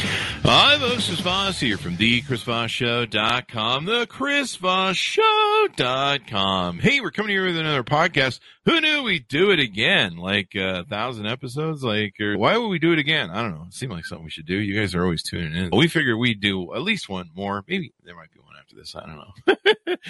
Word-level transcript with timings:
Hi, 0.00 0.78
folks. 0.78 1.06
Chris 1.06 1.18
Voss 1.20 1.58
here 1.58 1.76
from 1.76 1.96
the 1.96 2.22
ChrisVossShow.com, 2.22 3.84
the 3.84 4.06
ChrisVossShow.com. 4.06 6.78
Hey, 6.78 7.00
we're 7.00 7.10
coming 7.10 7.30
here 7.30 7.44
with 7.44 7.58
another 7.58 7.82
podcast. 7.82 8.38
Who 8.64 8.80
knew 8.80 9.02
we'd 9.02 9.26
do 9.26 9.50
it 9.50 9.58
again? 9.58 10.16
Like 10.16 10.52
uh, 10.54 10.82
a 10.82 10.84
thousand 10.84 11.26
episodes? 11.26 11.82
Like, 11.82 12.14
why 12.18 12.56
would 12.56 12.68
we 12.68 12.78
do 12.78 12.92
it 12.92 13.00
again? 13.00 13.30
I 13.30 13.42
don't 13.42 13.54
know. 13.54 13.64
It 13.66 13.74
seemed 13.74 13.90
like 13.92 14.04
something 14.04 14.24
we 14.24 14.30
should 14.30 14.46
do. 14.46 14.54
You 14.54 14.78
guys 14.78 14.94
are 14.94 15.02
always 15.02 15.24
tuning 15.24 15.54
in. 15.54 15.70
We 15.76 15.88
figure 15.88 16.16
we'd 16.16 16.40
do 16.40 16.72
at 16.74 16.82
least 16.82 17.08
one 17.08 17.30
more. 17.34 17.64
Maybe 17.66 17.92
there 18.04 18.14
might 18.14 18.30
be 18.32 18.38
one 18.38 18.54
after 18.60 18.76
this. 18.76 18.94
I 18.94 19.04
don't 19.06 19.16
know. 19.16 19.32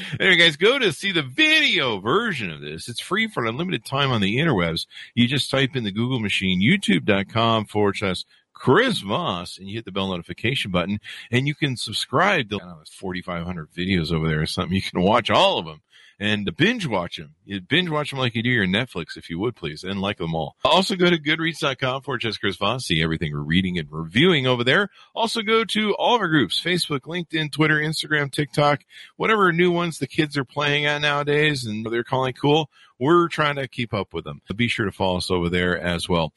anyway, 0.20 0.36
guys, 0.36 0.56
go 0.56 0.78
to 0.78 0.92
see 0.92 1.12
the 1.12 1.22
video 1.22 2.00
version 2.00 2.50
of 2.50 2.60
this. 2.60 2.86
It's 2.88 3.00
free 3.00 3.28
for 3.28 3.44
a 3.44 3.52
limited 3.52 3.86
time 3.86 4.10
on 4.10 4.20
the 4.20 4.36
interwebs. 4.36 4.86
You 5.14 5.26
just 5.26 5.50
type 5.50 5.74
in 5.74 5.84
the 5.84 5.92
Google 5.92 6.20
machine, 6.20 6.60
youtube.com 6.60 7.64
forward 7.66 7.96
slash 7.96 8.24
Chris 8.58 8.98
Voss, 9.00 9.58
and 9.58 9.68
you 9.68 9.76
hit 9.76 9.84
the 9.84 9.92
bell 9.92 10.08
notification 10.08 10.70
button, 10.70 11.00
and 11.30 11.46
you 11.46 11.54
can 11.54 11.76
subscribe 11.76 12.50
to 12.50 12.58
4,500 12.90 13.70
videos 13.72 14.12
over 14.12 14.28
there 14.28 14.42
or 14.42 14.46
something. 14.46 14.74
You 14.74 14.82
can 14.82 15.02
watch 15.02 15.30
all 15.30 15.58
of 15.58 15.66
them 15.66 15.82
and 16.20 16.54
binge 16.56 16.86
watch 16.86 17.16
them. 17.16 17.34
You 17.44 17.60
binge 17.60 17.88
watch 17.88 18.10
them 18.10 18.18
like 18.18 18.34
you 18.34 18.42
do 18.42 18.50
your 18.50 18.66
Netflix, 18.66 19.16
if 19.16 19.30
you 19.30 19.38
would 19.38 19.54
please, 19.54 19.84
and 19.84 20.00
like 20.00 20.18
them 20.18 20.34
all. 20.34 20.56
Also 20.64 20.96
go 20.96 21.08
to 21.08 21.18
goodreads.com 21.18 22.02
for 22.02 22.18
just 22.18 22.40
Chris 22.40 22.56
Voss. 22.56 22.86
See 22.86 23.02
everything 23.02 23.32
we're 23.32 23.40
reading 23.40 23.78
and 23.78 23.88
reviewing 23.90 24.46
over 24.46 24.64
there. 24.64 24.88
Also 25.14 25.42
go 25.42 25.64
to 25.64 25.94
all 25.94 26.16
of 26.16 26.20
our 26.20 26.28
groups, 26.28 26.60
Facebook, 26.60 27.00
LinkedIn, 27.00 27.52
Twitter, 27.52 27.76
Instagram, 27.76 28.32
TikTok, 28.32 28.80
whatever 29.16 29.52
new 29.52 29.70
ones 29.70 29.98
the 29.98 30.06
kids 30.06 30.36
are 30.36 30.44
playing 30.44 30.86
at 30.86 31.00
nowadays 31.00 31.64
and 31.64 31.86
they're 31.86 32.04
calling 32.04 32.34
cool. 32.34 32.68
We're 33.00 33.28
trying 33.28 33.54
to 33.56 33.68
keep 33.68 33.94
up 33.94 34.12
with 34.12 34.24
them. 34.24 34.42
Be 34.56 34.66
sure 34.66 34.84
to 34.86 34.90
follow 34.90 35.18
us 35.18 35.30
over 35.30 35.48
there 35.48 35.78
as 35.78 36.08
well. 36.08 36.32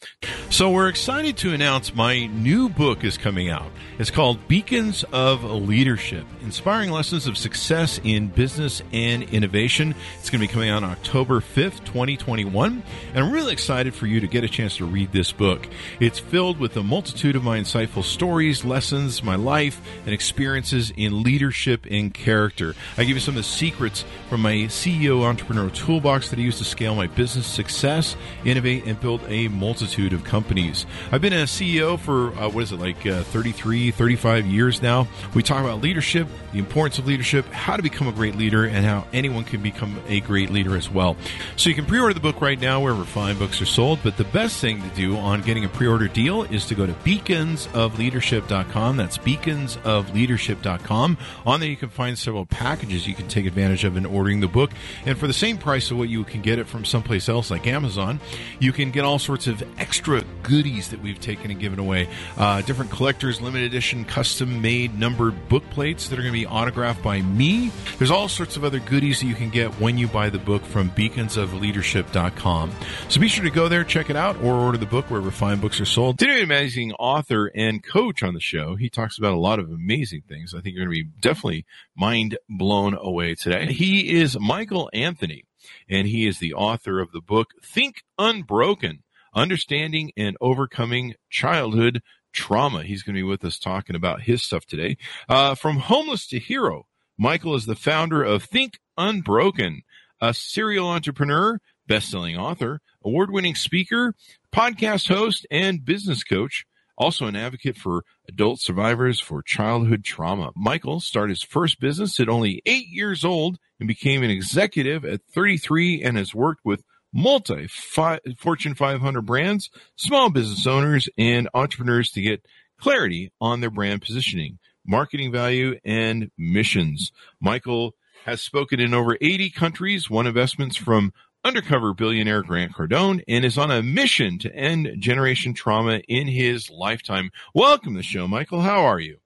So 0.51 0.69
we're 0.69 0.89
excited 0.89 1.35
to 1.37 1.53
announce 1.53 1.95
my 1.95 2.27
new 2.27 2.69
book 2.69 3.03
is 3.03 3.17
coming 3.17 3.49
out. 3.49 3.71
It's 3.97 4.11
called 4.11 4.47
Beacons 4.47 5.03
of 5.11 5.43
Leadership, 5.43 6.23
Inspiring 6.43 6.91
Lessons 6.91 7.25
of 7.25 7.35
Success 7.35 7.99
in 8.03 8.27
Business 8.27 8.83
and 8.91 9.23
Innovation. 9.23 9.50
It's 9.51 10.29
going 10.29 10.41
to 10.41 10.47
be 10.47 10.47
coming 10.47 10.69
out 10.69 10.83
October 10.83 11.41
5th, 11.41 11.83
2021. 11.83 12.83
And 13.13 13.25
I'm 13.25 13.33
really 13.33 13.51
excited 13.51 13.93
for 13.93 14.07
you 14.07 14.21
to 14.21 14.27
get 14.27 14.45
a 14.45 14.49
chance 14.49 14.77
to 14.77 14.85
read 14.85 15.11
this 15.11 15.33
book. 15.33 15.67
It's 15.99 16.19
filled 16.19 16.57
with 16.57 16.77
a 16.77 16.83
multitude 16.83 17.35
of 17.35 17.43
my 17.43 17.59
insightful 17.59 18.03
stories, 18.03 18.63
lessons, 18.63 19.21
my 19.21 19.35
life, 19.35 19.81
and 20.05 20.13
experiences 20.13 20.93
in 20.95 21.21
leadership 21.23 21.85
and 21.91 22.13
character. 22.13 22.75
I 22.97 23.03
give 23.03 23.15
you 23.15 23.19
some 23.19 23.33
of 23.33 23.43
the 23.43 23.43
secrets 23.43 24.05
from 24.29 24.41
my 24.41 24.53
CEO 24.69 25.23
entrepreneur 25.23 25.69
toolbox 25.69 26.29
that 26.29 26.39
I 26.39 26.43
use 26.43 26.57
to 26.59 26.63
scale 26.63 26.95
my 26.95 27.07
business 27.07 27.45
success, 27.45 28.15
innovate, 28.45 28.85
and 28.85 28.99
build 29.01 29.21
a 29.27 29.49
multitude 29.49 30.13
of 30.13 30.23
companies. 30.23 30.85
I've 31.11 31.21
been 31.21 31.33
a 31.33 31.43
CEO 31.43 31.99
for, 31.99 32.29
uh, 32.39 32.47
what 32.49 32.63
is 32.63 32.71
it, 32.71 32.79
like 32.79 33.05
uh, 33.05 33.23
33, 33.23 33.91
35 33.91 34.45
years 34.45 34.81
now. 34.81 35.07
We 35.33 35.43
talk 35.43 35.61
about 35.61 35.81
leadership, 35.81 36.27
the 36.53 36.59
importance 36.59 36.99
of 36.99 37.05
leadership, 37.05 37.45
how 37.47 37.75
to 37.75 37.83
become 37.83 38.07
a 38.07 38.13
great 38.13 38.35
leader, 38.35 38.65
and 38.65 38.85
how 38.85 39.05
anyone 39.11 39.40
can 39.43 39.61
become 39.61 40.01
a 40.07 40.21
great 40.21 40.49
leader 40.49 40.75
as 40.75 40.89
well. 40.89 41.15
So 41.55 41.69
you 41.69 41.75
can 41.75 41.85
pre 41.85 41.99
order 41.99 42.13
the 42.13 42.19
book 42.19 42.41
right 42.41 42.59
now 42.59 42.81
wherever 42.81 43.03
fine 43.03 43.37
books 43.37 43.61
are 43.61 43.65
sold. 43.65 43.99
But 44.03 44.17
the 44.17 44.23
best 44.25 44.59
thing 44.59 44.81
to 44.81 44.89
do 44.89 45.17
on 45.17 45.41
getting 45.41 45.65
a 45.65 45.69
pre 45.69 45.87
order 45.87 46.07
deal 46.07 46.43
is 46.43 46.65
to 46.67 46.75
go 46.75 46.85
to 46.85 46.93
beaconsofleadership.com. 46.93 48.97
That's 48.97 49.17
beaconsofleadership.com. 49.17 51.17
On 51.45 51.59
there, 51.59 51.69
you 51.69 51.77
can 51.77 51.89
find 51.89 52.17
several 52.17 52.45
packages 52.45 53.07
you 53.07 53.15
can 53.15 53.27
take 53.27 53.45
advantage 53.45 53.83
of 53.83 53.97
in 53.97 54.05
ordering 54.05 54.39
the 54.39 54.47
book. 54.47 54.71
And 55.05 55.17
for 55.17 55.27
the 55.27 55.33
same 55.33 55.57
price 55.57 55.91
of 55.91 55.97
what 55.97 56.09
you 56.09 56.23
can 56.23 56.41
get 56.41 56.59
it 56.59 56.67
from 56.67 56.85
someplace 56.85 57.29
else 57.29 57.51
like 57.51 57.67
Amazon, 57.67 58.19
you 58.59 58.71
can 58.71 58.91
get 58.91 59.03
all 59.03 59.19
sorts 59.19 59.47
of 59.47 59.63
extra 59.79 60.23
goodies 60.43 60.89
that 60.89 61.01
we've 61.01 61.19
taken 61.19 61.51
and 61.51 61.59
given 61.59 61.79
away. 61.79 62.07
Uh, 62.37 62.61
different 62.61 62.91
collectors, 62.91 63.41
limited 63.41 63.65
edition, 63.65 64.05
custom 64.05 64.61
made 64.61 64.97
numbered 64.97 65.49
book 65.49 65.67
plates 65.69 66.09
that 66.09 66.19
are 66.19 66.21
going 66.21 66.33
to 66.33 66.39
be 66.39 66.45
autographed 66.45 67.03
by 67.03 67.21
me. 67.21 67.71
There's 67.97 68.11
all 68.11 68.27
sorts 68.27 68.57
of 68.57 68.63
other 68.63 68.79
goodies 68.79 69.19
that 69.19 69.27
you 69.27 69.30
can 69.35 69.49
get 69.49 69.71
when 69.79 69.97
you 69.97 70.07
buy 70.07 70.29
the 70.29 70.39
book 70.39 70.63
from 70.63 70.89
beaconsofleadership.com. 70.91 72.71
So 73.09 73.19
be 73.19 73.27
sure 73.27 73.43
to 73.43 73.51
go 73.51 73.67
there, 73.67 73.83
check 73.83 74.09
it 74.09 74.15
out, 74.15 74.37
or 74.37 74.53
order 74.55 74.77
the 74.77 74.85
book 74.85 75.09
wherever 75.09 75.31
fine 75.31 75.59
books 75.59 75.79
are 75.81 75.85
sold. 75.85 76.19
Today, 76.19 76.37
an 76.39 76.43
amazing 76.43 76.93
author 76.93 77.51
and 77.55 77.83
coach 77.83 78.23
on 78.23 78.33
the 78.33 78.39
show. 78.39 78.75
He 78.75 78.89
talks 78.89 79.17
about 79.17 79.33
a 79.33 79.39
lot 79.39 79.59
of 79.59 79.69
amazing 79.69 80.23
things. 80.27 80.53
I 80.53 80.61
think 80.61 80.75
you're 80.75 80.85
going 80.85 80.95
to 80.95 81.03
be 81.03 81.09
definitely 81.19 81.65
mind 81.95 82.37
blown 82.49 82.97
away 82.99 83.35
today. 83.35 83.71
He 83.71 84.19
is 84.19 84.39
Michael 84.39 84.89
Anthony, 84.93 85.45
and 85.89 86.07
he 86.07 86.27
is 86.27 86.39
the 86.39 86.53
author 86.53 86.99
of 86.99 87.11
the 87.11 87.21
book 87.21 87.49
Think 87.63 88.03
Unbroken 88.17 89.03
Understanding 89.33 90.11
and 90.17 90.37
Overcoming 90.41 91.15
Childhood 91.29 92.01
Trauma. 92.33 92.83
He's 92.83 93.03
going 93.03 93.15
to 93.15 93.19
be 93.19 93.23
with 93.23 93.43
us 93.43 93.59
talking 93.59 93.95
about 93.95 94.23
his 94.23 94.43
stuff 94.43 94.65
today. 94.65 94.97
Uh, 95.27 95.55
from 95.55 95.77
homeless 95.77 96.27
to 96.27 96.39
hero, 96.39 96.85
Michael 97.17 97.55
is 97.55 97.65
the 97.65 97.75
founder 97.75 98.23
of 98.23 98.43
Think 98.43 98.79
Unbroken, 98.97 99.83
a 100.19 100.33
serial 100.33 100.87
entrepreneur, 100.87 101.59
best-selling 101.87 102.37
author, 102.37 102.81
award-winning 103.03 103.55
speaker, 103.55 104.15
podcast 104.53 105.07
host, 105.07 105.45
and 105.51 105.83
business 105.83 106.23
coach. 106.23 106.65
Also 106.97 107.25
an 107.25 107.35
advocate 107.35 107.77
for 107.77 108.03
adult 108.27 108.59
survivors 108.59 109.19
for 109.19 109.41
childhood 109.41 110.03
trauma. 110.03 110.51
Michael 110.55 110.99
started 110.99 111.31
his 111.31 111.43
first 111.43 111.79
business 111.79 112.19
at 112.19 112.29
only 112.29 112.61
eight 112.65 112.87
years 112.87 113.25
old 113.25 113.57
and 113.79 113.87
became 113.87 114.21
an 114.21 114.29
executive 114.29 115.03
at 115.03 115.21
33 115.33 116.03
and 116.03 116.17
has 116.17 116.35
worked 116.35 116.61
with 116.63 116.83
multi 117.11 117.67
Fortune 117.67 118.75
500 118.75 119.21
brands, 119.25 119.69
small 119.95 120.29
business 120.29 120.67
owners, 120.67 121.09
and 121.17 121.49
entrepreneurs 121.53 122.11
to 122.11 122.21
get 122.21 122.45
clarity 122.79 123.31
on 123.39 123.61
their 123.61 123.69
brand 123.69 124.01
positioning, 124.01 124.59
marketing 124.85 125.31
value, 125.31 125.79
and 125.85 126.31
missions. 126.37 127.11
Michael 127.39 127.95
has 128.25 128.41
spoken 128.41 128.79
in 128.79 128.93
over 128.93 129.17
80 129.19 129.49
countries, 129.49 130.09
won 130.09 130.27
investments 130.27 130.77
from 130.77 131.13
undercover 131.43 131.93
billionaire 131.93 132.43
Grant 132.43 132.73
Cardone, 132.73 133.23
and 133.27 133.43
is 133.43 133.57
on 133.57 133.71
a 133.71 133.81
mission 133.81 134.37
to 134.39 134.55
end 134.55 134.89
generation 134.99 135.53
trauma 135.53 135.97
in 136.07 136.27
his 136.27 136.69
lifetime. 136.69 137.31
Welcome 137.55 137.93
to 137.93 137.99
the 137.99 138.03
show, 138.03 138.27
Michael. 138.27 138.61
How 138.61 138.85
are 138.85 138.99
you? 138.99 139.17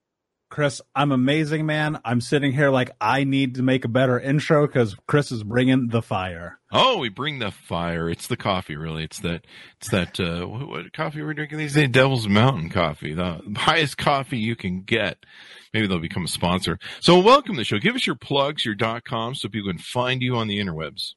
Chris, 0.50 0.82
I'm 0.96 1.12
amazing, 1.12 1.66
man. 1.66 2.00
I'm 2.06 2.22
sitting 2.22 2.54
here 2.54 2.70
like 2.70 2.92
I 3.02 3.24
need 3.24 3.56
to 3.56 3.64
make 3.64 3.84
a 3.84 3.90
better 3.90 4.20
intro 4.20 4.68
because 4.68 4.96
Chris 5.08 5.32
is 5.32 5.44
bringing 5.44 5.88
the 5.88 6.02
fire. 6.02 6.60
Oh, 6.72 7.00
we 7.00 7.10
bring 7.10 7.40
the 7.40 7.52
fire. 7.52 8.10
It's 8.10 8.28
the 8.28 8.38
coffee, 8.38 8.76
really. 8.76 9.04
It's 9.04 9.20
that. 9.22 9.46
It's 9.82 9.90
that. 9.90 10.20
Uh, 10.20 10.46
what, 10.46 10.68
what 10.68 10.94
coffee 10.94 11.24
we're 11.24 11.34
drinking 11.34 11.58
these 11.58 11.74
days? 11.74 11.90
Devil's 11.90 12.28
Mountain 12.28 12.70
coffee, 12.70 13.14
the 13.14 13.42
highest 13.56 13.98
coffee 13.98 14.38
you 14.38 14.56
can 14.56 14.82
get. 14.84 15.18
Maybe 15.74 15.88
they'll 15.88 16.00
become 16.00 16.26
a 16.26 16.30
sponsor. 16.30 16.78
So, 17.00 17.20
welcome 17.20 17.56
to 17.56 17.62
the 17.62 17.66
show. 17.66 17.80
Give 17.80 17.96
us 17.96 18.06
your 18.06 18.16
plugs, 18.16 18.64
your 18.64 18.76
dot 18.76 19.04
com, 19.04 19.36
so 19.36 19.50
people 19.50 19.72
can 19.72 19.80
find 19.80 20.22
you 20.22 20.36
on 20.36 20.48
the 20.48 20.60
interwebs. 20.60 21.16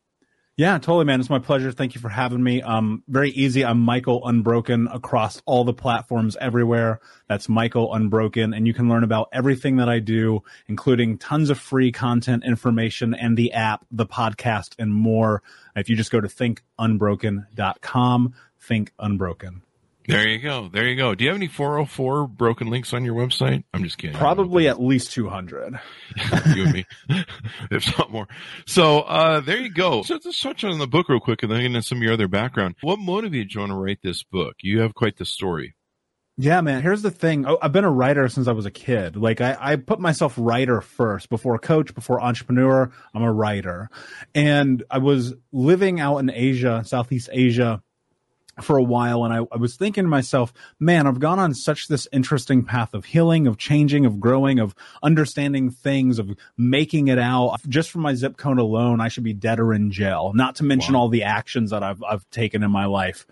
Yeah, 0.59 0.77
totally, 0.79 1.05
man. 1.05 1.21
It's 1.21 1.31
my 1.31 1.39
pleasure. 1.39 1.71
Thank 1.71 1.95
you 1.95 2.01
for 2.01 2.09
having 2.09 2.43
me. 2.43 2.63
Um, 2.63 3.05
very 3.07 3.31
easy. 3.31 3.65
I'm 3.65 3.79
Michael 3.79 4.27
Unbroken 4.27 4.89
across 4.89 5.41
all 5.47 5.63
the 5.63 5.73
platforms 5.73 6.37
everywhere. 6.41 6.99
That's 7.29 7.49
Michael 7.49 7.95
Unbroken. 7.95 8.53
And 8.53 8.67
you 8.67 8.75
can 8.75 8.89
learn 8.89 9.05
about 9.05 9.29
everything 9.33 9.77
that 9.77 9.89
I 9.89 10.01
do, 10.01 10.43
including 10.67 11.17
tons 11.17 11.51
of 11.51 11.61
free 11.61 11.93
content, 11.93 12.43
information, 12.45 13.15
and 13.15 13.37
the 13.37 13.53
app, 13.53 13.87
the 13.93 14.05
podcast, 14.05 14.75
and 14.81 14.93
more. 14.93 15.45
If 15.77 15.89
you 15.89 15.95
just 15.95 16.11
go 16.11 16.21
to 16.21 16.27
thinkunbroken.com, 16.27 18.35
think 18.59 18.93
unbroken. 18.99 19.63
There 20.09 20.27
you 20.27 20.39
go. 20.39 20.71
There 20.73 20.89
you 20.89 20.97
go. 20.97 21.15
Do 21.15 21.25
you 21.25 21.29
have 21.29 21.37
any 21.37 21.49
404 21.49 22.29
broken 22.29 22.69
links 22.69 22.95
on 22.95 23.05
your 23.05 23.15
website? 23.15 23.65
I'm 23.75 23.85
just 23.85 23.99
kidding. 23.99 24.17
Probably 24.17 24.67
at 24.67 24.81
least 24.81 25.13
200. 25.13 25.79
you 26.57 26.65
and 26.65 26.73
me, 26.73 26.87
if 27.71 27.99
not 27.99 28.11
more. 28.11 28.27
So 28.67 29.01
uh, 29.01 29.41
there 29.41 29.59
you 29.59 29.69
go. 29.69 30.03
So 30.03 30.15
let's 30.15 30.41
touch 30.41 30.65
on 30.65 30.79
the 30.79 30.87
book 30.87 31.11
real 31.11 31.21
quick 31.21 31.43
and 31.43 31.53
then 31.53 31.59
get 31.59 31.67
into 31.67 31.83
some 31.83 31.99
of 31.99 32.03
your 32.03 32.15
other 32.15 32.27
background. 32.27 32.77
What 32.81 32.99
motivated 32.99 33.53
you 33.53 33.67
to 33.67 33.75
write 33.75 33.99
this 34.03 34.23
book? 34.23 34.57
You 34.63 34.81
have 34.81 34.95
quite 34.95 35.19
the 35.19 35.27
story. 35.27 35.75
Yeah, 36.39 36.63
man. 36.63 36.81
Here's 36.83 37.03
the 37.03 37.11
thing. 37.11 37.45
Oh, 37.47 37.59
I've 37.61 37.73
been 37.73 37.85
a 37.85 37.91
writer 37.91 38.29
since 38.29 38.49
I 38.49 38.53
was 38.53 38.65
a 38.65 38.71
kid. 38.71 39.17
Like 39.17 39.43
I, 39.43 39.59
I 39.61 39.77
put 39.77 40.01
myself 40.01 40.35
writer 40.39 40.81
first 40.81 41.29
before 41.29 41.59
coach, 41.59 41.95
before 41.95 42.23
entrepreneur. 42.23 42.91
I'm 43.13 43.23
a 43.23 43.33
writer. 43.33 43.91
And 44.35 44.85
I 44.91 44.99
was 44.99 45.35
living 45.53 46.01
out 46.01 46.19
in 46.19 46.31
Asia, 46.31 46.83
Southeast 46.87 47.29
Asia 47.31 47.83
for 48.63 48.77
a 48.77 48.83
while 48.83 49.25
and 49.25 49.33
I, 49.33 49.39
I, 49.53 49.57
was 49.57 49.77
thinking 49.77 50.05
to 50.05 50.09
myself, 50.09 50.53
man, 50.79 51.07
I've 51.07 51.21
gone 51.21 51.39
on 51.39 51.55
such 51.55 51.89
this 51.89 52.09
interesting 52.13 52.65
path 52.65 52.95
of 52.95 53.05
healing, 53.05 53.47
of 53.47 53.59
changing, 53.59 54.07
of 54.07 54.21
growing, 54.21 54.59
of 54.59 54.75
understanding 55.03 55.71
things, 55.71 56.19
of 56.19 56.37
making 56.57 57.09
it 57.09 57.19
out. 57.19 57.59
Just 57.69 57.91
from 57.91 58.03
my 58.03 58.15
zip 58.15 58.37
code 58.37 58.59
alone, 58.59 59.01
I 59.01 59.09
should 59.09 59.25
be 59.25 59.35
dead 59.35 59.61
or 59.61 59.73
in 59.73 59.91
jail, 59.91 60.33
not 60.35 60.57
to 60.57 60.65
mention 60.65 60.95
wow. 60.95 61.01
all 61.01 61.09
the 61.09 61.25
actions 61.25 61.71
that 61.71 61.83
I've, 61.83 62.03
I've 62.03 62.29
taken 62.31 62.63
in 62.63 62.71
my 62.71 62.87
life. 62.87 63.27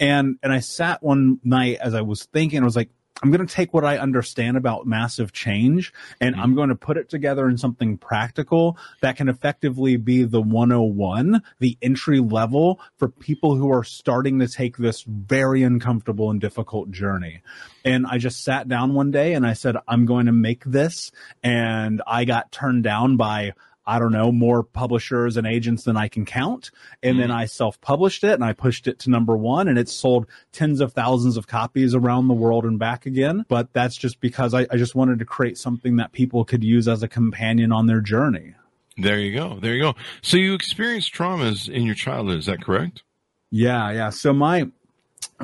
And, 0.00 0.38
and 0.42 0.52
I 0.52 0.60
sat 0.60 1.02
one 1.02 1.40
night 1.42 1.78
as 1.80 1.94
I 1.94 2.02
was 2.02 2.24
thinking, 2.24 2.60
I 2.60 2.64
was 2.64 2.76
like, 2.76 2.90
I'm 3.22 3.30
going 3.30 3.46
to 3.46 3.52
take 3.52 3.74
what 3.74 3.84
I 3.84 3.98
understand 3.98 4.56
about 4.56 4.86
massive 4.86 5.32
change 5.32 5.92
and 6.20 6.34
mm-hmm. 6.34 6.44
I'm 6.44 6.54
going 6.54 6.68
to 6.68 6.76
put 6.76 6.96
it 6.96 7.08
together 7.08 7.48
in 7.48 7.58
something 7.58 7.98
practical 7.98 8.78
that 9.00 9.16
can 9.16 9.28
effectively 9.28 9.96
be 9.96 10.24
the 10.24 10.40
101, 10.40 11.42
the 11.58 11.76
entry 11.82 12.20
level 12.20 12.80
for 12.96 13.08
people 13.08 13.56
who 13.56 13.72
are 13.72 13.84
starting 13.84 14.38
to 14.38 14.48
take 14.48 14.76
this 14.76 15.02
very 15.02 15.62
uncomfortable 15.62 16.30
and 16.30 16.40
difficult 16.40 16.90
journey. 16.90 17.42
And 17.84 18.06
I 18.06 18.18
just 18.18 18.44
sat 18.44 18.68
down 18.68 18.94
one 18.94 19.10
day 19.10 19.34
and 19.34 19.46
I 19.46 19.54
said, 19.54 19.76
I'm 19.88 20.04
going 20.06 20.26
to 20.26 20.32
make 20.32 20.64
this. 20.64 21.10
And 21.42 22.02
I 22.06 22.24
got 22.24 22.52
turned 22.52 22.84
down 22.84 23.16
by 23.16 23.54
I 23.88 23.98
don't 23.98 24.12
know, 24.12 24.30
more 24.30 24.62
publishers 24.62 25.38
and 25.38 25.46
agents 25.46 25.84
than 25.84 25.96
I 25.96 26.08
can 26.08 26.26
count. 26.26 26.70
And 27.02 27.16
mm 27.16 27.18
then 27.18 27.30
I 27.30 27.46
self 27.46 27.80
published 27.80 28.22
it 28.22 28.34
and 28.34 28.44
I 28.44 28.52
pushed 28.52 28.86
it 28.86 29.00
to 29.00 29.10
number 29.10 29.36
one 29.36 29.66
and 29.66 29.76
it's 29.76 29.92
sold 29.92 30.26
tens 30.52 30.80
of 30.80 30.92
thousands 30.92 31.36
of 31.36 31.48
copies 31.48 31.94
around 31.94 32.28
the 32.28 32.34
world 32.34 32.64
and 32.64 32.78
back 32.78 33.06
again. 33.06 33.44
But 33.48 33.72
that's 33.72 33.96
just 33.96 34.20
because 34.20 34.54
I, 34.54 34.66
I 34.70 34.76
just 34.76 34.94
wanted 34.94 35.18
to 35.20 35.24
create 35.24 35.58
something 35.58 35.96
that 35.96 36.12
people 36.12 36.44
could 36.44 36.62
use 36.62 36.86
as 36.86 37.02
a 37.02 37.08
companion 37.08 37.72
on 37.72 37.86
their 37.86 38.00
journey. 38.00 38.54
There 38.98 39.18
you 39.18 39.34
go. 39.34 39.58
There 39.58 39.74
you 39.74 39.82
go. 39.82 39.94
So 40.22 40.36
you 40.36 40.54
experienced 40.54 41.14
traumas 41.14 41.68
in 41.68 41.84
your 41.86 41.94
childhood. 41.94 42.38
Is 42.38 42.46
that 42.46 42.62
correct? 42.62 43.02
Yeah. 43.50 43.90
Yeah. 43.90 44.10
So 44.10 44.32
my, 44.32 44.68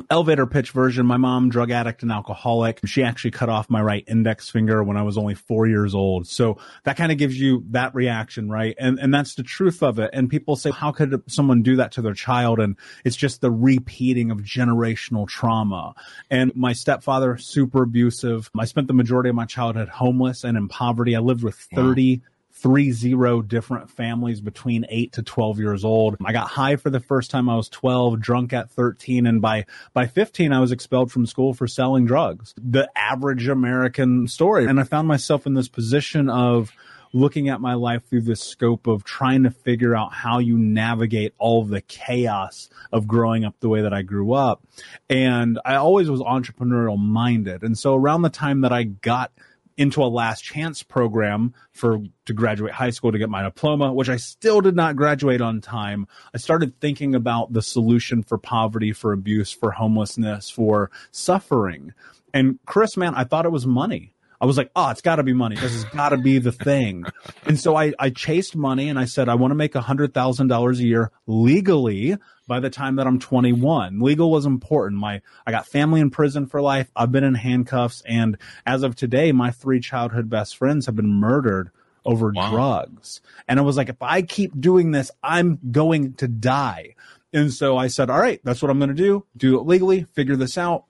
elevator 0.09 0.45
pitch 0.45 0.71
version, 0.71 1.05
my 1.05 1.17
mom, 1.17 1.49
drug 1.49 1.71
addict 1.71 2.03
and 2.03 2.11
alcoholic. 2.11 2.79
She 2.85 3.03
actually 3.03 3.31
cut 3.31 3.49
off 3.49 3.69
my 3.69 3.81
right 3.81 4.03
index 4.07 4.49
finger 4.49 4.83
when 4.83 4.97
I 4.97 5.03
was 5.03 5.17
only 5.17 5.35
four 5.35 5.67
years 5.67 5.95
old. 5.95 6.27
So 6.27 6.57
that 6.83 6.97
kind 6.97 7.11
of 7.11 7.17
gives 7.17 7.39
you 7.39 7.63
that 7.69 7.95
reaction, 7.95 8.49
right? 8.49 8.75
And, 8.77 8.99
and 8.99 9.13
that's 9.13 9.35
the 9.35 9.43
truth 9.43 9.81
of 9.81 9.99
it. 9.99 10.09
And 10.13 10.29
people 10.29 10.55
say, 10.55 10.71
how 10.71 10.91
could 10.91 11.23
someone 11.27 11.61
do 11.61 11.77
that 11.77 11.93
to 11.93 12.01
their 12.01 12.13
child? 12.13 12.59
And 12.59 12.75
it's 13.03 13.15
just 13.15 13.41
the 13.41 13.51
repeating 13.51 14.31
of 14.31 14.39
generational 14.39 15.27
trauma. 15.27 15.95
And 16.29 16.55
my 16.55 16.73
stepfather, 16.73 17.37
super 17.37 17.83
abusive. 17.83 18.49
I 18.57 18.65
spent 18.65 18.87
the 18.87 18.93
majority 18.93 19.29
of 19.29 19.35
my 19.35 19.45
childhood 19.45 19.89
homeless 19.89 20.43
and 20.43 20.57
in 20.57 20.67
poverty. 20.67 21.15
I 21.15 21.19
lived 21.19 21.43
with 21.43 21.55
30 21.55 22.17
wow 22.17 22.23
three 22.55 22.91
zero 22.91 23.41
different 23.41 23.89
families 23.89 24.41
between 24.41 24.85
eight 24.89 25.13
to 25.13 25.23
12 25.23 25.59
years 25.59 25.85
old. 25.85 26.15
I 26.23 26.31
got 26.31 26.47
high 26.47 26.77
for 26.77 26.89
the 26.89 26.99
first 26.99 27.29
time 27.29 27.49
I 27.49 27.55
was 27.55 27.69
12, 27.69 28.19
drunk 28.19 28.53
at 28.53 28.71
13. 28.71 29.27
And 29.27 29.41
by, 29.41 29.65
by 29.93 30.07
15, 30.07 30.51
I 30.51 30.59
was 30.59 30.71
expelled 30.71 31.11
from 31.11 31.25
school 31.25 31.53
for 31.53 31.67
selling 31.67 32.05
drugs. 32.05 32.53
The 32.57 32.89
average 32.95 33.47
American 33.47 34.27
story. 34.27 34.65
And 34.65 34.79
I 34.79 34.83
found 34.83 35.07
myself 35.07 35.45
in 35.45 35.53
this 35.53 35.67
position 35.67 36.29
of, 36.29 36.71
looking 37.13 37.47
at 37.47 37.61
my 37.61 37.73
life 37.73 38.03
through 38.09 38.21
the 38.21 38.35
scope 38.35 38.87
of 38.87 39.05
trying 39.05 39.43
to 39.43 39.49
figure 39.49 39.95
out 39.95 40.11
how 40.11 40.37
you 40.39 40.57
navigate 40.57 41.33
all 41.37 41.63
the 41.63 41.79
chaos 41.79 42.69
of 42.91 43.07
growing 43.07 43.45
up 43.45 43.55
the 43.61 43.69
way 43.69 43.81
that 43.81 43.93
I 43.93 44.01
grew 44.01 44.33
up. 44.33 44.61
And 45.09 45.57
I 45.63 45.75
always 45.75 46.09
was 46.09 46.19
entrepreneurial 46.19 46.99
minded. 46.99 47.63
And 47.63 47.77
so 47.77 47.95
around 47.95 48.23
the 48.23 48.29
time 48.29 48.61
that 48.61 48.73
I 48.73 48.83
got 48.83 49.31
into 49.77 50.03
a 50.03 50.05
last 50.05 50.43
chance 50.43 50.83
program 50.83 51.53
for 51.71 51.99
to 52.25 52.33
graduate 52.33 52.73
high 52.73 52.89
school 52.89 53.11
to 53.11 53.17
get 53.17 53.29
my 53.29 53.43
diploma, 53.43 53.93
which 53.93 54.09
I 54.09 54.15
still 54.15 54.61
did 54.61 54.75
not 54.75 54.95
graduate 54.95 55.41
on 55.41 55.61
time. 55.61 56.07
I 56.33 56.37
started 56.37 56.79
thinking 56.79 57.13
about 57.13 57.53
the 57.53 57.61
solution 57.61 58.23
for 58.23 58.37
poverty, 58.37 58.93
for 58.93 59.11
abuse, 59.11 59.51
for 59.51 59.71
homelessness, 59.71 60.49
for 60.49 60.91
suffering. 61.11 61.93
And 62.33 62.59
Chris, 62.65 62.97
man, 62.97 63.15
I 63.15 63.25
thought 63.25 63.45
it 63.45 63.51
was 63.51 63.67
money. 63.67 64.14
I 64.39 64.45
was 64.45 64.57
like, 64.57 64.71
oh, 64.75 64.89
it's 64.89 65.01
got 65.01 65.17
to 65.17 65.23
be 65.23 65.33
money. 65.33 65.55
This 65.55 65.73
has 65.73 65.83
got 65.85 66.09
to 66.09 66.17
be 66.17 66.39
the 66.39 66.51
thing. 66.51 67.05
and 67.45 67.59
so 67.59 67.75
I, 67.75 67.93
I 67.99 68.09
chased 68.09 68.55
money 68.55 68.89
and 68.89 68.99
I 68.99 69.05
said, 69.05 69.29
I 69.29 69.35
want 69.35 69.51
to 69.51 69.55
make 69.55 69.75
a 69.75 69.81
hundred 69.81 70.13
thousand 70.13 70.47
dollars 70.47 70.79
a 70.79 70.85
year 70.85 71.11
legally 71.27 72.17
by 72.47 72.59
the 72.59 72.69
time 72.69 72.97
that 72.97 73.07
I'm 73.07 73.19
21. 73.19 73.99
Legal 73.99 74.29
was 74.29 74.45
important. 74.45 74.99
My, 74.99 75.21
I 75.45 75.51
got 75.51 75.67
family 75.67 76.01
in 76.01 76.11
prison 76.11 76.47
for 76.47 76.61
life. 76.61 76.91
I've 76.95 77.11
been 77.11 77.23
in 77.23 77.35
handcuffs. 77.35 78.01
And 78.05 78.37
as 78.65 78.83
of 78.83 78.95
today, 78.95 79.31
my 79.31 79.51
three 79.51 79.79
childhood 79.79 80.29
best 80.29 80.57
friends 80.57 80.85
have 80.85 80.95
been 80.95 81.09
murdered 81.09 81.71
over 82.05 82.31
wow. 82.35 82.51
drugs. 82.51 83.21
And 83.47 83.59
I 83.59 83.63
was 83.63 83.77
like, 83.77 83.89
if 83.89 84.01
I 84.01 84.21
keep 84.21 84.59
doing 84.59 84.91
this, 84.91 85.11
I'm 85.23 85.59
going 85.71 86.13
to 86.15 86.27
die. 86.27 86.95
And 87.33 87.51
so 87.51 87.77
I 87.77 87.87
said, 87.87 88.09
all 88.09 88.19
right, 88.19 88.39
that's 88.43 88.61
what 88.61 88.69
I'm 88.69 88.79
going 88.79 88.89
to 88.89 88.95
do. 88.95 89.25
Do 89.35 89.59
it 89.59 89.65
legally, 89.65 90.05
figure 90.13 90.35
this 90.35 90.57
out 90.57 90.85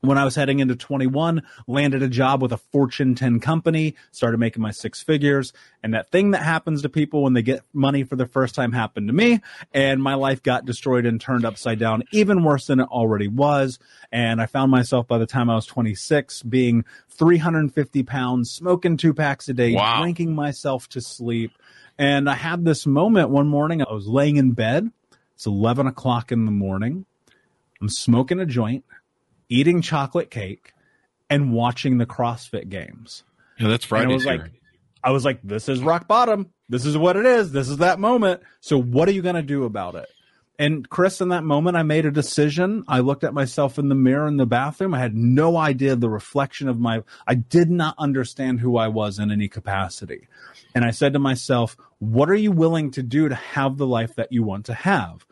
when 0.00 0.18
I 0.18 0.24
was 0.24 0.34
heading 0.34 0.60
into 0.60 0.76
21, 0.76 1.42
landed 1.66 2.02
a 2.02 2.08
job 2.08 2.42
with 2.42 2.52
a 2.52 2.56
Fortune 2.56 3.14
10 3.14 3.40
company, 3.40 3.94
started 4.12 4.38
making 4.38 4.62
my 4.62 4.70
six 4.70 5.02
figures. 5.02 5.52
And 5.82 5.94
that 5.94 6.10
thing 6.10 6.30
that 6.30 6.42
happens 6.42 6.82
to 6.82 6.88
people 6.88 7.22
when 7.22 7.34
they 7.34 7.42
get 7.42 7.62
money 7.72 8.04
for 8.04 8.16
the 8.16 8.26
first 8.26 8.54
time 8.54 8.72
happened 8.72 9.08
to 9.08 9.12
me. 9.12 9.40
And 9.72 10.02
my 10.02 10.14
life 10.14 10.42
got 10.42 10.64
destroyed 10.64 11.06
and 11.06 11.20
turned 11.20 11.44
upside 11.44 11.78
down, 11.78 12.04
even 12.12 12.44
worse 12.44 12.66
than 12.66 12.80
it 12.80 12.88
already 12.88 13.28
was. 13.28 13.78
And 14.10 14.40
I 14.40 14.46
found 14.46 14.70
myself 14.70 15.06
by 15.06 15.18
the 15.18 15.26
time 15.26 15.50
I 15.50 15.54
was 15.54 15.66
26 15.66 16.42
being 16.44 16.84
350 17.10 18.02
pounds, 18.04 18.50
smoking 18.50 18.96
two 18.96 19.12
packs 19.12 19.48
a 19.48 19.54
day, 19.54 19.74
wow. 19.74 20.00
drinking 20.00 20.34
myself 20.34 20.88
to 20.90 21.00
sleep. 21.00 21.52
And 21.98 22.30
I 22.30 22.34
had 22.34 22.64
this 22.64 22.86
moment 22.86 23.28
one 23.28 23.48
morning. 23.48 23.82
I 23.82 23.92
was 23.92 24.06
laying 24.06 24.36
in 24.36 24.52
bed. 24.52 24.90
It's 25.34 25.46
11 25.46 25.86
o'clock 25.86 26.32
in 26.32 26.46
the 26.46 26.50
morning. 26.50 27.04
I'm 27.80 27.88
smoking 27.88 28.40
a 28.40 28.46
joint 28.46 28.84
eating 29.50 29.82
chocolate 29.82 30.30
cake, 30.30 30.72
and 31.28 31.52
watching 31.52 31.98
the 31.98 32.06
CrossFit 32.06 32.70
games. 32.70 33.22
Yeah, 33.58 33.68
that's 33.68 33.84
Friday. 33.84 34.10
I 34.10 34.14
was 34.14 34.24
like, 34.24 34.40
I 35.04 35.10
was 35.10 35.24
like, 35.24 35.40
this 35.42 35.68
is 35.68 35.82
rock 35.82 36.08
bottom. 36.08 36.50
This 36.68 36.86
is 36.86 36.96
what 36.96 37.16
it 37.16 37.26
is. 37.26 37.52
This 37.52 37.68
is 37.68 37.78
that 37.78 38.00
moment. 38.00 38.42
So 38.60 38.80
what 38.80 39.08
are 39.08 39.12
you 39.12 39.22
going 39.22 39.34
to 39.34 39.42
do 39.42 39.64
about 39.64 39.94
it? 39.94 40.08
And 40.58 40.88
Chris, 40.88 41.22
in 41.22 41.30
that 41.30 41.42
moment, 41.42 41.78
I 41.78 41.82
made 41.82 42.04
a 42.04 42.10
decision. 42.10 42.84
I 42.86 43.00
looked 43.00 43.24
at 43.24 43.32
myself 43.32 43.78
in 43.78 43.88
the 43.88 43.94
mirror 43.94 44.28
in 44.28 44.36
the 44.36 44.44
bathroom. 44.44 44.92
I 44.92 44.98
had 44.98 45.16
no 45.16 45.56
idea 45.56 45.96
the 45.96 46.10
reflection 46.10 46.68
of 46.68 46.78
my, 46.78 47.02
I 47.26 47.34
did 47.34 47.70
not 47.70 47.94
understand 47.96 48.60
who 48.60 48.76
I 48.76 48.88
was 48.88 49.18
in 49.18 49.30
any 49.30 49.48
capacity. 49.48 50.28
And 50.74 50.84
I 50.84 50.90
said 50.90 51.14
to 51.14 51.18
myself, 51.18 51.78
what 51.98 52.28
are 52.28 52.34
you 52.34 52.52
willing 52.52 52.90
to 52.90 53.02
do 53.02 53.28
to 53.28 53.34
have 53.34 53.78
the 53.78 53.86
life 53.86 54.16
that 54.16 54.32
you 54.32 54.42
want 54.42 54.66
to 54.66 54.74
have? 54.74 55.24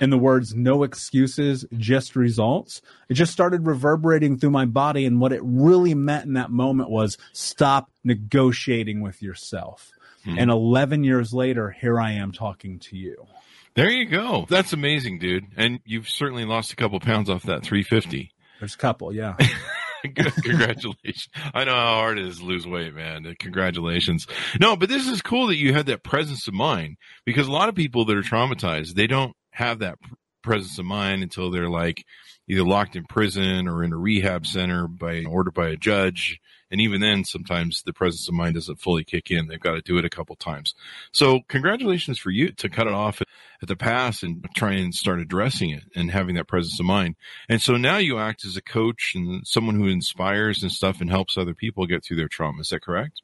In 0.00 0.10
the 0.10 0.18
words 0.18 0.54
no 0.54 0.82
excuses, 0.82 1.64
just 1.76 2.16
results, 2.16 2.82
it 3.08 3.14
just 3.14 3.32
started 3.32 3.66
reverberating 3.66 4.38
through 4.38 4.50
my 4.50 4.64
body. 4.64 5.06
And 5.06 5.20
what 5.20 5.32
it 5.32 5.40
really 5.42 5.94
meant 5.94 6.26
in 6.26 6.34
that 6.34 6.50
moment 6.50 6.90
was 6.90 7.18
stop 7.32 7.90
negotiating 8.04 9.00
with 9.00 9.22
yourself. 9.22 9.90
Hmm. 10.24 10.38
And 10.38 10.50
11 10.50 11.04
years 11.04 11.32
later, 11.32 11.70
here 11.70 12.00
I 12.00 12.12
am 12.12 12.32
talking 12.32 12.78
to 12.80 12.96
you. 12.96 13.26
There 13.74 13.90
you 13.90 14.06
go. 14.06 14.46
That's 14.48 14.72
amazing, 14.72 15.18
dude. 15.18 15.46
And 15.56 15.80
you've 15.84 16.08
certainly 16.08 16.44
lost 16.44 16.72
a 16.72 16.76
couple 16.76 16.98
pounds 16.98 17.28
off 17.28 17.42
that 17.44 17.62
350. 17.62 18.32
There's 18.58 18.74
a 18.74 18.78
couple, 18.78 19.12
yeah. 19.12 19.36
Congratulations. 20.14 21.28
I 21.54 21.64
know 21.64 21.74
how 21.74 21.94
hard 21.96 22.18
it 22.18 22.26
is 22.26 22.38
to 22.38 22.44
lose 22.44 22.66
weight, 22.66 22.94
man. 22.94 23.34
Congratulations. 23.38 24.26
No, 24.60 24.76
but 24.76 24.88
this 24.88 25.06
is 25.06 25.20
cool 25.20 25.48
that 25.48 25.56
you 25.56 25.74
had 25.74 25.86
that 25.86 26.02
presence 26.02 26.48
of 26.48 26.54
mind 26.54 26.96
because 27.24 27.48
a 27.48 27.52
lot 27.52 27.68
of 27.68 27.74
people 27.74 28.04
that 28.06 28.16
are 28.16 28.22
traumatized, 28.22 28.94
they 28.94 29.06
don't 29.06 29.36
have 29.56 29.78
that 29.78 29.98
presence 30.42 30.78
of 30.78 30.84
mind 30.84 31.22
until 31.22 31.50
they're 31.50 31.70
like 31.70 32.04
either 32.46 32.62
locked 32.62 32.94
in 32.94 33.04
prison 33.04 33.66
or 33.66 33.82
in 33.82 33.92
a 33.92 33.96
rehab 33.96 34.46
center 34.46 34.86
by 34.86 35.24
order 35.24 35.50
by 35.50 35.68
a 35.68 35.76
judge. 35.76 36.38
And 36.70 36.78
even 36.80 37.00
then, 37.00 37.24
sometimes 37.24 37.82
the 37.82 37.94
presence 37.94 38.28
of 38.28 38.34
mind 38.34 38.54
doesn't 38.54 38.80
fully 38.80 39.02
kick 39.02 39.30
in. 39.30 39.46
They've 39.46 39.58
got 39.58 39.72
to 39.72 39.80
do 39.80 39.96
it 39.96 40.04
a 40.04 40.10
couple 40.10 40.36
times. 40.36 40.74
So 41.10 41.40
congratulations 41.48 42.18
for 42.18 42.30
you 42.30 42.52
to 42.52 42.68
cut 42.68 42.86
it 42.86 42.92
off 42.92 43.22
at 43.22 43.68
the 43.68 43.76
pass 43.76 44.22
and 44.22 44.46
try 44.54 44.72
and 44.72 44.94
start 44.94 45.20
addressing 45.20 45.70
it 45.70 45.84
and 45.94 46.10
having 46.10 46.34
that 46.34 46.48
presence 46.48 46.78
of 46.78 46.84
mind. 46.84 47.16
And 47.48 47.62
so 47.62 47.78
now 47.78 47.96
you 47.96 48.18
act 48.18 48.44
as 48.44 48.58
a 48.58 48.62
coach 48.62 49.12
and 49.14 49.46
someone 49.46 49.76
who 49.76 49.86
inspires 49.86 50.62
and 50.62 50.70
stuff 50.70 51.00
and 51.00 51.08
helps 51.08 51.38
other 51.38 51.54
people 51.54 51.86
get 51.86 52.04
through 52.04 52.18
their 52.18 52.28
trauma. 52.28 52.60
Is 52.60 52.68
that 52.68 52.82
correct? 52.82 53.22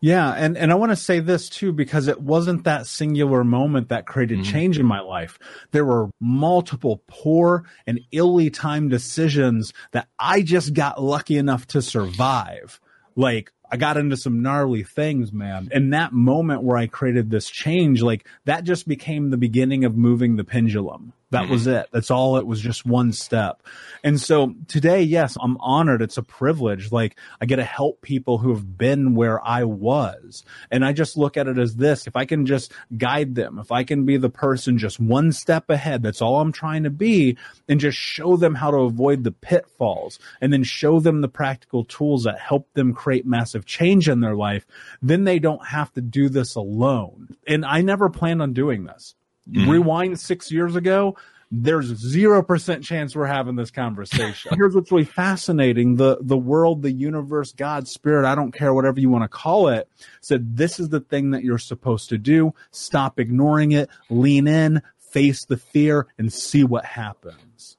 Yeah, 0.00 0.30
and 0.30 0.58
and 0.58 0.70
I 0.70 0.74
want 0.74 0.92
to 0.92 0.96
say 0.96 1.20
this 1.20 1.48
too 1.48 1.72
because 1.72 2.08
it 2.08 2.20
wasn't 2.20 2.64
that 2.64 2.86
singular 2.86 3.42
moment 3.42 3.88
that 3.88 4.06
created 4.06 4.40
mm-hmm. 4.40 4.52
change 4.52 4.78
in 4.78 4.86
my 4.86 5.00
life. 5.00 5.38
There 5.70 5.84
were 5.84 6.10
multiple 6.20 7.02
poor 7.06 7.64
and 7.86 8.00
illy 8.12 8.50
timed 8.50 8.90
decisions 8.90 9.72
that 9.92 10.08
I 10.18 10.42
just 10.42 10.74
got 10.74 11.02
lucky 11.02 11.38
enough 11.38 11.66
to 11.68 11.82
survive. 11.82 12.80
Like 13.16 13.52
I 13.74 13.76
got 13.76 13.96
into 13.96 14.16
some 14.16 14.40
gnarly 14.40 14.84
things, 14.84 15.32
man. 15.32 15.68
And 15.72 15.92
that 15.94 16.12
moment 16.12 16.62
where 16.62 16.76
I 16.76 16.86
created 16.86 17.28
this 17.28 17.50
change, 17.50 18.02
like 18.02 18.24
that 18.44 18.62
just 18.62 18.86
became 18.86 19.30
the 19.30 19.36
beginning 19.36 19.84
of 19.84 19.96
moving 19.96 20.36
the 20.36 20.44
pendulum. 20.44 21.12
That 21.34 21.44
mm-hmm. 21.44 21.52
was 21.52 21.66
it. 21.66 21.88
That's 21.90 22.12
all. 22.12 22.36
It 22.36 22.46
was 22.46 22.60
just 22.60 22.86
one 22.86 23.12
step. 23.12 23.64
And 24.04 24.20
so 24.20 24.54
today, 24.68 25.02
yes, 25.02 25.36
I'm 25.40 25.56
honored. 25.56 26.00
It's 26.00 26.16
a 26.16 26.22
privilege. 26.22 26.92
Like 26.92 27.16
I 27.40 27.46
get 27.46 27.56
to 27.56 27.64
help 27.64 28.02
people 28.02 28.38
who 28.38 28.50
have 28.50 28.78
been 28.78 29.16
where 29.16 29.44
I 29.44 29.64
was. 29.64 30.44
And 30.70 30.84
I 30.84 30.92
just 30.92 31.16
look 31.16 31.36
at 31.36 31.48
it 31.48 31.58
as 31.58 31.74
this. 31.74 32.06
If 32.06 32.14
I 32.14 32.24
can 32.24 32.46
just 32.46 32.72
guide 32.96 33.34
them, 33.34 33.58
if 33.58 33.72
I 33.72 33.82
can 33.82 34.04
be 34.04 34.16
the 34.16 34.30
person 34.30 34.78
just 34.78 35.00
one 35.00 35.32
step 35.32 35.68
ahead, 35.70 36.04
that's 36.04 36.22
all 36.22 36.40
I'm 36.40 36.52
trying 36.52 36.84
to 36.84 36.90
be 36.90 37.36
and 37.68 37.80
just 37.80 37.98
show 37.98 38.36
them 38.36 38.54
how 38.54 38.70
to 38.70 38.76
avoid 38.76 39.24
the 39.24 39.32
pitfalls 39.32 40.20
and 40.40 40.52
then 40.52 40.62
show 40.62 41.00
them 41.00 41.20
the 41.20 41.28
practical 41.28 41.84
tools 41.84 42.22
that 42.24 42.38
help 42.38 42.72
them 42.74 42.94
create 42.94 43.26
massive 43.26 43.63
change 43.66 44.08
in 44.08 44.20
their 44.20 44.34
life. 44.34 44.66
Then 45.02 45.24
they 45.24 45.38
don't 45.38 45.64
have 45.66 45.92
to 45.94 46.00
do 46.00 46.28
this 46.28 46.54
alone. 46.54 47.36
And 47.46 47.64
I 47.64 47.82
never 47.82 48.08
planned 48.08 48.42
on 48.42 48.52
doing 48.52 48.84
this. 48.84 49.14
Mm-hmm. 49.50 49.70
Rewind 49.70 50.20
six 50.20 50.50
years 50.50 50.74
ago, 50.74 51.16
there's 51.50 51.86
zero 51.86 52.42
percent 52.42 52.82
chance 52.82 53.14
we're 53.14 53.26
having 53.26 53.56
this 53.56 53.70
conversation. 53.70 54.52
Here's 54.56 54.74
what's 54.74 54.90
really 54.90 55.04
fascinating: 55.04 55.96
the 55.96 56.18
the 56.20 56.36
world, 56.36 56.82
the 56.82 56.90
universe, 56.90 57.52
God, 57.52 57.86
spirit, 57.86 58.26
I 58.26 58.34
don't 58.34 58.52
care, 58.52 58.74
whatever 58.74 59.00
you 59.00 59.10
want 59.10 59.24
to 59.24 59.28
call 59.28 59.68
it, 59.68 59.88
said 60.20 60.56
this 60.56 60.80
is 60.80 60.88
the 60.88 61.00
thing 61.00 61.30
that 61.30 61.44
you're 61.44 61.58
supposed 61.58 62.08
to 62.08 62.18
do. 62.18 62.54
Stop 62.70 63.20
ignoring 63.20 63.72
it, 63.72 63.88
lean 64.10 64.48
in, 64.48 64.82
face 64.98 65.44
the 65.44 65.56
fear, 65.56 66.06
and 66.18 66.32
see 66.32 66.64
what 66.64 66.84
happens. 66.84 67.76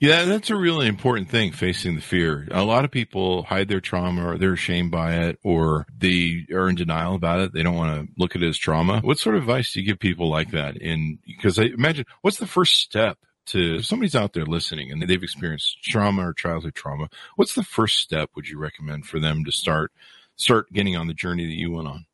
Yeah, 0.00 0.24
that's 0.24 0.50
a 0.50 0.56
really 0.56 0.86
important 0.86 1.30
thing, 1.30 1.52
facing 1.52 1.94
the 1.94 2.02
fear. 2.02 2.46
A 2.50 2.64
lot 2.64 2.84
of 2.84 2.90
people 2.90 3.44
hide 3.44 3.68
their 3.68 3.80
trauma 3.80 4.32
or 4.32 4.38
they're 4.38 4.52
ashamed 4.52 4.90
by 4.90 5.14
it 5.14 5.38
or 5.42 5.86
they 5.96 6.46
are 6.52 6.68
in 6.68 6.74
denial 6.74 7.14
about 7.14 7.40
it. 7.40 7.52
They 7.52 7.62
don't 7.62 7.76
want 7.76 8.06
to 8.06 8.12
look 8.18 8.36
at 8.36 8.42
it 8.42 8.48
as 8.48 8.58
trauma. 8.58 9.00
What 9.00 9.18
sort 9.18 9.36
of 9.36 9.42
advice 9.42 9.72
do 9.72 9.80
you 9.80 9.86
give 9.86 9.98
people 9.98 10.28
like 10.28 10.50
that? 10.50 10.76
In 10.76 11.18
because 11.26 11.58
I 11.58 11.64
imagine 11.64 12.06
what's 12.22 12.38
the 12.38 12.46
first 12.46 12.74
step 12.74 13.18
to 13.46 13.76
if 13.76 13.86
somebody's 13.86 14.16
out 14.16 14.32
there 14.32 14.46
listening 14.46 14.90
and 14.90 15.02
they've 15.02 15.22
experienced 15.22 15.82
trauma 15.82 16.28
or 16.28 16.34
childhood 16.34 16.74
trauma, 16.74 17.08
what's 17.36 17.54
the 17.54 17.62
first 17.62 17.98
step 17.98 18.30
would 18.34 18.48
you 18.48 18.58
recommend 18.58 19.06
for 19.06 19.20
them 19.20 19.44
to 19.44 19.52
start 19.52 19.92
start 20.36 20.72
getting 20.72 20.96
on 20.96 21.06
the 21.06 21.14
journey 21.14 21.46
that 21.46 21.52
you 21.52 21.72
went 21.72 21.88
on? 21.88 22.06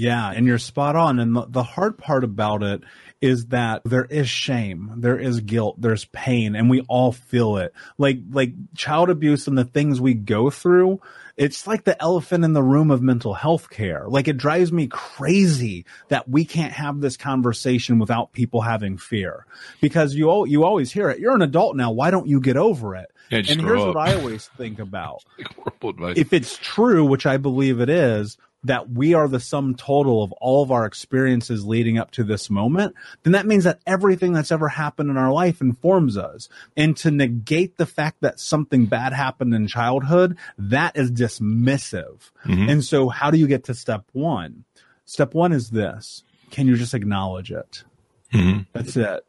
Yeah, 0.00 0.30
and 0.30 0.46
you're 0.46 0.56
spot 0.56 0.96
on. 0.96 1.18
And 1.18 1.36
the, 1.36 1.44
the 1.46 1.62
hard 1.62 1.98
part 1.98 2.24
about 2.24 2.62
it 2.62 2.80
is 3.20 3.46
that 3.48 3.82
there 3.84 4.06
is 4.06 4.30
shame, 4.30 4.94
there 4.96 5.18
is 5.18 5.40
guilt, 5.40 5.78
there's 5.78 6.06
pain, 6.06 6.56
and 6.56 6.70
we 6.70 6.80
all 6.88 7.12
feel 7.12 7.58
it. 7.58 7.74
Like 7.98 8.20
like 8.30 8.54
child 8.74 9.10
abuse 9.10 9.46
and 9.46 9.58
the 9.58 9.64
things 9.64 10.00
we 10.00 10.14
go 10.14 10.48
through, 10.48 11.02
it's 11.36 11.66
like 11.66 11.84
the 11.84 12.00
elephant 12.00 12.46
in 12.46 12.54
the 12.54 12.62
room 12.62 12.90
of 12.90 13.02
mental 13.02 13.34
health 13.34 13.68
care. 13.68 14.04
Like 14.08 14.26
it 14.26 14.38
drives 14.38 14.72
me 14.72 14.86
crazy 14.86 15.84
that 16.08 16.26
we 16.26 16.46
can't 16.46 16.72
have 16.72 17.02
this 17.02 17.18
conversation 17.18 17.98
without 17.98 18.32
people 18.32 18.62
having 18.62 18.96
fear. 18.96 19.44
Because 19.82 20.14
you 20.14 20.30
all, 20.30 20.46
you 20.46 20.64
always 20.64 20.90
hear 20.90 21.10
it. 21.10 21.18
You're 21.18 21.34
an 21.34 21.42
adult 21.42 21.76
now. 21.76 21.90
Why 21.92 22.10
don't 22.10 22.26
you 22.26 22.40
get 22.40 22.56
over 22.56 22.96
it? 22.96 23.12
Yeah, 23.30 23.38
and 23.38 23.60
here's 23.60 23.82
up. 23.82 23.94
what 23.94 23.96
I 23.96 24.14
always 24.14 24.48
think 24.56 24.78
about. 24.78 25.24
if 25.82 26.32
it's 26.32 26.56
true, 26.56 27.04
which 27.04 27.26
I 27.26 27.36
believe 27.36 27.80
it 27.80 27.90
is, 27.90 28.38
that 28.64 28.90
we 28.90 29.14
are 29.14 29.28
the 29.28 29.40
sum 29.40 29.74
total 29.74 30.22
of 30.22 30.32
all 30.32 30.62
of 30.62 30.70
our 30.70 30.84
experiences 30.84 31.66
leading 31.66 31.98
up 31.98 32.10
to 32.12 32.24
this 32.24 32.50
moment, 32.50 32.94
then 33.22 33.32
that 33.32 33.46
means 33.46 33.64
that 33.64 33.80
everything 33.86 34.32
that's 34.32 34.52
ever 34.52 34.68
happened 34.68 35.10
in 35.10 35.16
our 35.16 35.32
life 35.32 35.60
informs 35.60 36.16
us. 36.18 36.48
And 36.76 36.96
to 36.98 37.10
negate 37.10 37.76
the 37.76 37.86
fact 37.86 38.18
that 38.20 38.38
something 38.38 38.86
bad 38.86 39.12
happened 39.12 39.54
in 39.54 39.66
childhood, 39.66 40.36
that 40.58 40.96
is 40.96 41.10
dismissive. 41.10 42.30
Mm-hmm. 42.44 42.68
And 42.68 42.84
so 42.84 43.08
how 43.08 43.30
do 43.30 43.38
you 43.38 43.46
get 43.46 43.64
to 43.64 43.74
step 43.74 44.04
one? 44.12 44.64
Step 45.06 45.34
one 45.34 45.52
is 45.52 45.70
this. 45.70 46.22
Can 46.50 46.66
you 46.66 46.76
just 46.76 46.94
acknowledge 46.94 47.50
it? 47.50 47.84
Mm-hmm. 48.32 48.62
That's 48.72 48.96
it. 48.96 49.24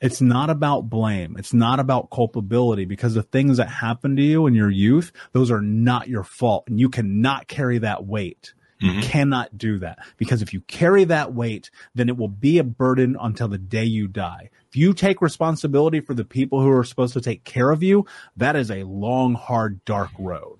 It's 0.00 0.20
not 0.20 0.50
about 0.50 0.90
blame. 0.90 1.36
It's 1.38 1.54
not 1.54 1.80
about 1.80 2.10
culpability 2.10 2.84
because 2.84 3.14
the 3.14 3.22
things 3.22 3.56
that 3.56 3.68
happened 3.68 4.18
to 4.18 4.22
you 4.22 4.46
in 4.46 4.54
your 4.54 4.70
youth, 4.70 5.10
those 5.32 5.50
are 5.50 5.62
not 5.62 6.08
your 6.08 6.22
fault 6.22 6.64
and 6.66 6.78
you 6.78 6.90
cannot 6.90 7.48
carry 7.48 7.78
that 7.78 8.04
weight. 8.04 8.52
Mm-hmm. 8.82 8.98
You 8.98 9.02
cannot 9.06 9.56
do 9.56 9.78
that 9.78 9.98
because 10.16 10.42
if 10.42 10.52
you 10.52 10.60
carry 10.62 11.04
that 11.04 11.32
weight, 11.32 11.70
then 11.94 12.08
it 12.08 12.16
will 12.16 12.28
be 12.28 12.58
a 12.58 12.64
burden 12.64 13.16
until 13.20 13.48
the 13.48 13.58
day 13.58 13.84
you 13.84 14.06
die. 14.06 14.50
If 14.68 14.76
you 14.76 14.92
take 14.92 15.22
responsibility 15.22 16.00
for 16.00 16.14
the 16.14 16.24
people 16.24 16.60
who 16.60 16.70
are 16.70 16.84
supposed 16.84 17.14
to 17.14 17.20
take 17.20 17.44
care 17.44 17.70
of 17.70 17.82
you, 17.82 18.04
that 18.36 18.56
is 18.56 18.70
a 18.70 18.82
long, 18.84 19.34
hard, 19.34 19.84
dark 19.84 20.10
road. 20.18 20.58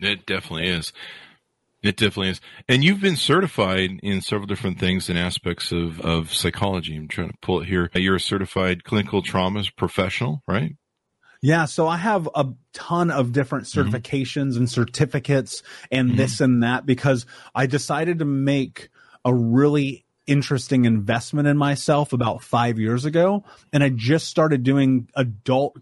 It 0.00 0.26
definitely 0.26 0.68
is. 0.68 0.92
It 1.82 1.96
definitely 1.96 2.30
is. 2.30 2.40
And 2.68 2.82
you've 2.82 3.00
been 3.00 3.16
certified 3.16 4.00
in 4.02 4.22
several 4.22 4.46
different 4.46 4.80
things 4.80 5.08
and 5.10 5.18
aspects 5.18 5.70
of, 5.70 6.00
of 6.00 6.32
psychology. 6.32 6.96
I'm 6.96 7.08
trying 7.08 7.30
to 7.30 7.36
pull 7.42 7.60
it 7.60 7.68
here. 7.68 7.90
You're 7.94 8.16
a 8.16 8.20
certified 8.20 8.84
clinical 8.84 9.22
trauma 9.22 9.64
professional, 9.76 10.42
right? 10.48 10.76
Yeah, 11.44 11.66
so 11.66 11.86
I 11.86 11.98
have 11.98 12.26
a 12.34 12.46
ton 12.72 13.10
of 13.10 13.32
different 13.32 13.66
mm-hmm. 13.66 13.90
certifications 13.90 14.52
mm-hmm. 14.52 14.60
and 14.60 14.70
certificates 14.70 15.62
and 15.92 16.08
mm-hmm. 16.08 16.16
this 16.16 16.40
and 16.40 16.62
that 16.62 16.86
because 16.86 17.26
I 17.54 17.66
decided 17.66 18.20
to 18.20 18.24
make 18.24 18.88
a 19.26 19.34
really 19.34 20.06
interesting 20.26 20.86
investment 20.86 21.46
in 21.46 21.58
myself 21.58 22.14
about 22.14 22.42
five 22.42 22.78
years 22.78 23.04
ago. 23.04 23.44
And 23.74 23.84
I 23.84 23.90
just 23.90 24.28
started 24.28 24.62
doing 24.62 25.10
adult 25.16 25.76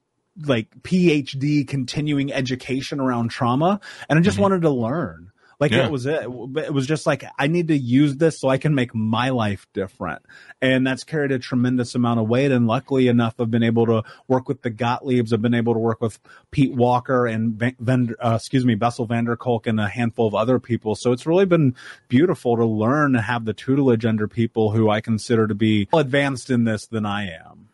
like 0.44 0.68
PhD 0.82 1.68
continuing 1.68 2.32
education 2.32 2.98
around 2.98 3.28
trauma. 3.28 3.80
And 4.08 4.18
I 4.18 4.22
just 4.22 4.34
mm-hmm. 4.34 4.42
wanted 4.42 4.62
to 4.62 4.70
learn. 4.70 5.30
Like 5.62 5.70
yeah. 5.70 5.82
that 5.82 5.92
was 5.92 6.06
it. 6.06 6.22
It 6.24 6.74
was 6.74 6.88
just 6.88 7.06
like 7.06 7.22
I 7.38 7.46
need 7.46 7.68
to 7.68 7.78
use 7.78 8.16
this 8.16 8.40
so 8.40 8.48
I 8.48 8.58
can 8.58 8.74
make 8.74 8.96
my 8.96 9.28
life 9.28 9.68
different, 9.72 10.22
and 10.60 10.84
that's 10.84 11.04
carried 11.04 11.30
a 11.30 11.38
tremendous 11.38 11.94
amount 11.94 12.18
of 12.18 12.28
weight. 12.28 12.50
And 12.50 12.66
luckily 12.66 13.06
enough, 13.06 13.36
I've 13.38 13.52
been 13.52 13.62
able 13.62 13.86
to 13.86 14.02
work 14.26 14.48
with 14.48 14.62
the 14.62 14.72
Gottliebs. 14.72 15.32
I've 15.32 15.40
been 15.40 15.54
able 15.54 15.74
to 15.74 15.78
work 15.78 16.00
with 16.00 16.18
Pete 16.50 16.74
Walker 16.74 17.28
and 17.28 17.52
Van, 17.78 18.12
uh, 18.18 18.34
excuse 18.40 18.66
me, 18.66 18.74
Bessel 18.74 19.06
van 19.06 19.26
der 19.26 19.36
Kolk 19.36 19.68
and 19.68 19.78
a 19.78 19.86
handful 19.86 20.26
of 20.26 20.34
other 20.34 20.58
people. 20.58 20.96
So 20.96 21.12
it's 21.12 21.26
really 21.26 21.46
been 21.46 21.76
beautiful 22.08 22.56
to 22.56 22.64
learn 22.64 23.14
and 23.14 23.24
have 23.24 23.44
the 23.44 23.54
tutelage 23.54 24.04
under 24.04 24.26
people 24.26 24.72
who 24.72 24.90
I 24.90 25.00
consider 25.00 25.46
to 25.46 25.54
be 25.54 25.88
advanced 25.92 26.50
in 26.50 26.64
this 26.64 26.88
than 26.88 27.06
I 27.06 27.28
am. 27.28 27.68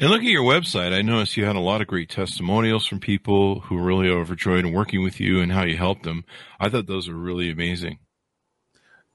And 0.00 0.10
looking 0.10 0.28
at 0.28 0.32
your 0.32 0.42
website, 0.42 0.92
I 0.92 1.02
noticed 1.02 1.36
you 1.36 1.44
had 1.44 1.56
a 1.56 1.60
lot 1.60 1.80
of 1.80 1.86
great 1.86 2.08
testimonials 2.08 2.86
from 2.86 3.00
people 3.00 3.60
who 3.60 3.76
were 3.76 3.82
really 3.82 4.08
overjoyed 4.08 4.64
in 4.64 4.72
working 4.72 5.02
with 5.02 5.20
you 5.20 5.40
and 5.40 5.52
how 5.52 5.64
you 5.64 5.76
helped 5.76 6.04
them. 6.04 6.24
I 6.58 6.68
thought 6.68 6.86
those 6.86 7.08
were 7.08 7.14
really 7.14 7.50
amazing. 7.50 7.98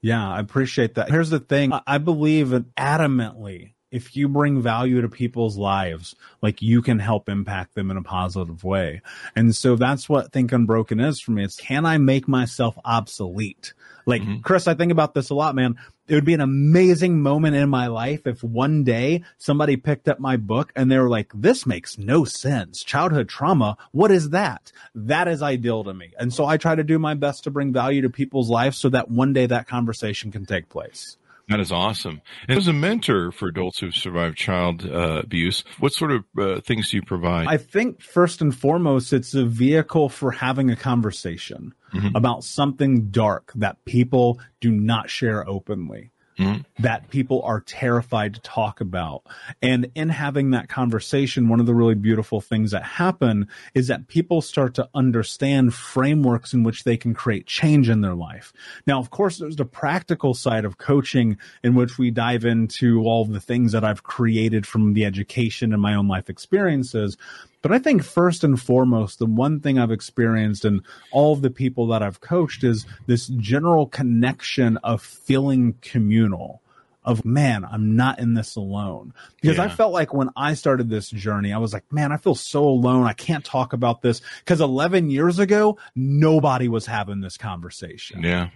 Yeah, 0.00 0.28
I 0.28 0.38
appreciate 0.38 0.94
that. 0.94 1.10
Here's 1.10 1.30
the 1.30 1.40
thing 1.40 1.72
I 1.86 1.98
believe 1.98 2.48
adamantly 2.76 3.74
if 3.90 4.16
you 4.16 4.28
bring 4.28 4.60
value 4.60 5.00
to 5.00 5.08
people's 5.08 5.56
lives, 5.56 6.14
like 6.42 6.60
you 6.60 6.82
can 6.82 6.98
help 6.98 7.28
impact 7.28 7.74
them 7.74 7.90
in 7.90 7.96
a 7.96 8.02
positive 8.02 8.64
way. 8.64 9.00
And 9.34 9.54
so 9.54 9.76
that's 9.76 10.08
what 10.08 10.32
Think 10.32 10.52
Unbroken 10.52 11.00
is 11.00 11.20
for 11.20 11.30
me. 11.30 11.44
It's 11.44 11.56
can 11.56 11.86
I 11.86 11.98
make 11.98 12.28
myself 12.28 12.78
obsolete? 12.84 13.72
Like, 14.04 14.22
mm-hmm. 14.22 14.40
Chris, 14.40 14.66
I 14.66 14.74
think 14.74 14.90
about 14.90 15.14
this 15.14 15.30
a 15.30 15.34
lot, 15.34 15.54
man. 15.54 15.76
It 16.06 16.14
would 16.14 16.24
be 16.24 16.32
an 16.32 16.40
amazing 16.40 17.20
moment 17.20 17.56
in 17.56 17.68
my 17.68 17.88
life 17.88 18.26
if 18.26 18.42
one 18.42 18.82
day 18.82 19.22
somebody 19.36 19.76
picked 19.76 20.08
up 20.08 20.18
my 20.18 20.38
book 20.38 20.72
and 20.74 20.90
they 20.90 20.98
were 20.98 21.10
like, 21.10 21.30
this 21.34 21.66
makes 21.66 21.98
no 21.98 22.24
sense. 22.24 22.82
Childhood 22.82 23.28
trauma. 23.28 23.76
What 23.92 24.10
is 24.10 24.30
that? 24.30 24.72
That 24.94 25.28
is 25.28 25.42
ideal 25.42 25.84
to 25.84 25.92
me. 25.92 26.14
And 26.18 26.32
so 26.32 26.46
I 26.46 26.56
try 26.56 26.74
to 26.74 26.84
do 26.84 26.98
my 26.98 27.12
best 27.12 27.44
to 27.44 27.50
bring 27.50 27.70
value 27.74 28.00
to 28.00 28.08
people's 28.08 28.48
lives 28.48 28.78
so 28.78 28.88
that 28.88 29.10
one 29.10 29.34
day 29.34 29.44
that 29.44 29.68
conversation 29.68 30.32
can 30.32 30.46
take 30.46 30.70
place. 30.70 31.18
That 31.48 31.60
is 31.60 31.72
awesome. 31.72 32.20
And 32.46 32.58
as 32.58 32.68
a 32.68 32.74
mentor 32.74 33.32
for 33.32 33.48
adults 33.48 33.78
who've 33.78 33.94
survived 33.94 34.36
child 34.36 34.84
uh, 34.84 35.20
abuse, 35.22 35.64
what 35.78 35.94
sort 35.94 36.10
of 36.12 36.24
uh, 36.38 36.60
things 36.60 36.90
do 36.90 36.98
you 36.98 37.02
provide? 37.02 37.46
I 37.48 37.56
think 37.56 38.02
first 38.02 38.42
and 38.42 38.54
foremost, 38.54 39.14
it's 39.14 39.34
a 39.34 39.44
vehicle 39.44 40.10
for 40.10 40.30
having 40.30 40.70
a 40.70 40.76
conversation 40.76 41.72
mm-hmm. 41.94 42.14
about 42.14 42.44
something 42.44 43.10
dark 43.10 43.52
that 43.54 43.82
people 43.86 44.40
do 44.60 44.70
not 44.70 45.08
share 45.08 45.48
openly 45.48 46.10
mm-hmm. 46.38 46.60
that 46.82 47.10
people 47.10 47.42
are 47.42 47.60
terrified 47.60 48.34
to 48.34 48.40
talk 48.40 48.80
about. 48.80 49.22
And 49.60 49.90
in 49.94 50.08
having 50.08 50.50
that 50.50 50.68
conversation, 50.68 51.48
one 51.48 51.60
of 51.60 51.66
the 51.66 51.74
really 51.74 51.94
beautiful 51.94 52.40
things 52.40 52.70
that 52.70 52.84
happen 52.84 53.48
is 53.74 53.88
that 53.88 54.08
people 54.08 54.40
start 54.40 54.74
to 54.74 54.88
understand 54.94 55.74
frameworks 55.74 56.52
in 56.52 56.62
which 56.62 56.84
they 56.84 56.96
can 56.96 57.14
create 57.14 57.46
change 57.46 57.88
in 57.88 58.00
their 58.00 58.14
life. 58.14 58.52
Now, 58.86 59.00
of 59.00 59.10
course, 59.10 59.38
there's 59.38 59.56
the 59.56 59.64
practical 59.64 60.34
side 60.34 60.64
of 60.64 60.78
coaching 60.78 61.36
in 61.62 61.74
which 61.74 61.98
we 61.98 62.10
dive 62.10 62.44
into 62.44 63.02
all 63.02 63.24
the 63.24 63.40
things 63.40 63.72
that 63.72 63.84
I've 63.84 64.02
created 64.02 64.66
from 64.66 64.94
the 64.94 65.04
education 65.04 65.72
and 65.72 65.82
my 65.82 65.94
own 65.94 66.08
life 66.08 66.30
experiences. 66.30 67.16
But 67.62 67.72
I 67.72 67.78
think 67.78 68.04
first 68.04 68.44
and 68.44 68.60
foremost, 68.60 69.18
the 69.18 69.26
one 69.26 69.60
thing 69.60 69.78
I've 69.78 69.90
experienced 69.90 70.64
and 70.64 70.82
all 71.10 71.32
of 71.32 71.42
the 71.42 71.50
people 71.50 71.88
that 71.88 72.02
I've 72.02 72.20
coached 72.20 72.62
is 72.64 72.86
this 73.06 73.26
general 73.26 73.86
connection 73.86 74.76
of 74.78 75.02
feeling 75.02 75.74
communal 75.82 76.62
of 77.08 77.24
man, 77.24 77.64
I'm 77.64 77.96
not 77.96 78.18
in 78.18 78.34
this 78.34 78.54
alone. 78.56 79.14
Because 79.40 79.58
I 79.58 79.68
felt 79.68 79.94
like 79.94 80.12
when 80.12 80.28
I 80.36 80.52
started 80.52 80.90
this 80.90 81.08
journey, 81.08 81.54
I 81.54 81.58
was 81.58 81.72
like, 81.72 81.90
man, 81.90 82.12
I 82.12 82.18
feel 82.18 82.34
so 82.34 82.64
alone. 82.64 83.06
I 83.06 83.14
can't 83.14 83.44
talk 83.44 83.72
about 83.72 84.02
this. 84.02 84.20
Because 84.40 84.60
11 84.60 85.08
years 85.08 85.38
ago, 85.38 85.78
nobody 85.96 86.68
was 86.68 86.84
having 86.84 87.22
this 87.22 87.38
conversation. 87.38 88.22
Yeah. 88.22 88.50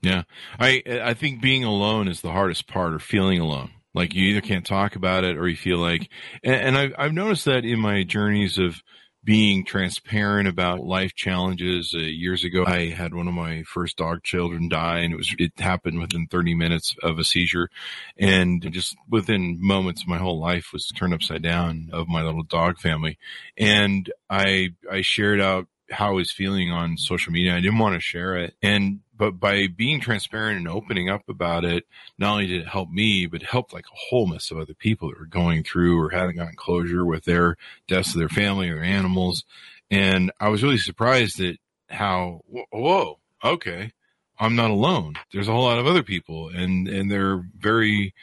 Yeah. 0.00 0.22
I 0.60 0.82
I 0.86 1.14
think 1.14 1.42
being 1.42 1.64
alone 1.64 2.06
is 2.06 2.20
the 2.20 2.30
hardest 2.30 2.68
part 2.68 2.94
or 2.94 3.00
feeling 3.00 3.40
alone. 3.40 3.72
Like 3.94 4.14
you 4.14 4.28
either 4.30 4.40
can't 4.40 4.66
talk 4.66 4.96
about 4.96 5.24
it 5.24 5.36
or 5.36 5.48
you 5.48 5.56
feel 5.56 5.78
like 5.78 6.08
and, 6.42 6.54
and 6.54 6.78
I've 6.78 6.94
I've 6.98 7.12
noticed 7.12 7.46
that 7.46 7.64
in 7.64 7.80
my 7.80 8.04
journeys 8.04 8.58
of 8.58 8.82
being 9.28 9.64
transparent 9.64 10.48
about 10.48 10.80
life 10.80 11.14
challenges. 11.14 11.94
Uh, 11.94 11.98
years 11.98 12.44
ago, 12.44 12.64
I 12.66 12.86
had 12.86 13.12
one 13.12 13.28
of 13.28 13.34
my 13.34 13.62
first 13.64 13.98
dog 13.98 14.22
children 14.22 14.70
die, 14.70 15.00
and 15.00 15.12
it 15.12 15.16
was 15.16 15.34
it 15.38 15.52
happened 15.58 16.00
within 16.00 16.26
30 16.28 16.54
minutes 16.54 16.96
of 17.02 17.18
a 17.18 17.24
seizure, 17.24 17.68
and 18.16 18.66
just 18.72 18.96
within 19.08 19.58
moments, 19.60 20.06
my 20.06 20.18
whole 20.18 20.40
life 20.40 20.70
was 20.72 20.86
turned 20.86 21.12
upside 21.12 21.42
down 21.42 21.90
of 21.92 22.08
my 22.08 22.22
little 22.22 22.42
dog 22.42 22.78
family, 22.78 23.18
and 23.56 24.10
I 24.30 24.70
I 24.90 25.02
shared 25.02 25.42
out 25.42 25.66
how 25.90 26.08
I 26.08 26.12
was 26.12 26.30
feeling 26.30 26.70
on 26.70 26.96
social 26.96 27.32
media. 27.32 27.54
I 27.54 27.60
didn't 27.60 27.78
want 27.78 27.96
to 27.96 28.00
share 28.00 28.36
it, 28.36 28.54
and 28.62 29.00
but 29.18 29.40
by 29.40 29.66
being 29.66 30.00
transparent 30.00 30.58
and 30.58 30.68
opening 30.68 31.10
up 31.10 31.28
about 31.28 31.64
it, 31.64 31.84
not 32.18 32.34
only 32.34 32.46
did 32.46 32.62
it 32.62 32.68
help 32.68 32.88
me, 32.88 33.26
but 33.26 33.42
it 33.42 33.48
helped 33.48 33.72
like 33.72 33.86
a 33.86 33.96
whole 34.08 34.26
mess 34.26 34.50
of 34.50 34.58
other 34.58 34.74
people 34.74 35.08
that 35.08 35.18
were 35.18 35.26
going 35.26 35.64
through 35.64 36.00
or 36.00 36.10
hadn't 36.10 36.36
gotten 36.36 36.54
closure 36.54 37.04
with 37.04 37.24
their 37.24 37.56
deaths 37.88 38.14
of 38.14 38.20
their 38.20 38.28
family 38.28 38.70
or 38.70 38.76
their 38.76 38.84
animals. 38.84 39.44
And 39.90 40.30
I 40.38 40.48
was 40.48 40.62
really 40.62 40.78
surprised 40.78 41.40
at 41.40 41.56
how, 41.90 42.42
whoa, 42.48 43.18
okay, 43.42 43.92
I'm 44.38 44.54
not 44.54 44.70
alone. 44.70 45.14
There's 45.32 45.48
a 45.48 45.52
whole 45.52 45.64
lot 45.64 45.78
of 45.78 45.86
other 45.86 46.04
people 46.04 46.48
and, 46.48 46.86
and 46.86 47.10
they're 47.10 47.44
very, 47.58 48.14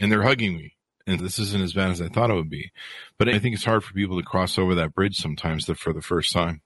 and 0.00 0.10
they're 0.10 0.22
hugging 0.22 0.56
me. 0.56 0.74
And 1.06 1.20
this 1.20 1.38
isn't 1.38 1.62
as 1.62 1.72
bad 1.72 1.90
as 1.90 2.02
I 2.02 2.08
thought 2.08 2.30
it 2.30 2.34
would 2.34 2.50
be. 2.50 2.70
But 3.18 3.28
I 3.28 3.38
think 3.38 3.54
it's 3.54 3.64
hard 3.64 3.82
for 3.84 3.94
people 3.94 4.18
to 4.18 4.26
cross 4.26 4.58
over 4.58 4.74
that 4.76 4.94
bridge 4.94 5.16
sometimes 5.16 5.64
for 5.64 5.92
the 5.92 6.02
first 6.02 6.32
time. 6.32 6.62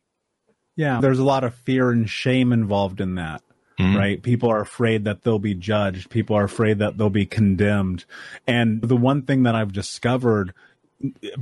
Yeah. 0.76 1.00
There's 1.00 1.18
a 1.18 1.24
lot 1.24 1.44
of 1.44 1.54
fear 1.54 1.90
and 1.90 2.08
shame 2.08 2.52
involved 2.52 3.00
in 3.00 3.16
that. 3.16 3.42
Mhm. 3.78 3.96
right? 3.96 4.22
People 4.22 4.50
are 4.50 4.60
afraid 4.60 5.04
that 5.04 5.22
they'll 5.22 5.38
be 5.38 5.54
judged. 5.54 6.10
People 6.10 6.36
are 6.36 6.44
afraid 6.44 6.78
that 6.78 6.98
they'll 6.98 7.10
be 7.10 7.26
condemned. 7.26 8.04
And 8.46 8.82
the 8.82 8.96
one 8.96 9.22
thing 9.22 9.44
that 9.44 9.54
I've 9.54 9.72
discovered, 9.72 10.52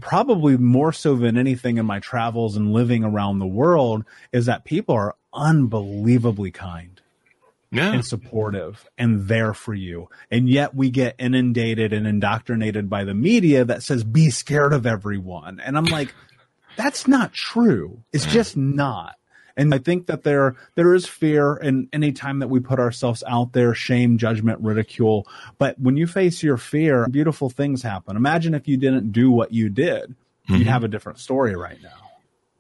probably 0.01 0.57
more 0.57 0.93
so 0.93 1.17
than 1.17 1.37
anything 1.37 1.77
in 1.79 1.87
my 1.87 1.99
travels 2.01 2.57
and 2.57 2.73
living 2.73 3.05
around 3.05 3.39
the 3.39 3.47
world, 3.47 4.05
is 4.33 4.47
that 4.47 4.65
people 4.65 4.95
are 4.95 5.15
unbelievably 5.35 6.51
kind 6.53 7.01
Yeah. 7.71 7.93
and 7.93 8.05
supportive 8.05 8.87
and 8.99 9.29
there 9.29 9.53
for 9.55 9.75
you. 9.75 10.09
And 10.31 10.49
yet 10.49 10.75
we 10.75 10.91
get 10.91 11.15
inundated 11.19 11.93
and 11.93 12.07
indoctrinated 12.07 12.89
by 12.91 13.05
the 13.05 13.15
media 13.15 13.65
that 13.65 13.83
says, 13.83 14.03
be 14.03 14.31
scared 14.31 14.73
of 14.73 14.87
everyone. 14.87 15.61
And 15.61 15.77
I'm 15.77 15.85
like, 15.85 16.15
that's 16.77 17.07
not 17.07 17.33
true. 17.33 18.03
It's 18.13 18.27
just 18.27 18.57
not. 18.57 19.17
And 19.57 19.75
I 19.75 19.79
think 19.79 20.07
that 20.07 20.23
there 20.23 20.57
there 20.75 20.95
is 20.95 21.07
fear 21.07 21.57
in 21.57 21.89
any 21.93 22.13
time 22.13 22.39
that 22.41 22.49
we 22.49 22.61
put 22.61 22.79
ourselves 22.79 23.23
out 23.27 23.53
there, 23.53 23.75
shame, 23.75 24.19
judgment, 24.19 24.61
ridicule. 24.61 25.27
But 25.59 25.79
when 25.79 25.97
you 25.97 26.07
face 26.07 26.43
your 26.43 26.57
fear, 26.57 27.07
beautiful 27.09 27.51
things 27.51 27.83
happen. 27.83 28.17
Imagine 28.17 28.55
if 28.55 28.69
you 28.69 28.77
didn't 28.77 29.13
do 29.13 29.31
what 29.31 29.53
you 29.53 29.69
did, 29.69 30.15
you'd 30.47 30.61
mm-hmm. 30.61 30.69
have 30.69 30.85
a 30.85 30.89
different 30.89 31.19
story 31.19 31.57
right 31.57 31.81
now. 31.83 32.10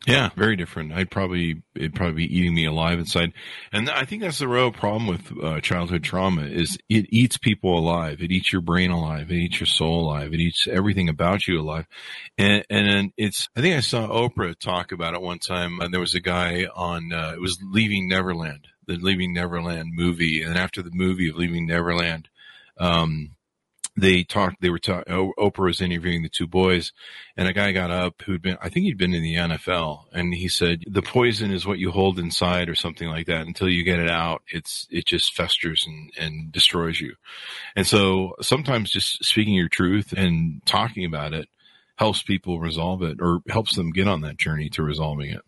Yeah, 0.07 0.31
very 0.35 0.57
different. 0.57 0.93
I'd 0.93 1.11
probably 1.11 1.63
it'd 1.75 1.95
probably 1.95 2.27
be 2.27 2.39
eating 2.39 2.55
me 2.55 2.65
alive 2.65 2.99
inside, 2.99 3.35
and 3.71 3.91
I 3.91 4.07
think 4.07 4.23
that's 4.23 4.39
the 4.39 4.49
real 4.49 4.73
problem 4.73 5.07
with 5.07 5.45
uh, 5.45 5.61
childhood 5.61 6.03
trauma 6.03 6.45
is 6.45 6.79
it 6.89 7.05
eats 7.11 7.37
people 7.37 7.79
alive. 7.79 8.23
It 8.23 8.33
eats 8.33 8.51
your 8.51 8.63
brain 8.63 8.91
alive. 8.91 9.31
It 9.31 9.37
eats 9.37 9.61
your 9.61 9.67
soul 9.67 10.07
alive. 10.07 10.33
It 10.33 10.41
eats 10.41 10.67
everything 10.67 11.11
about 11.11 11.47
you 11.47 11.61
alive, 11.61 11.87
and 12.39 12.65
and 12.71 13.13
it's. 13.19 13.51
I 13.55 13.61
think 13.61 13.77
I 13.77 13.81
saw 13.81 14.09
Oprah 14.09 14.59
talk 14.59 14.93
about 14.93 15.13
it 15.13 15.21
one 15.21 15.39
time. 15.39 15.81
And 15.81 15.93
there 15.93 16.01
was 16.01 16.15
a 16.15 16.21
guy 16.21 16.65
on. 16.75 17.13
Uh, 17.13 17.33
it 17.35 17.41
was 17.41 17.59
Leaving 17.63 18.09
Neverland, 18.09 18.69
the 18.87 18.97
Leaving 18.97 19.35
Neverland 19.35 19.91
movie, 19.93 20.43
and 20.43 20.57
after 20.57 20.81
the 20.81 20.93
movie 20.95 21.29
of 21.29 21.37
Leaving 21.37 21.67
Neverland, 21.67 22.31
um, 22.79 23.33
they 24.01 24.23
talked 24.23 24.61
they 24.61 24.71
were 24.71 24.79
talking 24.79 25.33
oprah 25.39 25.65
was 25.65 25.81
interviewing 25.81 26.23
the 26.23 26.29
two 26.29 26.47
boys 26.47 26.93
and 27.37 27.49
a 27.49 27.53
guy 27.53 27.73
got 27.73 27.91
up 27.91 28.21
who'd 28.23 28.43
been 28.43 28.57
i 28.61 28.69
think 28.69 28.85
he'd 28.85 28.99
been 28.99 29.15
in 29.15 29.23
the 29.23 29.35
nfl 29.35 30.05
and 30.13 30.35
he 30.35 30.49
said 30.49 30.83
the 30.87 31.03
poison 31.03 31.51
is 31.51 31.67
what 31.67 31.79
you 31.79 31.91
hold 31.91 32.19
inside 32.19 32.69
or 32.69 32.75
something 32.75 33.09
like 33.09 33.27
that 33.27 33.47
until 33.47 33.69
you 33.69 33.85
get 33.85 33.99
it 33.99 34.11
out 34.11 34.43
it's 34.49 34.87
it 34.91 35.07
just 35.07 35.35
festers 35.35 35.85
and 35.87 36.11
and 36.19 36.53
destroys 36.53 37.01
you 37.01 37.15
and 37.77 37.87
so 37.87 38.35
sometimes 38.41 38.91
just 38.91 39.25
speaking 39.25 39.55
your 39.55 39.69
truth 39.69 40.13
and 40.17 40.65
talking 40.67 41.05
about 41.05 41.33
it 41.33 41.49
helps 41.97 42.23
people 42.23 42.59
resolve 42.59 43.03
it 43.03 43.19
or 43.21 43.41
helps 43.49 43.77
them 43.77 43.91
get 43.91 44.09
on 44.09 44.23
that 44.23 44.39
journey 44.39 44.69
to 44.69 44.83
resolving 44.83 45.31
it 45.31 45.43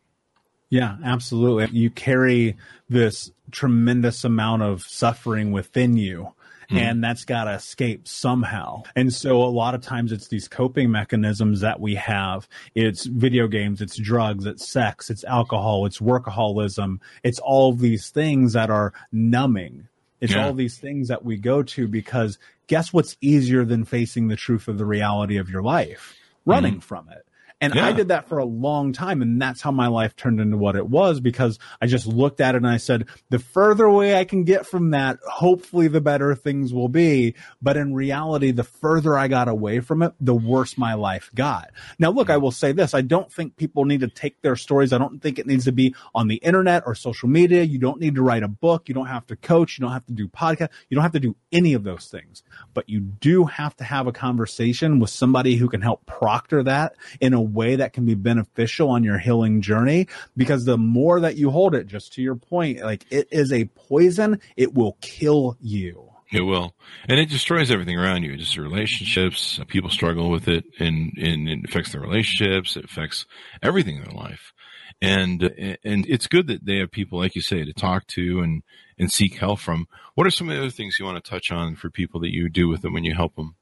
Yeah, 0.73 0.97
absolutely. 1.05 1.69
You 1.79 1.91
carry 1.91 2.57
this 2.89 3.31
tremendous 3.51 4.25
amount 4.25 4.63
of 4.63 4.83
suffering 4.85 5.53
within 5.53 5.99
you. 5.99 6.33
Hmm. 6.73 6.79
And 6.79 7.05
that's 7.05 7.25
got 7.25 7.45
to 7.45 7.53
escape 7.53 8.09
somehow. 8.09 8.83
And 8.97 9.13
so 9.13 9.43
a 9.43 9.47
lot 9.47 9.75
of 9.75 9.83
times 9.83 10.11
it's 10.13 10.29
these 10.29 10.49
coping 10.49 10.91
mechanisms 10.91 11.61
that 11.61 11.81
we 11.81 11.95
have. 11.97 12.49
It's 12.75 13.05
video 13.07 13.47
games, 13.47 13.81
it's 13.81 13.97
drugs, 13.97 14.47
it's 14.47 14.67
sex, 14.69 15.11
it's 15.11 15.25
alcohol, 15.25 15.87
it's 15.87 15.99
workaholism. 15.99 16.99
It's 17.23 17.39
all 17.39 17.71
of 17.71 17.79
these 17.81 18.11
things 18.11 18.55
that 18.55 18.71
are 18.71 18.93
numbing. 19.13 19.89
It's 20.21 20.33
Yeah. 20.33 20.47
all 20.47 20.55
these 20.55 20.79
things 20.79 21.09
that 21.09 21.25
we 21.25 21.37
go 21.37 21.63
to 21.63 21.89
because 21.89 22.39
guess 22.69 22.93
what's 22.93 23.17
easier 23.21 23.65
than 23.65 23.85
facing 23.85 24.29
the 24.29 24.37
truth 24.37 24.69
of 24.69 24.79
the 24.79 24.87
reality 24.87 25.37
of 25.37 25.51
your 25.51 25.63
life? 25.63 26.17
Hmm. 26.45 26.51
Running 26.51 26.81
from 26.81 27.09
it. 27.11 27.27
And 27.63 27.79
I 27.79 27.93
did 27.93 28.09
that 28.09 28.29
for 28.29 28.39
a 28.39 28.45
long 28.45 28.93
time. 28.93 29.23
And 29.23 29.41
that's 29.41 29.63
how 29.63 29.71
my 29.71 29.87
life 29.87 30.17
turned 30.17 30.41
into 30.41 30.57
what 30.57 30.75
it 30.75 30.87
was 30.87 31.21
because 31.21 31.61
I 31.81 31.87
just 31.87 32.09
looked 32.09 32.41
at 32.41 32.57
it 32.57 32.59
and 32.59 32.67
I 32.67 32.79
said, 32.79 33.07
the 33.31 33.39
further 33.39 33.85
away 33.85 34.17
I 34.17 34.25
can 34.25 34.43
get 34.43 34.67
from 34.67 34.91
that, 34.91 35.19
hopefully 35.25 35.87
the 35.87 36.01
better 36.01 36.35
things 36.35 36.75
will 36.75 36.89
be. 36.89 37.37
But 37.63 37.77
in 37.77 37.95
reality, 37.95 38.51
the 38.51 38.65
further 38.65 39.17
I 39.17 39.29
got 39.29 39.47
away 39.47 39.79
from 39.79 40.03
it, 40.03 40.13
the 40.21 40.35
worse 40.35 40.77
my 40.77 40.95
life 40.95 41.31
got. 41.37 41.71
Now, 42.01 42.11
look, 42.11 42.31
I 42.31 42.37
mm. 42.37 42.43
will 42.43 42.51
say 42.51 42.73
this. 42.73 42.95
I 42.95 43.03
don't 43.03 43.33
think 43.33 43.57
people 43.57 43.85
need 43.85 44.01
to 44.01 44.09
take 44.09 44.43
their 44.43 44.57
stories. 44.57 44.93
I 44.93 44.99
don't 44.99 45.23
think 45.23 45.39
it 45.39 45.47
needs 45.47 45.65
to 45.67 45.73
be 45.73 45.95
on 46.15 46.27
the 46.27 46.37
internet 46.37 46.83
or 46.85 46.97
social 46.97 47.29
media. 47.29 47.63
You 47.63 47.79
don't 47.79 48.01
need 48.01 48.17
to 48.17 48.23
write 48.23 48.43
a 48.43 48.49
book. 48.49 48.89
You 48.89 48.95
don't 48.95 49.07
have 49.07 49.27
to 49.29 49.37
coach. 49.37 49.79
You 49.79 49.83
don't 49.83 49.93
have 49.93 50.07
to 50.07 50.13
do 50.13 50.27
podcast. 50.27 50.71
You 50.89 50.97
don't 50.97 51.03
have 51.03 51.13
to 51.13 51.21
do 51.21 51.37
any 51.53 51.75
of 51.75 51.85
those 51.85 52.09
things, 52.09 52.43
but 52.75 52.89
you 52.89 53.01
do 53.01 53.45
have 53.45 53.77
to 53.77 53.85
have 53.85 54.09
a 54.09 54.13
conversation 54.13 54.99
with 54.99 55.11
somebody 55.11 55.55
who 55.55 55.69
can 55.69 55.81
help 55.81 56.05
proctor 56.07 56.63
that 56.65 56.97
in 57.21 57.35
a 57.35 57.52
way 57.53 57.77
that 57.77 57.93
can 57.93 58.05
be 58.07 58.15
beneficial 58.15 58.91
on 58.91 59.05
your 59.05 59.19
healing 59.19 59.61
journey. 59.61 60.09
Because 60.37 60.65
the 60.65 60.79
more 60.79 61.21
that 61.21 61.37
you 61.37 61.51
hold 61.51 61.75
it, 61.75 61.87
just 61.87 62.15
to 62.15 62.23
your 62.23 62.37
point, 62.37 62.81
like 62.81 63.05
it 63.11 63.29
is 63.31 63.53
a 63.53 63.67
poison, 63.67 64.41
it 64.57 64.75
will 64.75 64.97
kill 65.01 65.57
you. 65.61 66.09
It 66.33 66.41
will, 66.41 66.75
and 67.09 67.21
it 67.21 67.29
destroys 67.29 67.71
everything 67.71 67.99
around 67.99 68.23
you. 68.23 68.39
Just 68.39 68.57
relationships. 68.57 69.59
Uh, 69.61 69.65
people 69.65 69.91
struggle 69.91 70.31
with 70.31 70.49
it, 70.49 70.65
and, 70.79 71.13
and 71.19 71.47
it 71.47 71.59
affects 71.67 71.93
their 71.93 72.01
relationships. 72.01 72.75
It 72.75 72.87
affects 72.87 73.27
everything 73.63 73.97
in 73.97 74.05
their 74.05 74.15
life, 74.15 74.55
and 75.03 75.43
and 75.85 76.07
it's 76.09 76.29
good 76.29 76.47
that 76.47 76.65
they 76.65 76.79
have 76.79 76.91
people 76.91 77.19
like 77.19 77.35
you 77.35 77.43
say 77.43 77.67
to 77.67 77.75
talk 77.75 78.07
to 78.09 78.41
and 78.41 78.63
and 78.99 79.13
seek 79.13 79.35
help 79.35 79.59
from. 79.59 79.87
What 80.15 80.27
are 80.27 80.31
some 80.31 80.49
of 80.49 80.55
the 80.55 80.63
other 80.63 80.71
things 80.71 80.97
you 80.99 81.05
want 81.05 81.23
to 81.23 81.31
touch 81.31 81.53
on 81.53 81.77
for 81.77 81.91
people 81.91 82.21
that 82.21 82.33
you 82.33 82.49
do 82.49 82.67
with 82.67 82.81
them 82.81 82.95
when 82.95 83.05
you 83.05 83.15
help 83.15 83.37
them? 83.37 83.57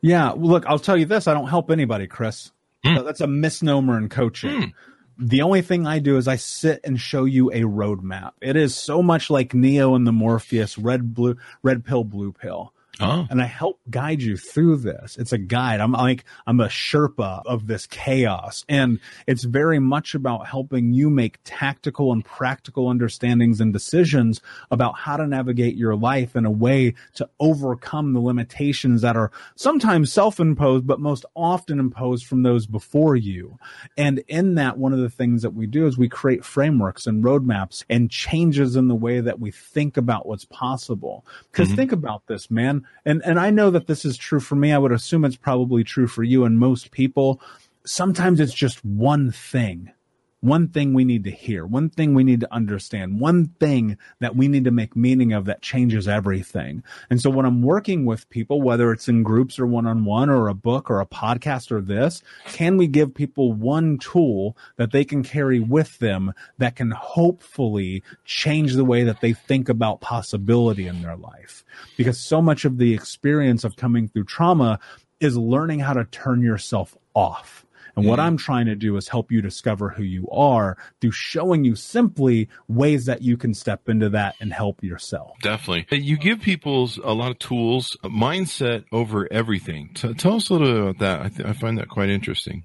Yeah. 0.00 0.30
Look, 0.30 0.66
I'll 0.66 0.78
tell 0.78 0.96
you 0.96 1.06
this. 1.06 1.28
I 1.28 1.34
don't 1.34 1.48
help 1.48 1.70
anybody, 1.70 2.06
Chris. 2.06 2.50
Hmm. 2.86 3.04
That's 3.04 3.20
a 3.20 3.26
misnomer 3.26 3.98
in 3.98 4.08
coaching. 4.08 4.74
The 5.18 5.42
only 5.42 5.62
thing 5.62 5.86
I 5.86 5.98
do 5.98 6.18
is 6.18 6.28
I 6.28 6.36
sit 6.36 6.80
and 6.84 7.00
show 7.00 7.24
you 7.24 7.50
a 7.50 7.62
roadmap. 7.62 8.32
It 8.42 8.56
is 8.56 8.74
so 8.74 9.02
much 9.02 9.30
like 9.30 9.54
Neo 9.54 9.94
and 9.94 10.06
the 10.06 10.12
Morpheus, 10.12 10.76
red, 10.76 11.14
blue, 11.14 11.36
red 11.62 11.84
pill, 11.84 12.04
blue 12.04 12.32
pill. 12.32 12.74
Oh, 12.98 13.26
and 13.28 13.42
I 13.42 13.44
help 13.44 13.78
guide 13.90 14.22
you 14.22 14.38
through 14.38 14.78
this. 14.78 15.18
It's 15.18 15.32
a 15.32 15.38
guide. 15.38 15.80
I'm 15.80 15.92
like, 15.92 16.24
I'm 16.46 16.60
a 16.60 16.68
Sherpa 16.68 17.42
of 17.44 17.66
this 17.66 17.86
chaos. 17.86 18.64
And 18.70 19.00
it's 19.26 19.44
very 19.44 19.78
much 19.78 20.14
about 20.14 20.46
helping 20.46 20.94
you 20.94 21.10
make 21.10 21.38
tactical 21.44 22.10
and 22.10 22.24
practical 22.24 22.88
understandings 22.88 23.60
and 23.60 23.70
decisions 23.70 24.40
about 24.70 24.96
how 24.96 25.18
to 25.18 25.26
navigate 25.26 25.76
your 25.76 25.94
life 25.94 26.36
in 26.36 26.46
a 26.46 26.50
way 26.50 26.94
to 27.14 27.28
overcome 27.38 28.14
the 28.14 28.20
limitations 28.20 29.02
that 29.02 29.16
are 29.16 29.30
sometimes 29.56 30.10
self-imposed, 30.10 30.86
but 30.86 30.98
most 30.98 31.26
often 31.34 31.78
imposed 31.78 32.24
from 32.24 32.44
those 32.44 32.66
before 32.66 33.14
you. 33.14 33.58
And 33.98 34.24
in 34.26 34.54
that, 34.54 34.78
one 34.78 34.94
of 34.94 35.00
the 35.00 35.10
things 35.10 35.42
that 35.42 35.52
we 35.52 35.66
do 35.66 35.86
is 35.86 35.98
we 35.98 36.08
create 36.08 36.46
frameworks 36.46 37.06
and 37.06 37.22
roadmaps 37.22 37.84
and 37.90 38.10
changes 38.10 38.74
in 38.74 38.88
the 38.88 38.94
way 38.94 39.20
that 39.20 39.38
we 39.38 39.50
think 39.50 39.98
about 39.98 40.24
what's 40.24 40.46
possible. 40.46 41.26
Because 41.52 41.68
mm-hmm. 41.68 41.76
think 41.76 41.92
about 41.92 42.26
this, 42.26 42.50
man 42.50 42.85
and 43.04 43.22
and 43.24 43.38
I 43.38 43.50
know 43.50 43.70
that 43.70 43.86
this 43.86 44.04
is 44.04 44.16
true 44.16 44.40
for 44.40 44.56
me. 44.56 44.72
I 44.72 44.78
would 44.78 44.92
assume 44.92 45.24
it's 45.24 45.36
probably 45.36 45.84
true 45.84 46.06
for 46.06 46.22
you 46.22 46.44
and 46.44 46.58
most 46.58 46.90
people. 46.90 47.40
Sometimes 47.84 48.40
it's 48.40 48.54
just 48.54 48.84
one 48.84 49.30
thing 49.30 49.92
one 50.40 50.68
thing 50.68 50.92
we 50.94 51.04
need 51.04 51.24
to 51.24 51.30
hear, 51.30 51.66
one 51.66 51.88
thing 51.88 52.14
we 52.14 52.24
need 52.24 52.40
to 52.40 52.54
understand, 52.54 53.20
one 53.20 53.46
thing 53.58 53.96
that 54.20 54.36
we 54.36 54.48
need 54.48 54.64
to 54.64 54.70
make 54.70 54.94
meaning 54.94 55.32
of 55.32 55.46
that 55.46 55.62
changes 55.62 56.06
everything. 56.06 56.82
And 57.10 57.20
so 57.20 57.30
when 57.30 57.46
I'm 57.46 57.62
working 57.62 58.04
with 58.04 58.28
people, 58.28 58.62
whether 58.62 58.92
it's 58.92 59.08
in 59.08 59.22
groups 59.22 59.58
or 59.58 59.66
one 59.66 59.86
on 59.86 60.04
one 60.04 60.30
or 60.30 60.48
a 60.48 60.54
book 60.54 60.90
or 60.90 61.00
a 61.00 61.06
podcast 61.06 61.72
or 61.72 61.80
this, 61.80 62.22
can 62.46 62.76
we 62.76 62.86
give 62.86 63.14
people 63.14 63.52
one 63.52 63.98
tool 63.98 64.56
that 64.76 64.92
they 64.92 65.04
can 65.04 65.22
carry 65.22 65.60
with 65.60 65.98
them 65.98 66.32
that 66.58 66.76
can 66.76 66.90
hopefully 66.90 68.02
change 68.24 68.74
the 68.74 68.84
way 68.84 69.04
that 69.04 69.20
they 69.20 69.32
think 69.32 69.68
about 69.68 70.00
possibility 70.00 70.86
in 70.86 71.02
their 71.02 71.16
life? 71.16 71.64
Because 71.96 72.20
so 72.20 72.40
much 72.40 72.64
of 72.64 72.78
the 72.78 72.94
experience 72.94 73.64
of 73.64 73.76
coming 73.76 74.08
through 74.08 74.24
trauma 74.24 74.78
is 75.18 75.36
learning 75.36 75.80
how 75.80 75.94
to 75.94 76.04
turn 76.04 76.42
yourself 76.42 76.96
off 77.14 77.65
and 77.96 78.04
mm 78.04 78.06
what 78.06 78.20
I'm 78.20 78.36
trying 78.36 78.66
to 78.66 78.76
do 78.76 78.96
is 78.96 79.08
help 79.08 79.32
you 79.32 79.42
discover 79.42 79.88
who 79.88 80.02
you 80.04 80.28
are 80.30 80.76
through 81.00 81.10
showing 81.10 81.64
you 81.64 81.74
simply 81.74 82.48
ways 82.68 83.06
that 83.06 83.22
you 83.22 83.36
can 83.36 83.52
step 83.52 83.88
into 83.88 84.08
that 84.10 84.36
and 84.38 84.52
help 84.52 84.84
yourself. 84.84 85.36
Definitely. 85.42 85.98
You 85.98 86.16
give 86.16 86.40
people 86.40 86.88
a 87.02 87.12
lot 87.12 87.32
of 87.32 87.38
tools, 87.38 87.96
mindset 88.04 88.84
over 88.92 89.26
everything. 89.32 89.90
T- 89.94 90.14
tell 90.14 90.34
us 90.34 90.50
a 90.50 90.54
little 90.54 90.68
bit 90.68 90.80
about 90.82 90.98
that. 90.98 91.22
I, 91.22 91.28
th- 91.28 91.48
I 91.48 91.52
find 91.52 91.78
that 91.78 91.88
quite 91.88 92.10
interesting. 92.10 92.64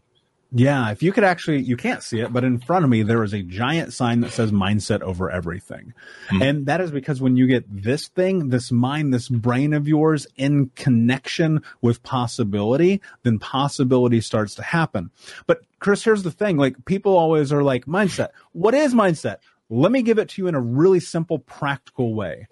Yeah, 0.54 0.92
if 0.92 1.02
you 1.02 1.14
could 1.14 1.24
actually, 1.24 1.62
you 1.62 1.78
can't 1.78 2.04
see 2.04 2.20
it, 2.20 2.34
but 2.34 2.44
in 2.44 2.60
front 2.60 2.84
of 2.84 2.92
me, 2.92 3.04
there 3.04 3.24
is 3.24 3.32
a 3.32 3.42
giant 3.42 3.94
sign 3.94 4.20
that 4.20 4.34
says 4.34 4.52
mindset 4.52 5.02
over 5.02 5.32
everything. 5.32 5.94
Mm-hmm. 6.28 6.42
And 6.42 6.66
that 6.66 6.82
is 6.82 6.92
because 6.92 7.22
when 7.22 7.38
you 7.38 7.48
get 7.48 7.64
this 7.70 8.10
thing, 8.10 8.50
this 8.50 8.70
mind, 8.70 9.14
this 9.14 9.30
brain 9.30 9.72
of 9.72 9.88
yours 9.88 10.28
in 10.36 10.70
connection 10.76 11.64
with 11.82 12.04
possibility, 12.04 13.02
then 13.24 13.40
possibility 13.40 14.20
starts 14.20 14.54
to 14.56 14.64
happen. 14.64 15.10
But 15.48 15.62
Chris, 15.80 16.04
here's 16.04 16.24
the 16.24 16.32
thing. 16.32 16.58
Like 16.58 16.84
people 16.84 17.16
always 17.16 17.54
are 17.54 17.64
like, 17.64 17.86
mindset. 17.86 18.30
What 18.52 18.74
is 18.74 18.94
mindset? 18.94 19.38
Let 19.70 19.94
me 19.94 20.02
give 20.02 20.20
it 20.20 20.28
to 20.30 20.42
you 20.42 20.50
in 20.50 20.56
a 20.56 20.60
really 20.60 21.00
simple, 21.00 21.40
practical 21.40 22.14
way. 22.14 22.50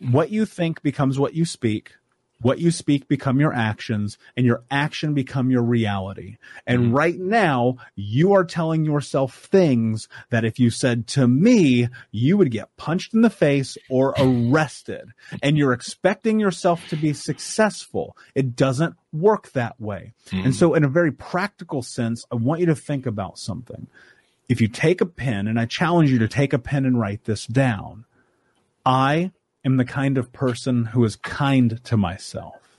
What 0.00 0.30
you 0.30 0.44
think 0.44 0.82
becomes 0.82 1.18
what 1.18 1.32
you 1.32 1.46
speak 1.46 1.92
what 2.42 2.58
you 2.58 2.70
speak 2.70 3.08
become 3.08 3.40
your 3.40 3.52
actions 3.52 4.18
and 4.36 4.44
your 4.44 4.62
action 4.70 5.14
become 5.14 5.50
your 5.50 5.62
reality. 5.62 6.36
And 6.66 6.80
mm-hmm. 6.80 6.94
right 6.94 7.18
now 7.18 7.76
you 7.94 8.34
are 8.34 8.44
telling 8.44 8.84
yourself 8.84 9.34
things 9.34 10.08
that 10.30 10.44
if 10.44 10.58
you 10.58 10.70
said 10.70 11.06
to 11.08 11.26
me, 11.26 11.88
you 12.10 12.36
would 12.36 12.50
get 12.50 12.76
punched 12.76 13.14
in 13.14 13.22
the 13.22 13.30
face 13.30 13.78
or 13.88 14.14
arrested 14.18 15.12
and 15.42 15.56
you're 15.56 15.72
expecting 15.72 16.40
yourself 16.40 16.86
to 16.88 16.96
be 16.96 17.12
successful. 17.12 18.16
It 18.34 18.56
doesn't 18.56 18.96
work 19.12 19.52
that 19.52 19.80
way. 19.80 20.12
Mm-hmm. 20.26 20.46
And 20.46 20.54
so 20.54 20.74
in 20.74 20.84
a 20.84 20.88
very 20.88 21.12
practical 21.12 21.82
sense, 21.82 22.24
I 22.30 22.36
want 22.36 22.60
you 22.60 22.66
to 22.66 22.76
think 22.76 23.06
about 23.06 23.38
something. 23.38 23.86
If 24.48 24.60
you 24.60 24.68
take 24.68 25.00
a 25.00 25.06
pen 25.06 25.46
and 25.46 25.58
I 25.58 25.66
challenge 25.66 26.10
you 26.10 26.18
to 26.18 26.28
take 26.28 26.52
a 26.52 26.58
pen 26.58 26.84
and 26.84 26.98
write 26.98 27.24
this 27.24 27.46
down, 27.46 28.04
I 28.84 29.30
am 29.64 29.76
the 29.76 29.84
kind 29.84 30.18
of 30.18 30.32
person 30.32 30.86
who 30.86 31.04
is 31.04 31.16
kind 31.16 31.82
to 31.84 31.96
myself. 31.96 32.78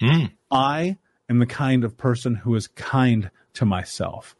Mm. 0.00 0.32
I 0.50 0.98
am 1.28 1.38
the 1.38 1.46
kind 1.46 1.84
of 1.84 1.96
person 1.96 2.36
who 2.36 2.54
is 2.54 2.68
kind 2.68 3.30
to 3.54 3.64
myself. 3.64 4.36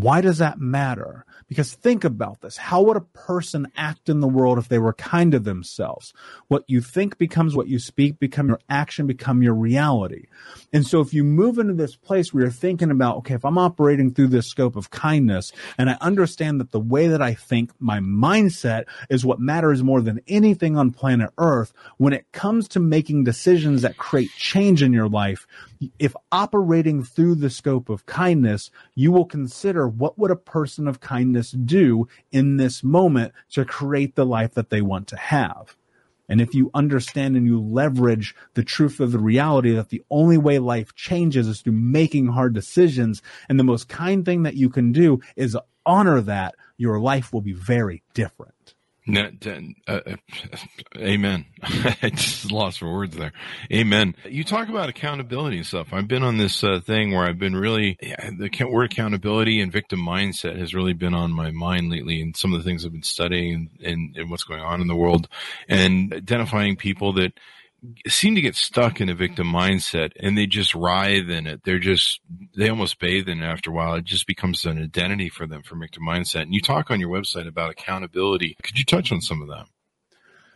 Why 0.00 0.20
does 0.20 0.38
that 0.38 0.60
matter? 0.60 1.24
Because 1.48 1.72
think 1.72 2.04
about 2.04 2.40
this. 2.40 2.56
How 2.56 2.82
would 2.82 2.96
a 2.96 3.00
person 3.00 3.66
act 3.76 4.08
in 4.08 4.20
the 4.20 4.28
world 4.28 4.58
if 4.58 4.68
they 4.68 4.78
were 4.78 4.92
kind 4.92 5.32
to 5.32 5.40
themselves? 5.40 6.12
What 6.46 6.62
you 6.68 6.80
think 6.80 7.18
becomes 7.18 7.56
what 7.56 7.66
you 7.68 7.78
speak, 7.78 8.20
become 8.20 8.48
your 8.48 8.60
action, 8.68 9.06
become 9.08 9.42
your 9.42 9.54
reality. 9.54 10.26
And 10.72 10.86
so 10.86 11.00
if 11.00 11.12
you 11.12 11.24
move 11.24 11.58
into 11.58 11.74
this 11.74 11.96
place 11.96 12.32
where 12.32 12.44
you're 12.44 12.52
thinking 12.52 12.90
about, 12.90 13.16
okay, 13.18 13.34
if 13.34 13.44
I'm 13.44 13.58
operating 13.58 14.12
through 14.14 14.28
this 14.28 14.46
scope 14.46 14.76
of 14.76 14.90
kindness 14.90 15.50
and 15.78 15.90
I 15.90 15.96
understand 16.00 16.60
that 16.60 16.70
the 16.70 16.78
way 16.78 17.08
that 17.08 17.22
I 17.22 17.34
think, 17.34 17.72
my 17.80 17.98
mindset 17.98 18.84
is 19.10 19.24
what 19.24 19.40
matters 19.40 19.82
more 19.82 20.00
than 20.00 20.20
anything 20.28 20.76
on 20.76 20.92
planet 20.92 21.30
earth, 21.38 21.72
when 21.96 22.12
it 22.12 22.30
comes 22.30 22.68
to 22.68 22.80
making 22.80 23.24
decisions 23.24 23.82
that 23.82 23.96
create 23.96 24.30
change 24.36 24.82
in 24.82 24.92
your 24.92 25.08
life, 25.08 25.46
if 25.98 26.14
operating 26.32 27.02
through 27.02 27.36
the 27.36 27.50
scope 27.50 27.88
of 27.88 28.06
kindness, 28.06 28.70
you 28.94 29.12
will 29.12 29.24
consider 29.24 29.88
what 29.88 30.18
would 30.18 30.30
a 30.30 30.36
person 30.36 30.88
of 30.88 31.00
kindness 31.00 31.52
do 31.52 32.08
in 32.32 32.56
this 32.56 32.82
moment 32.82 33.32
to 33.52 33.64
create 33.64 34.14
the 34.14 34.26
life 34.26 34.54
that 34.54 34.70
they 34.70 34.82
want 34.82 35.06
to 35.08 35.16
have. 35.16 35.76
And 36.28 36.40
if 36.40 36.54
you 36.54 36.70
understand 36.74 37.36
and 37.36 37.46
you 37.46 37.60
leverage 37.60 38.34
the 38.54 38.62
truth 38.62 39.00
of 39.00 39.12
the 39.12 39.18
reality 39.18 39.74
that 39.74 39.88
the 39.88 40.02
only 40.10 40.36
way 40.36 40.58
life 40.58 40.94
changes 40.94 41.48
is 41.48 41.62
through 41.62 41.72
making 41.72 42.26
hard 42.28 42.52
decisions, 42.52 43.22
and 43.48 43.58
the 43.58 43.64
most 43.64 43.88
kind 43.88 44.24
thing 44.24 44.42
that 44.42 44.54
you 44.54 44.68
can 44.68 44.92
do 44.92 45.20
is 45.36 45.56
honor 45.86 46.20
that, 46.20 46.54
your 46.76 47.00
life 47.00 47.32
will 47.32 47.40
be 47.40 47.54
very 47.54 48.02
different. 48.12 48.74
Uh, 49.08 49.30
uh, 49.86 50.16
amen. 50.98 51.46
I 51.62 52.10
just 52.10 52.52
lost 52.52 52.78
for 52.78 52.92
words 52.92 53.16
there. 53.16 53.32
Amen. 53.72 54.14
You 54.28 54.44
talk 54.44 54.68
about 54.68 54.88
accountability 54.88 55.56
and 55.56 55.66
stuff. 55.66 55.88
I've 55.92 56.08
been 56.08 56.22
on 56.22 56.36
this 56.36 56.62
uh, 56.62 56.80
thing 56.80 57.12
where 57.12 57.24
I've 57.24 57.38
been 57.38 57.56
really, 57.56 57.96
yeah, 58.02 58.30
the 58.36 58.50
word 58.70 58.92
accountability 58.92 59.60
and 59.60 59.72
victim 59.72 60.00
mindset 60.00 60.58
has 60.58 60.74
really 60.74 60.92
been 60.92 61.14
on 61.14 61.32
my 61.32 61.50
mind 61.50 61.90
lately 61.90 62.20
and 62.20 62.36
some 62.36 62.52
of 62.52 62.58
the 62.58 62.64
things 62.64 62.84
I've 62.84 62.92
been 62.92 63.02
studying 63.02 63.70
and, 63.80 63.86
and, 63.86 64.16
and 64.16 64.30
what's 64.30 64.44
going 64.44 64.60
on 64.60 64.80
in 64.80 64.88
the 64.88 64.96
world 64.96 65.28
and 65.68 66.12
identifying 66.12 66.76
people 66.76 67.14
that, 67.14 67.32
seem 68.06 68.34
to 68.34 68.40
get 68.40 68.56
stuck 68.56 69.00
in 69.00 69.08
a 69.08 69.14
victim 69.14 69.46
mindset 69.46 70.12
and 70.18 70.36
they 70.36 70.46
just 70.46 70.74
writhe 70.74 71.30
in 71.30 71.46
it. 71.46 71.62
They're 71.64 71.78
just, 71.78 72.20
they 72.56 72.68
almost 72.68 72.98
bathe 72.98 73.28
in 73.28 73.42
it 73.42 73.46
after 73.46 73.70
a 73.70 73.74
while. 73.74 73.94
It 73.94 74.04
just 74.04 74.26
becomes 74.26 74.64
an 74.64 74.82
identity 74.82 75.28
for 75.28 75.46
them 75.46 75.62
for 75.62 75.76
victim 75.76 76.02
mindset. 76.04 76.42
And 76.42 76.54
you 76.54 76.60
talk 76.60 76.90
on 76.90 77.00
your 77.00 77.10
website 77.10 77.46
about 77.46 77.70
accountability. 77.70 78.56
Could 78.62 78.78
you 78.78 78.84
touch 78.84 79.12
on 79.12 79.20
some 79.20 79.42
of 79.42 79.48
that? 79.48 79.66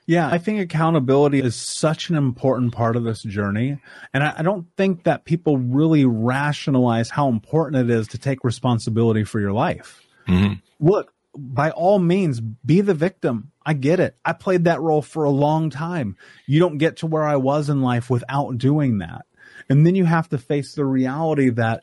Yeah, 0.06 0.28
I 0.28 0.38
think 0.38 0.61
accountability 0.61 1.38
is 1.40 1.54
such 1.54 2.11
an 2.11 2.16
important 2.16 2.72
part 2.72 2.96
of 2.96 3.04
this 3.04 3.22
journey. 3.22 3.78
And 4.12 4.24
I, 4.24 4.35
I, 4.38 4.42
don't 4.42 4.66
think 4.76 5.04
that 5.04 5.24
people 5.24 5.58
really 5.58 6.04
rationalize 6.04 7.08
how 7.08 7.28
important 7.28 7.88
it 7.88 7.94
is 7.94 8.08
to 8.08 8.18
take 8.18 8.42
responsibility 8.42 9.22
for 9.22 9.38
your 9.38 9.52
life. 9.52 10.02
Mm-hmm. 10.26 10.54
Look, 10.85 11.14
by 11.37 11.70
all 11.70 12.00
means, 12.00 12.40
be 12.40 12.80
the 12.80 12.94
victim. 12.94 13.51
I 13.64 13.75
get 13.75 14.01
it. 14.01 14.16
I 14.25 14.33
played 14.33 14.64
that 14.64 14.81
role 14.81 15.03
for 15.03 15.25
a 15.25 15.31
long 15.31 15.70
time. 15.70 16.16
You 16.46 16.61
don't 16.61 16.79
get 16.79 16.98
to 16.98 17.07
where 17.07 17.25
I 17.25 17.37
was 17.37 17.68
in 17.68 17.83
life 17.83 18.11
without 18.11 18.59
doing 18.59 18.98
that. 18.98 19.27
And 19.68 19.87
then 19.87 19.94
you 19.94 20.05
have 20.05 20.29
to 20.31 20.38
face 20.38 20.75
the 20.75 20.85
reality 20.85 21.51
that 21.51 21.83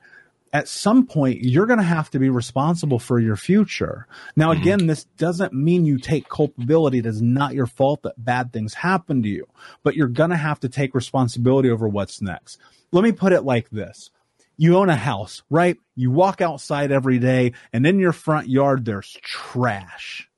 at 0.51 0.67
some 0.67 1.05
point 1.05 1.41
you're 1.41 1.65
going 1.65 1.79
to 1.79 1.85
have 1.85 2.09
to 2.11 2.19
be 2.19 2.29
responsible 2.29 2.99
for 2.99 3.19
your 3.19 3.35
future. 3.35 4.07
Now, 4.35 4.51
mm-hmm. 4.51 4.61
again, 4.61 4.87
this 4.87 5.05
doesn't 5.17 5.53
mean 5.53 5.85
you 5.85 5.97
take 5.99 6.27
culpability. 6.27 6.99
It 6.99 7.05
is 7.05 7.21
not 7.21 7.53
your 7.53 7.67
fault 7.67 8.03
that 8.03 8.23
bad 8.23 8.51
things 8.51 8.73
happen 8.73 9.21
to 9.23 9.29
you, 9.29 9.47
but 9.83 9.95
you're 9.95 10.07
going 10.07 10.31
to 10.31 10.35
have 10.35 10.59
to 10.61 10.69
take 10.69 10.95
responsibility 10.95 11.69
over 11.69 11.87
what's 11.87 12.21
next. 12.21 12.59
Let 12.91 13.03
me 13.03 13.11
put 13.11 13.33
it 13.33 13.43
like 13.43 13.69
this 13.69 14.09
you 14.57 14.75
own 14.75 14.89
a 14.89 14.95
house, 14.95 15.41
right? 15.49 15.77
You 15.95 16.11
walk 16.11 16.41
outside 16.41 16.91
every 16.91 17.17
day 17.17 17.53
and 17.71 17.87
in 17.87 17.97
your 17.97 18.11
front 18.11 18.49
yard, 18.49 18.83
there's 18.83 19.17
trash. 19.21 20.28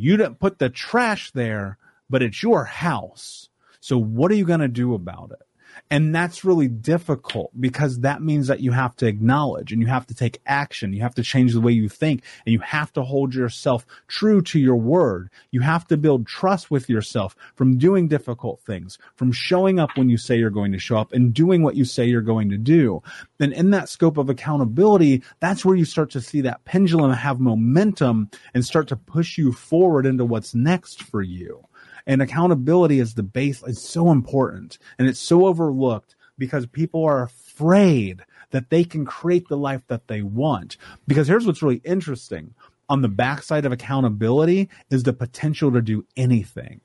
You 0.00 0.16
didn't 0.16 0.40
put 0.40 0.58
the 0.58 0.70
trash 0.70 1.30
there, 1.32 1.76
but 2.08 2.22
it's 2.22 2.42
your 2.42 2.64
house. 2.64 3.50
So 3.80 3.98
what 3.98 4.32
are 4.32 4.34
you 4.34 4.46
going 4.46 4.60
to 4.60 4.68
do 4.68 4.94
about 4.94 5.32
it? 5.32 5.46
And 5.90 6.14
that's 6.14 6.44
really 6.44 6.68
difficult 6.68 7.50
because 7.58 8.00
that 8.00 8.22
means 8.22 8.46
that 8.48 8.60
you 8.60 8.72
have 8.72 8.96
to 8.96 9.06
acknowledge 9.06 9.72
and 9.72 9.80
you 9.80 9.88
have 9.88 10.06
to 10.08 10.14
take 10.14 10.40
action. 10.46 10.92
You 10.92 11.02
have 11.02 11.14
to 11.14 11.22
change 11.22 11.52
the 11.52 11.60
way 11.60 11.72
you 11.72 11.88
think 11.88 12.22
and 12.44 12.52
you 12.52 12.60
have 12.60 12.92
to 12.94 13.02
hold 13.02 13.34
yourself 13.34 13.86
true 14.08 14.42
to 14.42 14.58
your 14.58 14.76
word. 14.76 15.30
You 15.50 15.60
have 15.60 15.86
to 15.88 15.96
build 15.96 16.26
trust 16.26 16.70
with 16.70 16.88
yourself 16.88 17.36
from 17.54 17.78
doing 17.78 18.08
difficult 18.08 18.60
things, 18.60 18.98
from 19.16 19.32
showing 19.32 19.78
up 19.78 19.96
when 19.96 20.08
you 20.08 20.16
say 20.16 20.36
you're 20.36 20.50
going 20.50 20.72
to 20.72 20.78
show 20.78 20.98
up 20.98 21.12
and 21.12 21.32
doing 21.32 21.62
what 21.62 21.76
you 21.76 21.84
say 21.84 22.04
you're 22.04 22.20
going 22.20 22.50
to 22.50 22.58
do. 22.58 23.02
And 23.38 23.52
in 23.52 23.70
that 23.70 23.88
scope 23.88 24.18
of 24.18 24.28
accountability, 24.28 25.22
that's 25.40 25.64
where 25.64 25.76
you 25.76 25.84
start 25.84 26.10
to 26.10 26.20
see 26.20 26.42
that 26.42 26.64
pendulum 26.64 27.12
have 27.12 27.40
momentum 27.40 28.30
and 28.54 28.64
start 28.64 28.88
to 28.88 28.96
push 28.96 29.38
you 29.38 29.52
forward 29.52 30.06
into 30.06 30.24
what's 30.24 30.54
next 30.54 31.02
for 31.02 31.22
you. 31.22 31.64
And 32.06 32.22
accountability 32.22 32.98
is 32.98 33.14
the 33.14 33.22
base 33.22 33.62
is 33.62 33.80
so 33.82 34.10
important 34.10 34.78
and 34.98 35.08
it's 35.08 35.18
so 35.18 35.46
overlooked 35.46 36.16
because 36.38 36.66
people 36.66 37.04
are 37.04 37.22
afraid 37.22 38.24
that 38.50 38.70
they 38.70 38.84
can 38.84 39.04
create 39.04 39.48
the 39.48 39.56
life 39.56 39.82
that 39.88 40.08
they 40.08 40.22
want. 40.22 40.76
Because 41.06 41.28
here's 41.28 41.46
what's 41.46 41.62
really 41.62 41.82
interesting. 41.84 42.54
On 42.88 43.02
the 43.02 43.08
backside 43.08 43.64
of 43.64 43.72
accountability 43.72 44.68
is 44.90 45.04
the 45.04 45.12
potential 45.12 45.70
to 45.72 45.80
do 45.80 46.04
anything. 46.16 46.80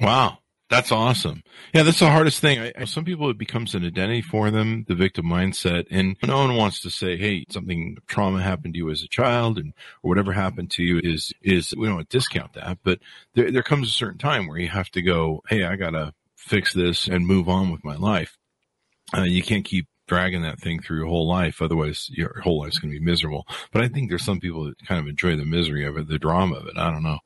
Wow. 0.00 0.38
That's 0.68 0.90
awesome. 0.90 1.44
Yeah, 1.72 1.84
that's 1.84 2.00
the 2.00 2.10
hardest 2.10 2.40
thing. 2.40 2.72
I, 2.76 2.84
some 2.86 3.04
people, 3.04 3.30
it 3.30 3.38
becomes 3.38 3.76
an 3.76 3.84
identity 3.84 4.20
for 4.20 4.50
them, 4.50 4.84
the 4.88 4.96
victim 4.96 5.26
mindset. 5.26 5.86
And 5.92 6.16
no 6.24 6.38
one 6.38 6.56
wants 6.56 6.80
to 6.80 6.90
say, 6.90 7.16
hey, 7.16 7.44
something 7.50 7.98
trauma 8.08 8.42
happened 8.42 8.74
to 8.74 8.78
you 8.78 8.90
as 8.90 9.02
a 9.04 9.08
child 9.08 9.58
and 9.58 9.72
or 10.02 10.08
whatever 10.08 10.32
happened 10.32 10.72
to 10.72 10.82
you 10.82 11.00
is, 11.02 11.32
is, 11.40 11.72
we 11.76 11.86
don't 11.86 12.08
discount 12.08 12.54
that, 12.54 12.78
but 12.82 12.98
there, 13.34 13.52
there 13.52 13.62
comes 13.62 13.88
a 13.88 13.92
certain 13.92 14.18
time 14.18 14.48
where 14.48 14.58
you 14.58 14.68
have 14.68 14.90
to 14.90 15.02
go, 15.02 15.40
hey, 15.48 15.62
I 15.62 15.76
got 15.76 15.90
to 15.90 16.12
fix 16.36 16.72
this 16.72 17.06
and 17.06 17.26
move 17.26 17.48
on 17.48 17.70
with 17.70 17.84
my 17.84 17.96
life. 17.96 18.36
Uh, 19.16 19.22
you 19.22 19.42
can't 19.42 19.64
keep 19.64 19.86
dragging 20.06 20.42
that 20.42 20.60
thing 20.60 20.80
through 20.80 20.98
your 20.98 21.06
whole 21.06 21.28
life. 21.28 21.60
Otherwise, 21.60 22.10
your 22.12 22.40
whole 22.40 22.60
life's 22.60 22.78
going 22.78 22.92
to 22.92 22.98
be 22.98 23.04
miserable. 23.04 23.46
But 23.72 23.82
I 23.82 23.88
think 23.88 24.08
there's 24.08 24.24
some 24.24 24.40
people 24.40 24.64
that 24.64 24.86
kind 24.86 25.00
of 25.00 25.06
enjoy 25.06 25.36
the 25.36 25.44
misery 25.44 25.84
of 25.84 25.96
it, 25.96 26.08
the 26.08 26.18
drama 26.18 26.56
of 26.56 26.66
it. 26.66 26.76
I 26.76 26.90
don't 26.90 27.02
know, 27.02 27.18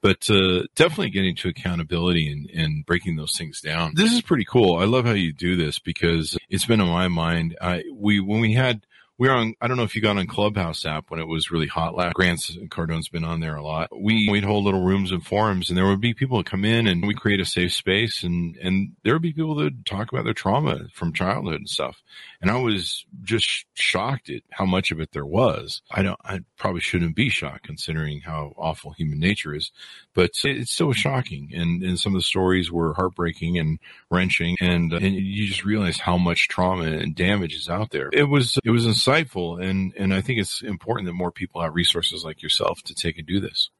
but 0.00 0.28
uh, 0.30 0.64
definitely 0.74 1.10
getting 1.10 1.36
to 1.36 1.48
accountability 1.48 2.30
and, 2.30 2.50
and 2.50 2.86
breaking 2.86 3.16
those 3.16 3.36
things 3.36 3.60
down. 3.60 3.92
This 3.94 4.12
is 4.12 4.22
pretty 4.22 4.44
cool. 4.44 4.76
I 4.76 4.84
love 4.84 5.04
how 5.04 5.12
you 5.12 5.32
do 5.32 5.56
this 5.56 5.78
because 5.78 6.36
it's 6.48 6.66
been 6.66 6.80
on 6.80 6.88
my 6.88 7.08
mind. 7.08 7.56
I 7.60 7.84
we 7.92 8.20
when 8.20 8.40
we 8.40 8.54
had 8.54 8.86
we 9.22 9.28
are 9.28 9.36
on, 9.36 9.54
I 9.60 9.68
don't 9.68 9.76
know 9.76 9.84
if 9.84 9.94
you 9.94 10.02
got 10.02 10.16
on 10.16 10.26
Clubhouse 10.26 10.84
app 10.84 11.08
when 11.08 11.20
it 11.20 11.28
was 11.28 11.52
really 11.52 11.68
hot 11.68 11.94
last. 11.94 12.14
Grant 12.14 12.40
Cardone's 12.70 13.08
been 13.08 13.22
on 13.22 13.38
there 13.38 13.54
a 13.54 13.62
lot. 13.62 13.88
We, 13.96 14.28
we'd 14.28 14.42
hold 14.42 14.64
little 14.64 14.82
rooms 14.82 15.12
and 15.12 15.24
forums 15.24 15.68
and 15.68 15.78
there 15.78 15.86
would 15.86 16.00
be 16.00 16.12
people 16.12 16.38
that 16.38 16.46
come 16.46 16.64
in 16.64 16.88
and 16.88 17.06
we 17.06 17.14
create 17.14 17.38
a 17.38 17.44
safe 17.44 17.72
space 17.72 18.24
and, 18.24 18.56
and 18.56 18.96
there 19.04 19.12
would 19.12 19.22
be 19.22 19.32
people 19.32 19.54
that 19.54 19.86
talk 19.86 20.10
about 20.10 20.24
their 20.24 20.34
trauma 20.34 20.88
from 20.92 21.12
childhood 21.12 21.54
and 21.54 21.68
stuff. 21.68 22.02
And 22.40 22.50
I 22.50 22.56
was 22.56 23.06
just 23.22 23.64
shocked 23.74 24.28
at 24.28 24.42
how 24.50 24.64
much 24.64 24.90
of 24.90 24.98
it 24.98 25.12
there 25.12 25.24
was. 25.24 25.82
I 25.88 26.02
don't, 26.02 26.18
I 26.24 26.40
probably 26.62 26.80
shouldn't 26.80 27.16
be 27.16 27.28
shocked 27.28 27.64
considering 27.64 28.20
how 28.20 28.54
awful 28.56 28.92
human 28.92 29.18
nature 29.18 29.52
is, 29.52 29.72
but 30.14 30.30
it's 30.44 30.72
still 30.72 30.92
shocking. 30.92 31.50
And, 31.52 31.82
and 31.82 31.98
some 31.98 32.14
of 32.14 32.20
the 32.20 32.24
stories 32.24 32.70
were 32.70 32.94
heartbreaking 32.94 33.58
and 33.58 33.80
wrenching 34.12 34.56
and, 34.60 34.92
and 34.92 35.16
you 35.16 35.48
just 35.48 35.64
realize 35.64 35.98
how 35.98 36.16
much 36.16 36.46
trauma 36.46 36.84
and 36.84 37.16
damage 37.16 37.56
is 37.56 37.68
out 37.68 37.90
there. 37.90 38.10
It 38.12 38.28
was, 38.28 38.60
it 38.64 38.70
was 38.70 38.86
insightful, 38.86 39.60
and 39.60 39.92
and 39.96 40.14
I 40.14 40.20
think 40.20 40.38
it's 40.38 40.62
important 40.62 41.06
that 41.06 41.14
more 41.14 41.32
people 41.32 41.62
have 41.62 41.74
resources 41.74 42.24
like 42.24 42.42
yourself 42.42 42.80
to 42.84 42.94
take 42.94 43.18
and 43.18 43.26
do 43.26 43.40
this. 43.40 43.70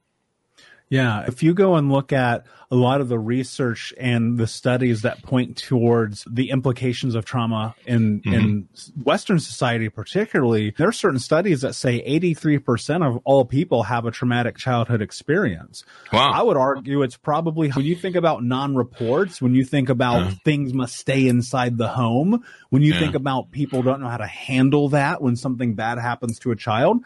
Yeah, 0.92 1.24
if 1.26 1.42
you 1.42 1.54
go 1.54 1.76
and 1.76 1.90
look 1.90 2.12
at 2.12 2.44
a 2.70 2.76
lot 2.76 3.00
of 3.00 3.08
the 3.08 3.18
research 3.18 3.94
and 3.98 4.38
the 4.38 4.46
studies 4.46 5.02
that 5.02 5.22
point 5.22 5.58
towards 5.58 6.26
the 6.30 6.50
implications 6.50 7.14
of 7.14 7.24
trauma 7.24 7.74
in 7.86 8.20
mm-hmm. 8.20 8.34
in 8.34 8.68
Western 9.02 9.38
society, 9.38 9.88
particularly, 9.88 10.74
there 10.76 10.88
are 10.88 10.92
certain 10.92 11.18
studies 11.18 11.62
that 11.62 11.74
say 11.74 12.02
83% 12.20 13.06
of 13.06 13.20
all 13.24 13.46
people 13.46 13.84
have 13.84 14.04
a 14.04 14.10
traumatic 14.10 14.58
childhood 14.58 15.00
experience. 15.00 15.84
Wow. 16.12 16.30
I 16.30 16.42
would 16.42 16.58
argue 16.58 17.02
it's 17.02 17.16
probably 17.16 17.70
when 17.70 17.86
you 17.86 17.94
think 17.94 18.16
about 18.16 18.44
non-reports, 18.44 19.40
when 19.40 19.54
you 19.54 19.64
think 19.64 19.88
about 19.88 20.20
yeah. 20.20 20.34
things 20.44 20.74
must 20.74 20.96
stay 20.96 21.26
inside 21.26 21.78
the 21.78 21.88
home, 21.88 22.44
when 22.70 22.80
you 22.82 22.94
yeah. 22.94 23.00
think 23.00 23.14
about 23.14 23.50
people 23.50 23.82
don't 23.82 24.00
know 24.00 24.08
how 24.08 24.16
to 24.16 24.26
handle 24.26 24.90
that 24.90 25.20
when 25.20 25.36
something 25.36 25.74
bad 25.74 25.98
happens 25.98 26.38
to 26.38 26.50
a 26.52 26.56
child. 26.56 27.04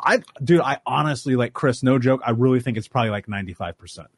I, 0.00 0.22
dude, 0.42 0.60
I 0.60 0.78
honestly 0.86 1.34
like 1.34 1.52
Chris, 1.52 1.82
no 1.82 1.98
joke. 1.98 2.20
I 2.24 2.30
really 2.30 2.60
think 2.60 2.76
it's 2.76 2.88
probably 2.88 3.10
like 3.10 3.19
95%. 3.26 3.98
And 3.98 4.08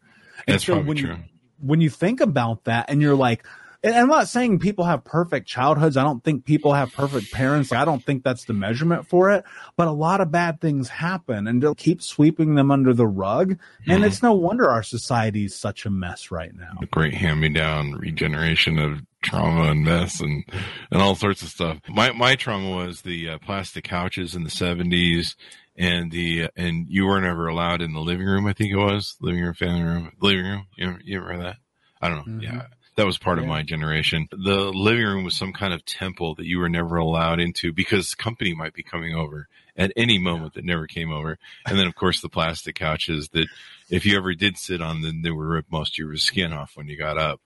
That's 0.46 0.64
so 0.64 0.80
when 0.80 0.96
true. 0.96 1.10
You, 1.10 1.18
when 1.58 1.80
you 1.80 1.90
think 1.90 2.20
about 2.20 2.64
that 2.64 2.86
and 2.88 3.00
you're 3.00 3.14
like, 3.14 3.46
and 3.84 3.96
I'm 3.96 4.08
not 4.08 4.28
saying 4.28 4.60
people 4.60 4.84
have 4.84 5.04
perfect 5.04 5.48
childhoods. 5.48 5.96
I 5.96 6.04
don't 6.04 6.22
think 6.22 6.44
people 6.44 6.72
have 6.72 6.92
perfect 6.92 7.32
parents. 7.32 7.72
I 7.72 7.84
don't 7.84 8.02
think 8.04 8.22
that's 8.22 8.44
the 8.44 8.52
measurement 8.52 9.08
for 9.08 9.32
it. 9.32 9.44
But 9.76 9.88
a 9.88 9.92
lot 9.92 10.20
of 10.20 10.30
bad 10.30 10.60
things 10.60 10.88
happen 10.88 11.48
and 11.48 11.60
they'll 11.60 11.74
keep 11.74 12.00
sweeping 12.00 12.54
them 12.54 12.70
under 12.70 12.94
the 12.94 13.08
rug. 13.08 13.58
And 13.88 14.04
mm. 14.04 14.06
it's 14.06 14.22
no 14.22 14.34
wonder 14.34 14.70
our 14.70 14.84
society 14.84 15.46
is 15.46 15.56
such 15.56 15.84
a 15.84 15.90
mess 15.90 16.30
right 16.30 16.54
now. 16.54 16.74
A 16.80 16.86
great 16.86 17.14
hand 17.14 17.40
me 17.40 17.48
down 17.48 17.92
regeneration 17.92 18.78
of 18.78 19.00
trauma 19.22 19.70
and 19.70 19.84
mess 19.84 20.20
and, 20.20 20.44
and 20.92 21.02
all 21.02 21.16
sorts 21.16 21.42
of 21.42 21.48
stuff. 21.48 21.78
My, 21.88 22.12
my 22.12 22.36
trauma 22.36 22.70
was 22.70 23.00
the 23.00 23.30
uh, 23.30 23.38
plastic 23.38 23.82
couches 23.82 24.36
in 24.36 24.44
the 24.44 24.50
seventies 24.50 25.34
and 25.76 26.10
the 26.10 26.48
and 26.56 26.86
you 26.88 27.06
weren't 27.06 27.26
ever 27.26 27.46
allowed 27.46 27.82
in 27.82 27.92
the 27.92 28.00
living 28.00 28.26
room. 28.26 28.46
I 28.46 28.52
think 28.52 28.72
it 28.72 28.76
was 28.76 29.16
living 29.20 29.42
room, 29.42 29.54
family 29.54 29.82
room, 29.82 30.12
living 30.20 30.44
room. 30.44 30.66
You 30.76 30.96
you 31.02 31.20
remember 31.20 31.44
that? 31.44 31.56
I 32.00 32.08
don't 32.08 32.18
know. 32.18 32.32
Mm-hmm. 32.34 32.40
Yeah, 32.42 32.66
that 32.96 33.06
was 33.06 33.18
part 33.18 33.38
yeah. 33.38 33.44
of 33.44 33.48
my 33.48 33.62
generation. 33.62 34.28
The 34.30 34.70
living 34.74 35.04
room 35.04 35.24
was 35.24 35.36
some 35.36 35.52
kind 35.52 35.72
of 35.72 35.84
temple 35.84 36.34
that 36.36 36.46
you 36.46 36.58
were 36.58 36.68
never 36.68 36.96
allowed 36.96 37.40
into 37.40 37.72
because 37.72 38.14
company 38.14 38.54
might 38.54 38.74
be 38.74 38.82
coming 38.82 39.14
over 39.14 39.48
at 39.76 39.92
any 39.96 40.18
moment 40.18 40.52
yeah. 40.54 40.60
that 40.60 40.66
never 40.66 40.86
came 40.86 41.10
over. 41.10 41.38
And 41.66 41.78
then 41.78 41.86
of 41.86 41.94
course 41.94 42.20
the 42.20 42.28
plastic 42.28 42.74
couches 42.74 43.28
that 43.32 43.46
if 43.88 44.04
you 44.04 44.16
ever 44.16 44.34
did 44.34 44.58
sit 44.58 44.82
on 44.82 45.00
them, 45.00 45.22
they 45.22 45.30
would 45.30 45.46
rip 45.46 45.66
most 45.70 45.94
of 45.94 45.98
your 45.98 46.16
skin 46.16 46.52
off 46.52 46.72
when 46.76 46.88
you 46.88 46.98
got 46.98 47.16
up 47.16 47.40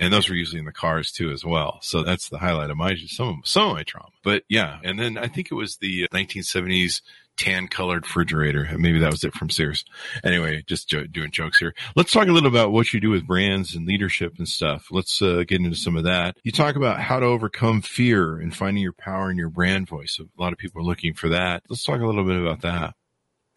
and 0.00 0.12
those 0.12 0.28
were 0.28 0.34
usually 0.34 0.58
in 0.58 0.64
the 0.64 0.72
cars 0.72 1.12
too 1.12 1.30
as 1.30 1.44
well. 1.44 1.78
So 1.82 2.02
that's 2.02 2.28
the 2.28 2.38
highlight 2.38 2.70
of 2.70 2.76
my 2.76 2.96
some 3.06 3.42
some 3.44 3.68
of 3.68 3.74
my 3.74 3.82
trauma. 3.82 4.08
But 4.24 4.44
yeah, 4.48 4.78
and 4.82 4.98
then 4.98 5.18
I 5.18 5.28
think 5.28 5.48
it 5.50 5.54
was 5.54 5.76
the 5.76 6.08
1970s 6.08 7.02
tan 7.40 7.68
colored 7.68 8.04
refrigerator. 8.04 8.68
Maybe 8.76 8.98
that 8.98 9.10
was 9.10 9.24
it 9.24 9.32
from 9.32 9.48
Sears. 9.48 9.86
Anyway, 10.22 10.62
just 10.66 10.90
jo- 10.90 11.06
doing 11.06 11.30
jokes 11.30 11.58
here. 11.58 11.74
Let's 11.96 12.12
talk 12.12 12.28
a 12.28 12.32
little 12.32 12.50
about 12.50 12.70
what 12.70 12.92
you 12.92 13.00
do 13.00 13.08
with 13.08 13.26
brands 13.26 13.74
and 13.74 13.86
leadership 13.86 14.34
and 14.36 14.46
stuff. 14.46 14.88
Let's 14.90 15.22
uh, 15.22 15.44
get 15.48 15.60
into 15.60 15.74
some 15.74 15.96
of 15.96 16.04
that. 16.04 16.36
You 16.42 16.52
talk 16.52 16.76
about 16.76 17.00
how 17.00 17.18
to 17.18 17.24
overcome 17.24 17.80
fear 17.80 18.38
and 18.38 18.54
finding 18.54 18.82
your 18.82 18.92
power 18.92 19.30
in 19.30 19.38
your 19.38 19.48
brand 19.48 19.88
voice. 19.88 20.20
A 20.20 20.42
lot 20.42 20.52
of 20.52 20.58
people 20.58 20.82
are 20.82 20.84
looking 20.84 21.14
for 21.14 21.30
that. 21.30 21.62
Let's 21.70 21.82
talk 21.82 22.02
a 22.02 22.06
little 22.06 22.24
bit 22.24 22.40
about 22.40 22.60
that. 22.60 22.94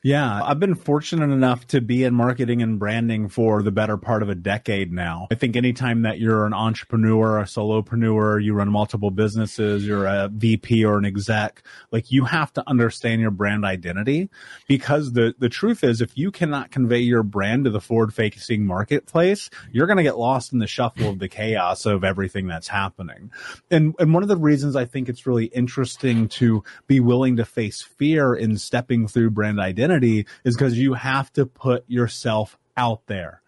Yeah, 0.05 0.43
I've 0.43 0.59
been 0.59 0.75
fortunate 0.75 1.31
enough 1.31 1.65
to 1.67 1.79
be 1.79 2.03
in 2.03 2.13
marketing 2.13 2.61
and 2.61 2.77
branding 2.77 3.29
for 3.29 3.63
the 3.63 3.71
better 3.71 3.95
part 3.95 4.21
of 4.21 4.27
a 4.27 4.35
decade 4.35 4.91
now. 4.91 5.29
I 5.31 5.35
think 5.35 5.55
anytime 5.55 6.01
that 6.01 6.19
you're 6.19 6.45
an 6.45 6.53
entrepreneur, 6.53 7.39
a 7.39 7.43
solopreneur, 7.43 8.43
you 8.43 8.53
run 8.53 8.69
multiple 8.69 9.11
businesses, 9.11 9.87
you're 9.87 10.05
a 10.05 10.27
VP 10.27 10.83
or 10.83 10.97
an 10.97 11.05
exec, 11.05 11.63
like 11.89 12.11
you 12.11 12.25
have 12.25 12.51
to 12.51 12.69
understand 12.69 13.21
your 13.21 13.31
brand 13.31 13.63
identity 13.63 14.29
because 14.67 15.13
the, 15.13 15.35
the 15.39 15.47
truth 15.47 15.85
is 15.85 16.01
if 16.01 16.17
you 16.17 16.31
cannot 16.31 16.69
convey 16.69 16.99
your 16.99 17.23
brand 17.23 17.63
to 17.63 17.69
the 17.69 17.79
forward 17.79 18.13
facing 18.13 18.65
marketplace, 18.65 19.49
you're 19.71 19.87
going 19.87 19.95
to 19.95 20.03
get 20.03 20.17
lost 20.17 20.51
in 20.51 20.59
the 20.59 20.67
shuffle 20.67 21.07
of 21.07 21.19
the 21.19 21.29
chaos 21.29 21.85
of 21.85 22.03
everything 22.03 22.45
that's 22.45 22.67
happening. 22.67 23.31
And, 23.71 23.95
and 23.97 24.13
one 24.13 24.21
of 24.21 24.27
the 24.27 24.35
reasons 24.35 24.75
I 24.75 24.83
think 24.83 25.07
it's 25.07 25.25
really 25.25 25.45
interesting 25.45 26.27
to 26.27 26.61
be 26.87 26.99
willing 26.99 27.37
to 27.37 27.45
face 27.45 27.81
fear 27.81 28.33
in 28.33 28.57
stepping 28.57 29.07
through 29.07 29.29
brand 29.29 29.61
identity 29.61 29.92
identity 29.93 30.27
is 30.43 30.55
because 30.55 30.77
you 30.77 30.93
have 30.93 31.31
to 31.33 31.45
put 31.45 31.85
yourself 31.89 32.57
out 32.75 33.05
there. 33.07 33.41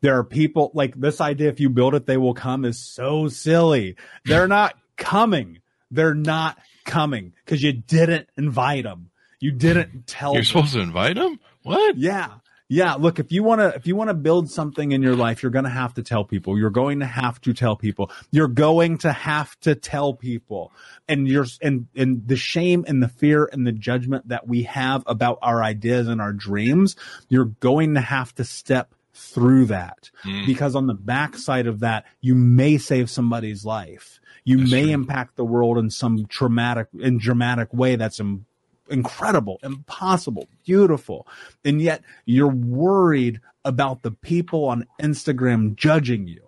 There 0.00 0.16
are 0.16 0.24
people 0.24 0.70
like 0.74 0.98
this 0.98 1.20
idea, 1.20 1.48
if 1.48 1.60
you 1.60 1.68
build 1.68 1.94
it, 1.94 2.06
they 2.06 2.16
will 2.16 2.34
come 2.34 2.64
is 2.64 2.78
so 2.78 3.28
silly. 3.28 3.96
They're 4.24 4.48
not 4.60 4.74
coming. 4.96 5.58
They're 5.90 6.14
not 6.14 6.58
coming 6.86 7.34
because 7.44 7.62
you 7.62 7.72
didn't 7.72 8.28
invite 8.36 8.84
them. 8.84 9.10
You 9.40 9.52
didn't 9.52 10.06
tell 10.06 10.32
You're 10.32 10.42
them. 10.42 10.46
supposed 10.46 10.72
to 10.74 10.80
invite 10.80 11.16
them? 11.16 11.40
What? 11.62 11.96
Yeah. 11.96 12.34
Yeah, 12.72 12.94
look, 12.94 13.18
if 13.18 13.32
you 13.32 13.42
want 13.42 13.60
to 13.60 13.74
if 13.74 13.88
you 13.88 13.96
want 13.96 14.10
to 14.10 14.14
build 14.14 14.48
something 14.48 14.92
in 14.92 15.02
your 15.02 15.16
life, 15.16 15.42
you're 15.42 15.50
going 15.50 15.64
to 15.64 15.70
have 15.70 15.92
to 15.94 16.04
tell 16.04 16.24
people. 16.24 16.56
You're 16.56 16.70
going 16.70 17.00
to 17.00 17.06
have 17.06 17.40
to 17.40 17.52
tell 17.52 17.74
people. 17.74 18.12
You're 18.30 18.46
going 18.46 18.98
to 18.98 19.12
have 19.12 19.58
to 19.62 19.74
tell 19.74 20.14
people. 20.14 20.72
And 21.08 21.26
you're 21.26 21.46
and 21.60 21.88
and 21.96 22.28
the 22.28 22.36
shame 22.36 22.84
and 22.86 23.02
the 23.02 23.08
fear 23.08 23.50
and 23.52 23.66
the 23.66 23.72
judgment 23.72 24.28
that 24.28 24.46
we 24.46 24.62
have 24.62 25.02
about 25.06 25.40
our 25.42 25.64
ideas 25.64 26.06
and 26.06 26.20
our 26.20 26.32
dreams, 26.32 26.94
you're 27.28 27.46
going 27.46 27.94
to 27.94 28.00
have 28.00 28.32
to 28.36 28.44
step 28.44 28.94
through 29.14 29.66
that. 29.66 30.08
Mm. 30.24 30.46
Because 30.46 30.76
on 30.76 30.86
the 30.86 30.94
backside 30.94 31.66
of 31.66 31.80
that, 31.80 32.04
you 32.20 32.36
may 32.36 32.78
save 32.78 33.10
somebody's 33.10 33.64
life. 33.64 34.20
You 34.44 34.58
that's 34.58 34.70
may 34.70 34.84
true. 34.84 34.92
impact 34.92 35.34
the 35.34 35.44
world 35.44 35.76
in 35.76 35.90
some 35.90 36.26
traumatic 36.26 36.86
in 36.96 37.18
dramatic 37.18 37.74
way 37.74 37.96
that's 37.96 38.20
incredible, 38.90 39.58
impossible, 39.62 40.48
beautiful. 40.64 41.26
And 41.64 41.80
yet 41.80 42.02
you're 42.24 42.48
worried 42.48 43.40
about 43.64 44.02
the 44.02 44.10
people 44.10 44.66
on 44.66 44.86
Instagram 45.00 45.74
judging 45.74 46.26
you. 46.26 46.42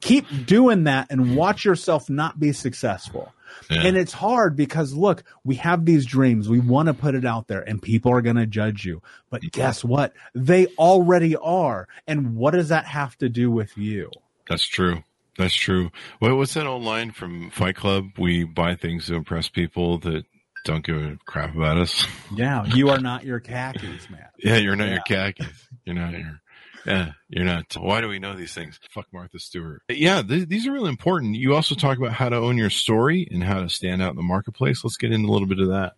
Keep 0.00 0.46
doing 0.46 0.84
that 0.84 1.08
and 1.10 1.36
watch 1.36 1.64
yourself 1.64 2.10
not 2.10 2.38
be 2.38 2.52
successful. 2.52 3.32
Yeah. 3.70 3.86
And 3.86 3.96
it's 3.96 4.12
hard 4.12 4.56
because 4.56 4.92
look, 4.92 5.24
we 5.44 5.56
have 5.56 5.84
these 5.84 6.04
dreams. 6.04 6.48
We 6.48 6.60
want 6.60 6.88
to 6.88 6.94
put 6.94 7.14
it 7.14 7.24
out 7.24 7.48
there 7.48 7.60
and 7.60 7.80
people 7.80 8.12
are 8.12 8.22
going 8.22 8.36
to 8.36 8.46
judge 8.46 8.84
you. 8.84 9.02
But 9.30 9.42
guess 9.52 9.84
what? 9.84 10.12
They 10.34 10.66
already 10.78 11.36
are. 11.36 11.88
And 12.06 12.36
what 12.36 12.52
does 12.52 12.68
that 12.68 12.86
have 12.86 13.16
to 13.18 13.28
do 13.28 13.50
with 13.50 13.76
you? 13.78 14.10
That's 14.48 14.66
true. 14.66 15.04
That's 15.38 15.54
true. 15.54 15.90
What 16.18 16.36
what's 16.36 16.54
that 16.54 16.66
old 16.66 16.82
line 16.82 17.12
from 17.12 17.50
Fight 17.50 17.76
Club? 17.76 18.10
We 18.18 18.44
buy 18.44 18.74
things 18.74 19.06
to 19.06 19.14
impress 19.14 19.48
people 19.48 19.98
that 20.00 20.24
don't 20.64 20.84
give 20.84 20.96
a 20.96 21.18
crap 21.26 21.54
about 21.54 21.78
us. 21.78 22.06
Yeah, 22.34 22.64
you 22.74 22.90
are 22.90 23.00
not 23.00 23.24
your 23.24 23.40
khakis, 23.40 24.08
man. 24.10 24.26
yeah, 24.38 24.56
you're 24.56 24.76
not 24.76 24.88
yeah. 24.88 24.94
your 24.94 25.02
khakis. 25.02 25.68
You're 25.84 25.96
not 25.96 26.12
your. 26.12 26.40
Yeah, 26.84 27.12
you're 27.28 27.44
not. 27.44 27.76
Why 27.78 28.00
do 28.00 28.08
we 28.08 28.18
know 28.18 28.34
these 28.34 28.54
things? 28.54 28.78
Fuck 28.90 29.06
Martha 29.12 29.38
Stewart. 29.38 29.82
Yeah, 29.88 30.22
th- 30.22 30.48
these 30.48 30.66
are 30.66 30.72
really 30.72 30.88
important. 30.88 31.36
You 31.36 31.54
also 31.54 31.76
talk 31.76 31.96
about 31.96 32.12
how 32.12 32.28
to 32.28 32.36
own 32.36 32.58
your 32.58 32.70
story 32.70 33.28
and 33.30 33.42
how 33.44 33.60
to 33.60 33.68
stand 33.68 34.02
out 34.02 34.10
in 34.10 34.16
the 34.16 34.22
marketplace. 34.22 34.82
Let's 34.82 34.96
get 34.96 35.12
into 35.12 35.28
a 35.28 35.32
little 35.32 35.46
bit 35.46 35.60
of 35.60 35.68
that. 35.68 35.92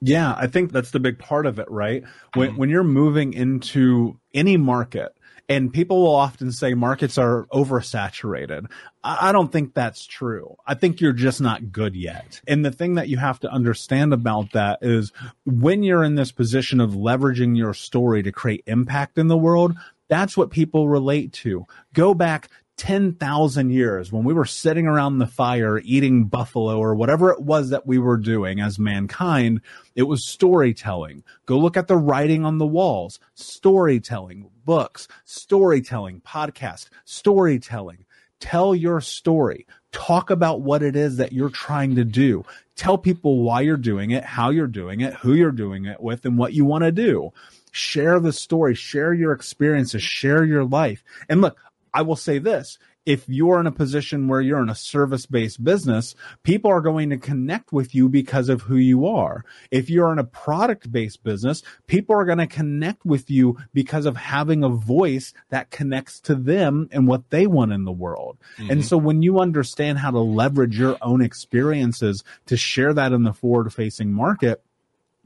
Yeah, 0.00 0.34
I 0.36 0.46
think 0.46 0.72
that's 0.72 0.90
the 0.90 1.00
big 1.00 1.18
part 1.18 1.46
of 1.46 1.58
it, 1.58 1.70
right? 1.70 2.02
When 2.34 2.50
mm-hmm. 2.50 2.58
when 2.58 2.70
you're 2.70 2.82
moving 2.82 3.34
into 3.34 4.18
any 4.34 4.56
market, 4.56 5.14
and 5.52 5.70
people 5.70 6.00
will 6.02 6.14
often 6.14 6.50
say 6.50 6.72
markets 6.72 7.18
are 7.18 7.46
oversaturated. 7.52 8.70
I 9.04 9.32
don't 9.32 9.52
think 9.52 9.74
that's 9.74 10.06
true. 10.06 10.56
I 10.66 10.74
think 10.74 11.00
you're 11.00 11.12
just 11.12 11.42
not 11.42 11.70
good 11.70 11.94
yet. 11.94 12.40
And 12.48 12.64
the 12.64 12.70
thing 12.70 12.94
that 12.94 13.08
you 13.08 13.18
have 13.18 13.38
to 13.40 13.50
understand 13.52 14.14
about 14.14 14.52
that 14.52 14.78
is 14.80 15.12
when 15.44 15.82
you're 15.82 16.04
in 16.04 16.14
this 16.14 16.32
position 16.32 16.80
of 16.80 16.92
leveraging 16.92 17.56
your 17.56 17.74
story 17.74 18.22
to 18.22 18.32
create 18.32 18.62
impact 18.66 19.18
in 19.18 19.28
the 19.28 19.36
world, 19.36 19.74
that's 20.08 20.36
what 20.36 20.50
people 20.50 20.88
relate 20.88 21.32
to. 21.34 21.66
Go 21.92 22.14
back 22.14 22.48
10,000 22.76 23.70
years 23.70 24.10
when 24.10 24.24
we 24.24 24.34
were 24.34 24.44
sitting 24.44 24.86
around 24.86 25.18
the 25.18 25.26
fire 25.26 25.78
eating 25.84 26.24
buffalo 26.24 26.78
or 26.78 26.94
whatever 26.94 27.30
it 27.30 27.40
was 27.40 27.70
that 27.70 27.86
we 27.86 27.98
were 27.98 28.16
doing 28.16 28.60
as 28.60 28.78
mankind, 28.78 29.60
it 29.94 30.04
was 30.04 30.26
storytelling. 30.26 31.22
Go 31.46 31.58
look 31.58 31.76
at 31.76 31.86
the 31.86 31.96
writing 31.96 32.44
on 32.44 32.58
the 32.58 32.66
walls, 32.66 33.20
storytelling, 33.34 34.50
books, 34.64 35.06
storytelling, 35.24 36.20
podcast, 36.22 36.88
storytelling. 37.04 38.04
Tell 38.40 38.74
your 38.74 39.00
story. 39.00 39.66
Talk 39.92 40.30
about 40.30 40.62
what 40.62 40.82
it 40.82 40.96
is 40.96 41.18
that 41.18 41.32
you're 41.32 41.50
trying 41.50 41.94
to 41.96 42.04
do. 42.04 42.44
Tell 42.74 42.98
people 42.98 43.42
why 43.42 43.60
you're 43.60 43.76
doing 43.76 44.10
it, 44.10 44.24
how 44.24 44.50
you're 44.50 44.66
doing 44.66 45.00
it, 45.00 45.14
who 45.14 45.34
you're 45.34 45.52
doing 45.52 45.84
it 45.84 46.00
with, 46.00 46.24
and 46.24 46.36
what 46.36 46.52
you 46.54 46.64
want 46.64 46.82
to 46.82 46.90
do. 46.90 47.32
Share 47.70 48.18
the 48.18 48.32
story, 48.32 48.74
share 48.74 49.14
your 49.14 49.32
experiences, 49.32 50.02
share 50.02 50.44
your 50.44 50.64
life. 50.64 51.04
And 51.28 51.40
look, 51.40 51.58
I 51.94 52.02
will 52.02 52.16
say 52.16 52.38
this 52.38 52.78
if 53.04 53.28
you're 53.28 53.58
in 53.58 53.66
a 53.66 53.72
position 53.72 54.28
where 54.28 54.40
you're 54.40 54.62
in 54.62 54.68
a 54.68 54.74
service 54.74 55.26
based 55.26 55.62
business, 55.62 56.14
people 56.42 56.70
are 56.70 56.80
going 56.80 57.10
to 57.10 57.16
connect 57.16 57.72
with 57.72 57.94
you 57.94 58.08
because 58.08 58.48
of 58.48 58.62
who 58.62 58.76
you 58.76 59.06
are. 59.06 59.44
If 59.70 59.90
you're 59.90 60.12
in 60.12 60.18
a 60.18 60.24
product 60.24 60.90
based 60.92 61.22
business, 61.24 61.62
people 61.86 62.14
are 62.14 62.24
going 62.24 62.38
to 62.38 62.46
connect 62.46 63.04
with 63.04 63.30
you 63.30 63.58
because 63.74 64.06
of 64.06 64.16
having 64.16 64.62
a 64.62 64.68
voice 64.68 65.34
that 65.50 65.70
connects 65.70 66.20
to 66.20 66.34
them 66.34 66.88
and 66.92 67.08
what 67.08 67.30
they 67.30 67.46
want 67.46 67.72
in 67.72 67.84
the 67.84 67.92
world. 67.92 68.38
Mm-hmm. 68.56 68.70
And 68.70 68.84
so 68.84 68.96
when 68.96 69.22
you 69.22 69.40
understand 69.40 69.98
how 69.98 70.12
to 70.12 70.20
leverage 70.20 70.78
your 70.78 70.96
own 71.02 71.22
experiences 71.22 72.22
to 72.46 72.56
share 72.56 72.94
that 72.94 73.12
in 73.12 73.24
the 73.24 73.32
forward 73.32 73.72
facing 73.72 74.12
market, 74.12 74.62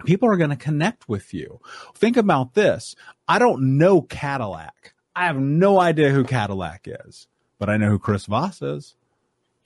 people 0.05 0.31
are 0.31 0.37
going 0.37 0.51
to 0.51 0.57
connect 0.57 1.09
with 1.09 1.35
you. 1.35 1.61
Think 1.95 2.17
about 2.17 2.55
this. 2.55 2.95
I 3.29 3.39
don't 3.39 3.77
know 3.77 4.01
Cadillac. 4.01 4.95
I 5.17 5.25
have 5.25 5.39
no 5.39 5.81
idea 5.81 6.11
who 6.11 6.25
Cadillac 6.25 6.87
is, 6.87 7.27
but 7.59 7.71
I 7.71 7.79
know 7.79 7.89
who 7.89 7.99
Chris 7.99 8.27
Voss 8.27 8.61
is. 8.61 8.95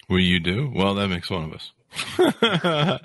Well, 0.09 0.21
you 0.21 0.39
do? 0.39 0.73
Well, 0.73 0.95
that 0.95 1.09
makes 1.09 1.29
one 1.29 1.43
of 1.43 1.53
us. 1.53 1.73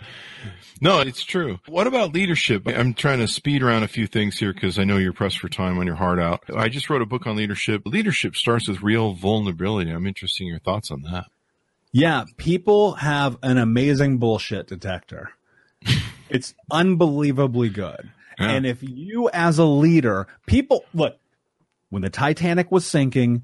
no, 0.82 1.00
it's 1.00 1.24
true. 1.24 1.60
What 1.68 1.88
about 1.88 2.14
leadership? 2.14 2.68
I'm 2.68 2.94
trying 2.94 3.18
to 3.18 3.28
speed 3.28 3.64
around 3.64 3.82
a 3.82 3.88
few 3.88 4.06
things 4.06 4.38
here 4.38 4.54
because 4.54 4.78
I 4.78 4.84
know 4.84 4.98
you're 4.98 5.12
pressed 5.12 5.40
for 5.40 5.50
time 5.50 5.80
on 5.80 5.88
your 5.88 5.96
heart 5.96 6.20
out. 6.20 6.44
I 6.56 6.70
just 6.70 6.88
wrote 6.88 7.02
a 7.02 7.08
book 7.08 7.26
on 7.26 7.36
leadership. 7.36 7.82
Leadership 7.84 8.36
starts 8.36 8.68
with 8.68 8.84
real 8.84 9.14
vulnerability. 9.14 9.90
I'm 9.90 10.06
interested 10.06 10.44
in 10.44 10.50
your 10.50 10.60
thoughts 10.60 10.92
on 10.92 11.02
that. 11.02 11.26
Yeah, 11.92 12.26
people 12.38 12.94
have 12.96 13.38
an 13.42 13.58
amazing 13.58 14.20
bullshit 14.20 14.68
detector. 14.68 15.32
it's 16.30 16.54
unbelievably 16.70 17.70
good. 17.70 18.12
Yeah. 18.40 18.50
And 18.50 18.66
if 18.68 18.84
you 18.84 19.30
as 19.34 19.58
a 19.58 19.66
leader, 19.66 20.28
people 20.46 20.86
look, 20.94 21.18
when 21.90 22.02
the 22.02 22.10
Titanic 22.10 22.72
was 22.72 22.86
sinking 22.86 23.44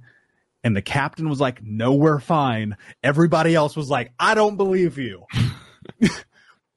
and 0.64 0.76
the 0.76 0.82
captain 0.82 1.30
was 1.30 1.40
like, 1.40 1.64
no, 1.64 1.94
we're 1.94 2.20
fine. 2.20 2.78
Everybody 3.04 3.56
else 3.56 3.76
was 3.76 3.90
like, 3.90 4.12
I 4.20 4.36
don't 4.36 4.58
believe 4.58 4.98
you. 4.98 5.26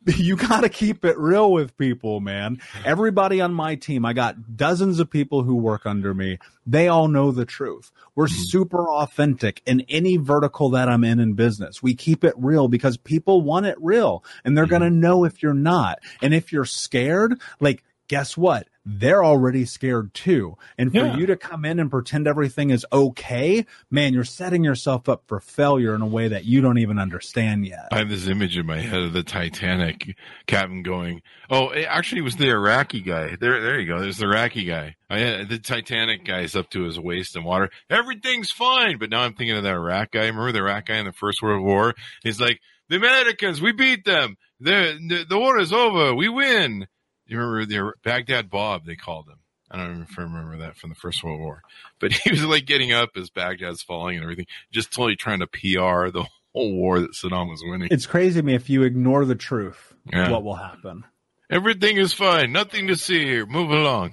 you 0.07 0.37
got 0.37 0.61
to 0.61 0.69
keep 0.69 1.05
it 1.05 1.19
real 1.19 1.51
with 1.53 1.77
people, 1.77 2.21
man. 2.21 2.61
Everybody 2.85 3.41
on 3.41 3.55
my 3.55 3.75
team, 3.75 4.05
I 4.05 4.13
got 4.13 4.57
dozens 4.57 5.01
of 5.01 5.11
people 5.11 5.43
who 5.43 5.57
work 5.57 5.87
under 5.87 6.13
me. 6.13 6.39
They 6.67 6.89
all 6.89 7.09
know 7.09 7.31
the 7.31 7.45
truth. 7.45 7.91
We're 8.15 8.27
mm-hmm. 8.27 8.43
super 8.45 8.89
authentic 8.89 9.63
in 9.67 9.83
any 9.89 10.17
vertical 10.17 10.71
that 10.71 10.89
I'm 10.89 11.05
in 11.05 11.21
in 11.21 11.35
business. 11.35 11.83
We 11.83 11.95
keep 11.95 12.25
it 12.25 12.35
real 12.37 12.69
because 12.69 12.97
people 12.97 13.41
want 13.41 13.67
it 13.67 13.77
real 13.81 14.25
and 14.45 14.57
they're 14.57 14.65
mm-hmm. 14.65 14.71
going 14.71 14.93
to 14.93 14.99
know 14.99 15.25
if 15.25 15.43
you're 15.43 15.55
not. 15.55 16.01
And 16.23 16.35
if 16.35 16.53
you're 16.53 16.65
scared, 16.65 17.41
like, 17.61 17.83
guess 18.09 18.37
what? 18.37 18.69
They're 18.85 19.25
already 19.25 19.65
scared 19.65 20.13
too. 20.13 20.57
And 20.77 20.93
for 20.93 20.99
yeah. 20.99 21.17
you 21.17 21.27
to 21.27 21.37
come 21.37 21.65
in 21.65 21.81
and 21.81 21.91
pretend 21.91 22.27
everything 22.27 22.71
is 22.71 22.85
okay, 22.93 23.65
man, 23.91 24.13
you're 24.13 24.25
setting 24.25 24.63
yourself 24.63 25.09
up 25.09 25.25
for 25.27 25.41
failure 25.41 25.95
in 25.95 26.03
a 26.03 26.07
way 26.07 26.29
that 26.29 26.45
you 26.45 26.61
don't 26.61 26.79
even 26.79 26.99
understand 26.99 27.67
yet. 27.67 27.89
I 27.93 27.99
have 27.99 28.11
this 28.11 28.27
image 28.27 28.59
in 28.59 28.67
my 28.67 28.81
head 28.81 29.01
of 29.01 29.13
the 29.13 29.23
Titanic 29.23 30.17
captain 30.47 30.83
going, 30.83 31.23
"Oh, 31.49 31.71
it 31.71 31.87
actually 31.89 32.21
was 32.21 32.37
the 32.37 32.51
Iraqi 32.51 33.01
guy. 33.01 33.37
There, 33.41 33.61
there 33.61 33.81
you 33.81 33.87
go. 33.87 34.01
There's 34.01 34.19
the 34.19 34.27
Iraqi 34.27 34.65
guy. 34.65 34.97
I, 35.09 35.23
uh, 35.23 35.45
the 35.45 35.59
Titanic 35.59 36.25
guy's 36.25 36.55
up 36.55 36.71
to 36.71 36.83
his 36.83 37.01
waist 37.01 37.37
in 37.37 37.45
water. 37.45 37.71
Everything's 37.89 38.51
fine." 38.51 38.99
But 38.99 39.11
now 39.11 39.23
I'm 39.23 39.35
thinking 39.35 39.57
of 39.57 39.63
that 39.63 39.75
Iraq 39.75 40.13
guy. 40.13 40.27
Remember 40.27 40.53
the 40.53 40.59
Iraq 40.59 40.87
guy 40.87 40.97
in 40.97 41.07
the 41.07 41.13
First 41.13 41.43
World 41.43 41.65
War? 41.65 41.95
He's 42.23 42.41
like, 42.41 42.61
"The 42.91 42.97
Americans, 42.97 43.63
we 43.63 43.73
beat 43.73 44.05
them. 44.05 44.37
The 44.61 44.99
the, 45.09 45.25
the 45.29 45.39
war 45.39 45.59
is 45.59 45.73
over. 45.73 46.15
We 46.15 46.29
win." 46.29 46.87
You 47.27 47.39
remember 47.39 47.65
the 47.67 47.93
Baghdad 48.03 48.51
Bob? 48.51 48.85
They 48.85 48.97
called 48.97 49.29
him. 49.29 49.39
I 49.71 49.79
don't 49.79 49.99
know 49.99 50.07
if 50.09 50.19
I 50.19 50.23
remember 50.23 50.59
that 50.59 50.77
from 50.77 50.91
the 50.91 50.97
First 50.97 51.25
World 51.25 51.41
War, 51.41 51.63
but 51.99 52.13
he 52.25 52.31
was 52.31 52.45
like 52.45 52.67
getting 52.67 52.93
up 52.93 53.17
as 53.17 53.31
Baghdad's 53.31 53.83
falling 53.83 54.17
and 54.17 54.23
everything, 54.23 54.47
just 54.71 54.93
totally 54.93 55.17
trying 55.17 55.41
to 55.41 55.47
PR 55.47 56.11
the 56.11 56.27
whole 56.55 56.73
war 56.73 57.01
that 57.01 57.13
Saddam 57.13 57.51
was 57.51 57.63
winning. 57.65 57.89
It's 57.91 58.07
crazy 58.07 58.41
to 58.41 58.47
me 58.47 58.55
if 58.55 58.71
you 58.71 58.83
ignore 58.83 59.25
the 59.25 59.35
truth, 59.35 59.95
yeah. 60.13 60.31
what 60.31 60.45
will 60.45 60.55
happen? 60.55 61.05
Everything 61.51 61.97
is 61.97 62.13
fine. 62.13 62.53
Nothing 62.53 62.87
to 62.87 62.97
see 62.97 63.25
here. 63.25 63.47
Move 63.47 63.71
along. 63.71 64.13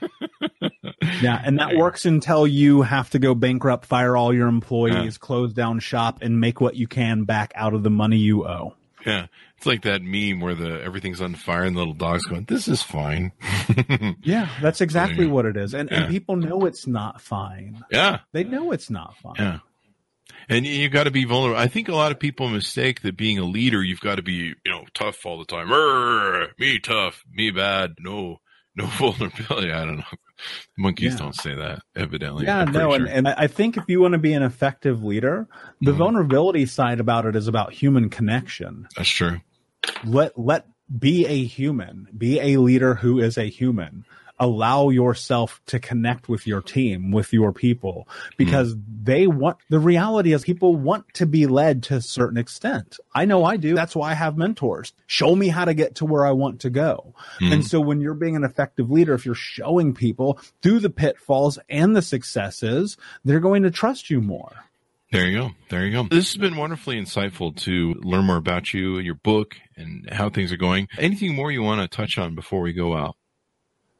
yeah, 1.22 1.40
and 1.44 1.58
that 1.58 1.76
works 1.76 2.04
until 2.06 2.46
you 2.46 2.82
have 2.82 3.10
to 3.10 3.18
go 3.18 3.34
bankrupt, 3.34 3.86
fire 3.86 4.16
all 4.16 4.34
your 4.34 4.48
employees, 4.48 5.14
yeah. 5.14 5.18
close 5.20 5.52
down 5.52 5.78
shop, 5.78 6.18
and 6.22 6.40
make 6.40 6.60
what 6.60 6.74
you 6.74 6.88
can 6.88 7.24
back 7.24 7.52
out 7.54 7.74
of 7.74 7.82
the 7.82 7.90
money 7.90 8.16
you 8.16 8.46
owe. 8.46 8.74
Yeah. 9.04 9.26
It's 9.62 9.66
like 9.66 9.82
that 9.82 10.02
meme 10.02 10.40
where 10.40 10.56
the 10.56 10.82
everything's 10.82 11.20
on 11.20 11.36
fire 11.36 11.62
and 11.62 11.76
the 11.76 11.78
little 11.78 11.94
dog's 11.94 12.24
going, 12.26 12.46
"This 12.46 12.66
is 12.66 12.82
fine." 12.82 13.30
yeah, 14.24 14.48
that's 14.60 14.80
exactly 14.80 15.24
what 15.24 15.46
it 15.46 15.56
is, 15.56 15.72
and 15.72 15.88
yeah. 15.88 16.00
and 16.00 16.10
people 16.10 16.34
know 16.34 16.64
it's 16.64 16.88
not 16.88 17.20
fine. 17.20 17.84
Yeah, 17.88 18.18
they 18.32 18.42
know 18.42 18.72
it's 18.72 18.90
not 18.90 19.16
fine. 19.18 19.34
Yeah, 19.38 19.58
and 20.48 20.66
you 20.66 20.88
got 20.88 21.04
to 21.04 21.12
be 21.12 21.24
vulnerable. 21.24 21.60
I 21.60 21.68
think 21.68 21.88
a 21.88 21.94
lot 21.94 22.10
of 22.10 22.18
people 22.18 22.48
mistake 22.48 23.02
that 23.02 23.16
being 23.16 23.38
a 23.38 23.44
leader, 23.44 23.84
you've 23.84 24.00
got 24.00 24.16
to 24.16 24.22
be 24.22 24.54
you 24.64 24.72
know 24.72 24.84
tough 24.94 25.24
all 25.24 25.38
the 25.38 25.44
time. 25.44 25.68
me 26.58 26.80
tough, 26.80 27.22
me 27.30 27.52
bad. 27.52 27.94
No, 28.00 28.40
no 28.74 28.86
vulnerability. 28.98 29.70
I 29.70 29.84
don't 29.84 29.98
know. 29.98 30.04
Monkeys 30.76 31.12
yeah. 31.12 31.18
don't 31.18 31.34
say 31.34 31.54
that, 31.54 31.82
evidently. 31.96 32.44
Yeah, 32.44 32.64
no, 32.64 32.90
sure. 32.90 32.94
and, 32.94 33.08
and 33.08 33.28
I 33.28 33.46
think 33.46 33.76
if 33.76 33.84
you 33.88 34.00
want 34.00 34.12
to 34.12 34.18
be 34.18 34.32
an 34.32 34.42
effective 34.42 35.02
leader, 35.02 35.48
the 35.80 35.90
mm-hmm. 35.90 35.98
vulnerability 35.98 36.66
side 36.66 37.00
about 37.00 37.26
it 37.26 37.36
is 37.36 37.48
about 37.48 37.72
human 37.72 38.10
connection. 38.10 38.88
That's 38.96 39.08
true. 39.08 39.40
Let 40.04 40.38
let 40.38 40.66
be 40.98 41.26
a 41.26 41.44
human, 41.44 42.08
be 42.16 42.40
a 42.40 42.60
leader 42.60 42.94
who 42.94 43.18
is 43.18 43.38
a 43.38 43.44
human 43.44 44.04
allow 44.42 44.88
yourself 44.88 45.60
to 45.66 45.78
connect 45.78 46.28
with 46.28 46.48
your 46.48 46.60
team, 46.60 47.12
with 47.12 47.32
your 47.32 47.52
people, 47.52 48.08
because 48.36 48.74
mm. 48.74 48.82
they 49.04 49.28
want, 49.28 49.58
the 49.70 49.78
reality 49.78 50.32
is 50.32 50.42
people 50.42 50.74
want 50.74 51.04
to 51.14 51.26
be 51.26 51.46
led 51.46 51.84
to 51.84 51.94
a 51.94 52.00
certain 52.00 52.36
extent. 52.36 52.98
I 53.14 53.24
know 53.24 53.44
I 53.44 53.56
do. 53.56 53.76
That's 53.76 53.94
why 53.94 54.10
I 54.10 54.14
have 54.14 54.36
mentors. 54.36 54.94
Show 55.06 55.36
me 55.36 55.46
how 55.46 55.64
to 55.64 55.74
get 55.74 55.94
to 55.96 56.04
where 56.04 56.26
I 56.26 56.32
want 56.32 56.62
to 56.62 56.70
go. 56.70 57.14
Mm. 57.40 57.52
And 57.52 57.66
so 57.66 57.80
when 57.80 58.00
you're 58.00 58.14
being 58.14 58.34
an 58.34 58.42
effective 58.42 58.90
leader, 58.90 59.14
if 59.14 59.24
you're 59.24 59.36
showing 59.36 59.94
people 59.94 60.40
through 60.60 60.80
the 60.80 60.90
pitfalls 60.90 61.60
and 61.68 61.94
the 61.94 62.02
successes, 62.02 62.96
they're 63.24 63.38
going 63.38 63.62
to 63.62 63.70
trust 63.70 64.10
you 64.10 64.20
more. 64.20 64.52
There 65.12 65.26
you 65.26 65.38
go. 65.38 65.50
There 65.68 65.86
you 65.86 65.92
go. 65.92 66.08
This 66.08 66.32
has 66.32 66.38
been 66.38 66.56
wonderfully 66.56 67.00
insightful 67.00 67.54
to 67.58 67.94
learn 68.02 68.24
more 68.24 68.38
about 68.38 68.74
you, 68.74 68.98
your 68.98 69.14
book, 69.14 69.56
and 69.76 70.08
how 70.10 70.30
things 70.30 70.50
are 70.52 70.56
going. 70.56 70.88
Anything 70.98 71.36
more 71.36 71.52
you 71.52 71.62
want 71.62 71.82
to 71.82 71.96
touch 71.96 72.18
on 72.18 72.34
before 72.34 72.62
we 72.62 72.72
go 72.72 72.96
out? 72.96 73.14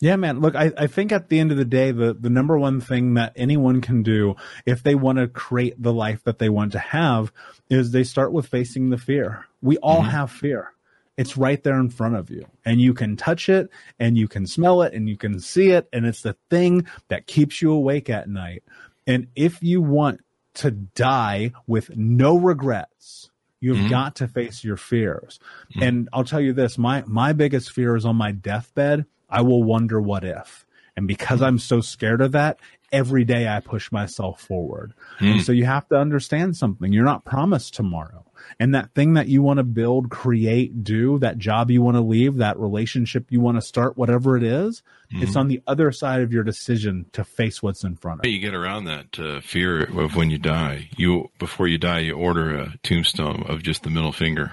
Yeah, 0.03 0.17
man. 0.17 0.41
Look, 0.41 0.57
I, 0.57 0.73
I 0.77 0.89
think 0.89 1.13
at 1.13 1.29
the 1.29 1.39
end 1.39 1.53
of 1.53 1.57
the 1.57 1.65
day, 1.65 1.93
the, 1.93 2.13
the 2.13 2.29
number 2.29 2.59
one 2.59 2.81
thing 2.81 3.15
that 3.15 3.33
anyone 3.37 3.81
can 3.81 4.03
do 4.03 4.35
if 4.67 4.83
they 4.83 4.97
want 4.97 5.19
to 5.19 5.29
create 5.29 5.81
the 5.81 5.93
life 5.93 6.25
that 6.25 6.41
they 6.41 6.49
want 6.49 6.73
to 6.73 6.81
have 6.81 7.33
is 7.71 7.93
they 7.93 8.03
start 8.03 8.33
with 8.33 8.49
facing 8.49 8.91
the 8.91 8.99
fear. 8.99 9.47
We 9.61 9.77
all 9.77 10.01
mm-hmm. 10.01 10.11
have 10.11 10.33
fear. 10.33 10.73
It's 11.17 11.37
right 11.37 11.63
there 11.63 11.79
in 11.79 11.89
front 11.89 12.17
of 12.17 12.31
you 12.31 12.49
and 12.65 12.81
you 12.81 12.95
can 12.95 13.17
touch 13.17 13.49
it 13.49 13.71
and 14.01 14.19
you 14.19 14.27
can 14.27 14.45
smell 14.45 14.83
it 14.83 14.93
and 14.93 15.09
you 15.09 15.17
can 15.17 15.39
see 15.39 15.71
it. 15.71 15.89
And 15.93 16.05
it's 16.05 16.23
the 16.23 16.37
thing 16.51 16.89
that 17.07 17.29
keeps 17.29 17.63
you 17.63 17.71
awake 17.71 18.11
at 18.11 18.29
night. 18.29 18.65
And 19.07 19.29
if 19.37 19.63
you 19.63 19.81
want 19.81 20.25
to 20.55 20.73
die 20.73 21.53
with 21.69 21.97
no 21.97 22.37
regrets, 22.37 23.31
You've 23.61 23.77
mm-hmm. 23.77 23.91
got 23.91 24.17
to 24.17 24.27
face 24.27 24.65
your 24.65 24.77
fears. 24.77 25.39
Mm-hmm. 25.71 25.83
And 25.85 26.09
I'll 26.13 26.25
tell 26.25 26.41
you 26.41 26.53
this, 26.53 26.77
my 26.77 27.05
my 27.07 27.33
biggest 27.33 27.71
fear 27.71 27.95
is 27.95 28.05
on 28.05 28.17
my 28.17 28.33
deathbed 28.33 29.07
I 29.33 29.41
will 29.41 29.63
wonder 29.63 30.01
what 30.01 30.25
if. 30.25 30.67
And 30.95 31.09
because 31.09 31.41
I'm 31.41 31.59
so 31.59 31.81
scared 31.81 32.21
of 32.21 32.33
that, 32.33 32.61
every 32.93 33.25
day 33.25 33.49
I 33.49 33.61
push 33.61 33.91
myself 33.91 34.43
forward. 34.43 34.93
Mm. 35.21 35.33
And 35.33 35.43
so 35.43 35.53
you 35.53 35.65
have 35.65 35.89
to 35.89 35.97
understand 35.97 36.57
something. 36.57 36.93
You're 36.93 37.05
not 37.05 37.25
promised 37.25 37.75
tomorrow. 37.75 38.27
And 38.59 38.75
that 38.75 38.93
thing 38.93 39.15
that 39.15 39.29
you 39.29 39.41
want 39.41 39.59
to 39.59 39.65
build, 39.65 40.11
create, 40.11 40.85
do, 40.85 41.19
that 41.21 41.39
job 41.39 41.71
you 41.71 41.81
want 41.81 41.97
to 41.97 42.03
leave, 42.03 42.37
that 42.37 42.59
relationship 42.59 43.27
you 43.31 43.41
want 43.41 43.57
to 43.57 43.63
start, 43.63 43.97
whatever 43.97 44.37
it 44.37 44.43
is, 44.43 44.83
mm-hmm. 45.13 45.23
it's 45.23 45.37
on 45.37 45.49
the 45.49 45.63
other 45.67 45.93
side 45.93 46.21
of 46.21 46.33
your 46.33 46.43
decision 46.43 47.07
to 47.13 47.25
face 47.25 47.63
what's 47.63 47.85
in 47.85 47.97
front 47.97 48.21
of 48.21 48.27
you. 48.27 48.33
You 48.33 48.41
get 48.41 48.55
around 48.55 48.85
that 48.85 49.19
uh, 49.19 49.41
fear 49.41 49.85
of 49.85 50.17
when 50.17 50.29
you 50.29 50.39
die. 50.39 50.91
You 50.97 51.31
before 51.39 51.69
you 51.69 51.79
die, 51.79 52.01
you 52.01 52.15
order 52.15 52.55
a 52.55 52.75
tombstone 52.83 53.45
of 53.45 53.63
just 53.63 53.85
the 53.85 53.91
middle 53.91 54.13
finger 54.13 54.53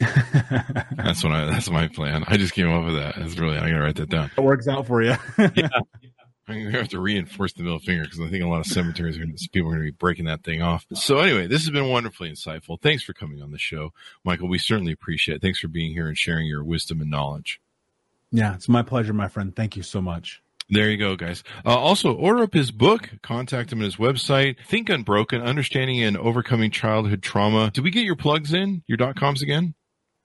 that's 0.96 1.24
what 1.24 1.32
I. 1.32 1.46
That's 1.46 1.70
my 1.70 1.88
plan. 1.88 2.24
I 2.26 2.36
just 2.36 2.52
came 2.52 2.70
up 2.70 2.84
with 2.84 2.96
that. 2.96 3.16
It's 3.16 3.38
really. 3.38 3.56
I 3.56 3.70
gotta 3.70 3.80
write 3.80 3.96
that 3.96 4.10
down. 4.10 4.30
It 4.36 4.40
works 4.42 4.68
out 4.68 4.86
for 4.86 5.02
you. 5.02 5.16
yeah. 5.38 5.68
I'm 6.48 6.60
going 6.60 6.72
to 6.72 6.78
have 6.78 6.88
to 6.90 7.00
reinforce 7.00 7.54
the 7.54 7.64
middle 7.64 7.80
finger 7.80 8.04
because 8.04 8.20
I 8.20 8.28
think 8.28 8.44
a 8.44 8.46
lot 8.46 8.60
of 8.60 8.66
cemeteries 8.66 9.16
are 9.16 9.24
going 9.24 9.34
to, 9.34 9.48
people 9.50 9.68
are 9.68 9.74
going 9.74 9.86
to 9.86 9.92
be 9.92 9.96
breaking 9.96 10.26
that 10.26 10.44
thing 10.44 10.62
off. 10.62 10.86
So 10.94 11.18
anyway, 11.18 11.48
this 11.48 11.62
has 11.62 11.70
been 11.70 11.88
wonderfully 11.88 12.30
insightful. 12.30 12.80
Thanks 12.80 13.02
for 13.02 13.12
coming 13.12 13.42
on 13.42 13.50
the 13.50 13.58
show, 13.58 13.92
Michael. 14.22 14.48
We 14.48 14.58
certainly 14.58 14.92
appreciate 14.92 15.36
it. 15.36 15.42
Thanks 15.42 15.58
for 15.58 15.66
being 15.66 15.92
here 15.92 16.06
and 16.06 16.16
sharing 16.16 16.46
your 16.46 16.62
wisdom 16.62 17.00
and 17.00 17.10
knowledge. 17.10 17.60
Yeah, 18.30 18.54
it's 18.54 18.68
my 18.68 18.82
pleasure, 18.82 19.12
my 19.12 19.26
friend. 19.26 19.56
Thank 19.56 19.76
you 19.76 19.82
so 19.82 20.00
much. 20.00 20.40
There 20.68 20.90
you 20.90 20.96
go, 20.96 21.16
guys. 21.16 21.44
Uh, 21.64 21.76
also, 21.76 22.12
order 22.12 22.42
up 22.42 22.52
his 22.52 22.70
book. 22.72 23.10
Contact 23.22 23.72
him 23.72 23.80
at 23.80 23.84
his 23.84 23.96
website. 23.96 24.56
Think 24.66 24.88
Unbroken: 24.88 25.40
Understanding 25.40 26.02
and 26.02 26.16
Overcoming 26.16 26.72
Childhood 26.72 27.22
Trauma. 27.22 27.70
Did 27.70 27.84
we 27.84 27.90
get 27.90 28.04
your 28.04 28.16
plugs 28.16 28.52
in? 28.52 28.82
Your 28.88 28.96
dot 28.96 29.14
coms 29.14 29.42
again? 29.42 29.74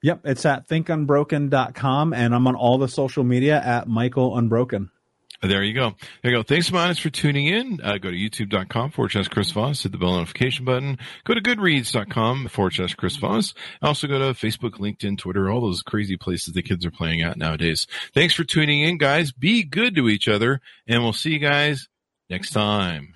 Yep, 0.03 0.21
it's 0.25 0.45
at 0.45 0.67
thinkunbroken.com, 0.67 2.13
and 2.13 2.33
I'm 2.33 2.47
on 2.47 2.55
all 2.55 2.77
the 2.77 2.87
social 2.87 3.23
media 3.23 3.61
at 3.61 3.87
Michael 3.87 4.37
Unbroken. 4.37 4.89
There 5.41 5.63
you 5.63 5.73
go. 5.73 5.95
There 6.21 6.31
you 6.31 6.37
go. 6.37 6.43
Thanks, 6.43 6.71
Minus, 6.71 6.99
for 6.99 7.09
tuning 7.09 7.47
in. 7.47 7.79
Uh, 7.83 7.97
go 7.97 8.11
to 8.11 8.15
youtube.com 8.15 8.91
forward 8.91 9.29
Chris 9.31 9.49
Voss. 9.49 9.81
Hit 9.81 9.91
the 9.91 9.97
bell 9.97 10.13
notification 10.13 10.65
button. 10.65 10.99
Go 11.23 11.33
to 11.33 11.41
goodreads.com 11.41 12.47
forward 12.49 12.75
Chris 12.95 13.17
Voss. 13.17 13.55
Also 13.81 14.07
go 14.07 14.19
to 14.19 14.33
Facebook, 14.33 14.73
LinkedIn, 14.73 15.17
Twitter, 15.17 15.49
all 15.49 15.61
those 15.61 15.81
crazy 15.81 16.15
places 16.15 16.53
the 16.53 16.61
kids 16.61 16.85
are 16.85 16.91
playing 16.91 17.21
at 17.21 17.37
nowadays. 17.37 17.87
Thanks 18.13 18.35
for 18.35 18.43
tuning 18.43 18.81
in, 18.81 18.99
guys. 18.99 19.31
Be 19.31 19.63
good 19.63 19.95
to 19.95 20.09
each 20.09 20.27
other, 20.27 20.61
and 20.87 21.01
we'll 21.01 21.13
see 21.13 21.31
you 21.31 21.39
guys 21.39 21.87
next 22.29 22.51
time. 22.51 23.15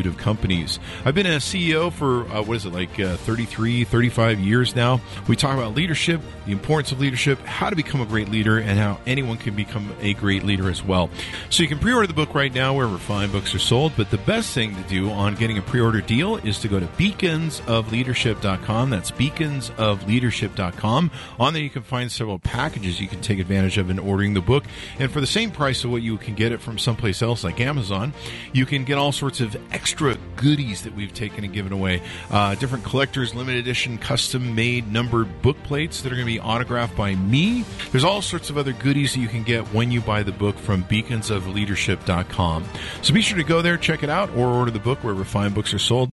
of 0.05 0.17
companies. 0.17 0.79
I've 1.05 1.15
been 1.15 1.25
a 1.25 1.37
CEO 1.37 1.91
for, 1.91 2.27
uh, 2.31 2.43
what 2.43 2.57
is 2.57 2.65
it, 2.65 2.73
like 2.73 2.99
uh, 2.99 3.17
33, 3.17 3.83
35 3.83 4.39
years 4.39 4.75
now. 4.75 5.01
We 5.27 5.35
talk 5.35 5.57
about 5.57 5.75
leadership, 5.75 6.21
the 6.45 6.51
importance 6.51 6.91
of 6.91 6.99
leadership, 6.99 7.39
how 7.45 7.69
to 7.69 7.75
become 7.75 8.01
a 8.01 8.05
great 8.05 8.29
leader, 8.29 8.57
and 8.57 8.79
how 8.79 8.99
anyone 9.05 9.37
can 9.37 9.55
become 9.55 9.93
a 10.01 10.13
great 10.13 10.43
leader 10.43 10.69
as 10.69 10.83
well. 10.83 11.09
So 11.49 11.63
you 11.63 11.69
can 11.69 11.79
pre 11.79 11.93
order 11.93 12.07
the 12.07 12.13
book 12.13 12.35
right 12.35 12.53
now 12.53 12.73
wherever 12.73 12.97
fine 12.97 13.31
books 13.31 13.55
are 13.55 13.59
sold. 13.59 13.93
But 13.95 14.11
the 14.11 14.17
best 14.19 14.53
thing 14.53 14.75
to 14.75 14.81
do 14.83 15.09
on 15.09 15.35
getting 15.35 15.57
a 15.57 15.61
pre 15.61 15.81
order 15.81 16.01
deal 16.01 16.37
is 16.37 16.59
to 16.59 16.67
go 16.67 16.79
to 16.79 16.87
beaconsofleadership.com. 16.87 18.89
That's 18.89 19.11
beaconsofleadership.com. 19.11 21.11
On 21.39 21.53
there, 21.53 21.63
you 21.63 21.69
can 21.69 21.83
find 21.83 22.11
several 22.11 22.39
packages 22.39 22.99
you 22.99 23.07
can 23.07 23.21
take 23.21 23.39
advantage 23.39 23.77
of 23.77 23.89
in 23.89 23.99
ordering 23.99 24.33
the 24.33 24.41
book. 24.41 24.65
And 24.99 25.11
for 25.11 25.21
the 25.21 25.27
same 25.27 25.51
price 25.51 25.83
of 25.83 25.91
what 25.91 26.01
you 26.01 26.17
can 26.17 26.35
get 26.35 26.51
it 26.51 26.61
from 26.61 26.77
someplace 26.77 27.21
else 27.21 27.43
like 27.43 27.59
Amazon, 27.59 28.13
you 28.53 28.65
can 28.65 28.83
get 28.83 28.97
all 28.97 29.11
sorts 29.11 29.41
of 29.41 29.55
extra 29.91 30.15
goodies 30.37 30.83
that 30.83 30.95
we've 30.95 31.13
taken 31.13 31.43
and 31.43 31.53
given 31.53 31.73
away. 31.73 32.01
Uh, 32.29 32.55
different 32.55 32.85
collectors, 32.85 33.35
limited 33.35 33.59
edition, 33.59 33.97
custom 33.97 34.55
made 34.55 34.89
numbered 34.89 35.41
book 35.41 35.61
plates 35.63 36.01
that 36.01 36.13
are 36.13 36.15
going 36.15 36.25
to 36.25 36.31
be 36.31 36.39
autographed 36.39 36.95
by 36.95 37.13
me. 37.13 37.65
There's 37.91 38.05
all 38.05 38.21
sorts 38.21 38.49
of 38.49 38.57
other 38.57 38.71
goodies 38.71 39.13
that 39.15 39.19
you 39.19 39.27
can 39.27 39.43
get 39.43 39.65
when 39.73 39.91
you 39.91 39.99
buy 39.99 40.23
the 40.23 40.31
book 40.31 40.57
from 40.57 40.85
beaconsofleadership.com. 40.85 42.63
So 43.01 43.13
be 43.13 43.21
sure 43.21 43.37
to 43.37 43.43
go 43.43 43.61
there, 43.61 43.75
check 43.75 44.01
it 44.01 44.09
out, 44.09 44.29
or 44.29 44.47
order 44.47 44.71
the 44.71 44.79
book 44.79 45.03
wherever 45.03 45.25
fine 45.25 45.53
books 45.53 45.73
are 45.73 45.79
sold. 45.79 46.09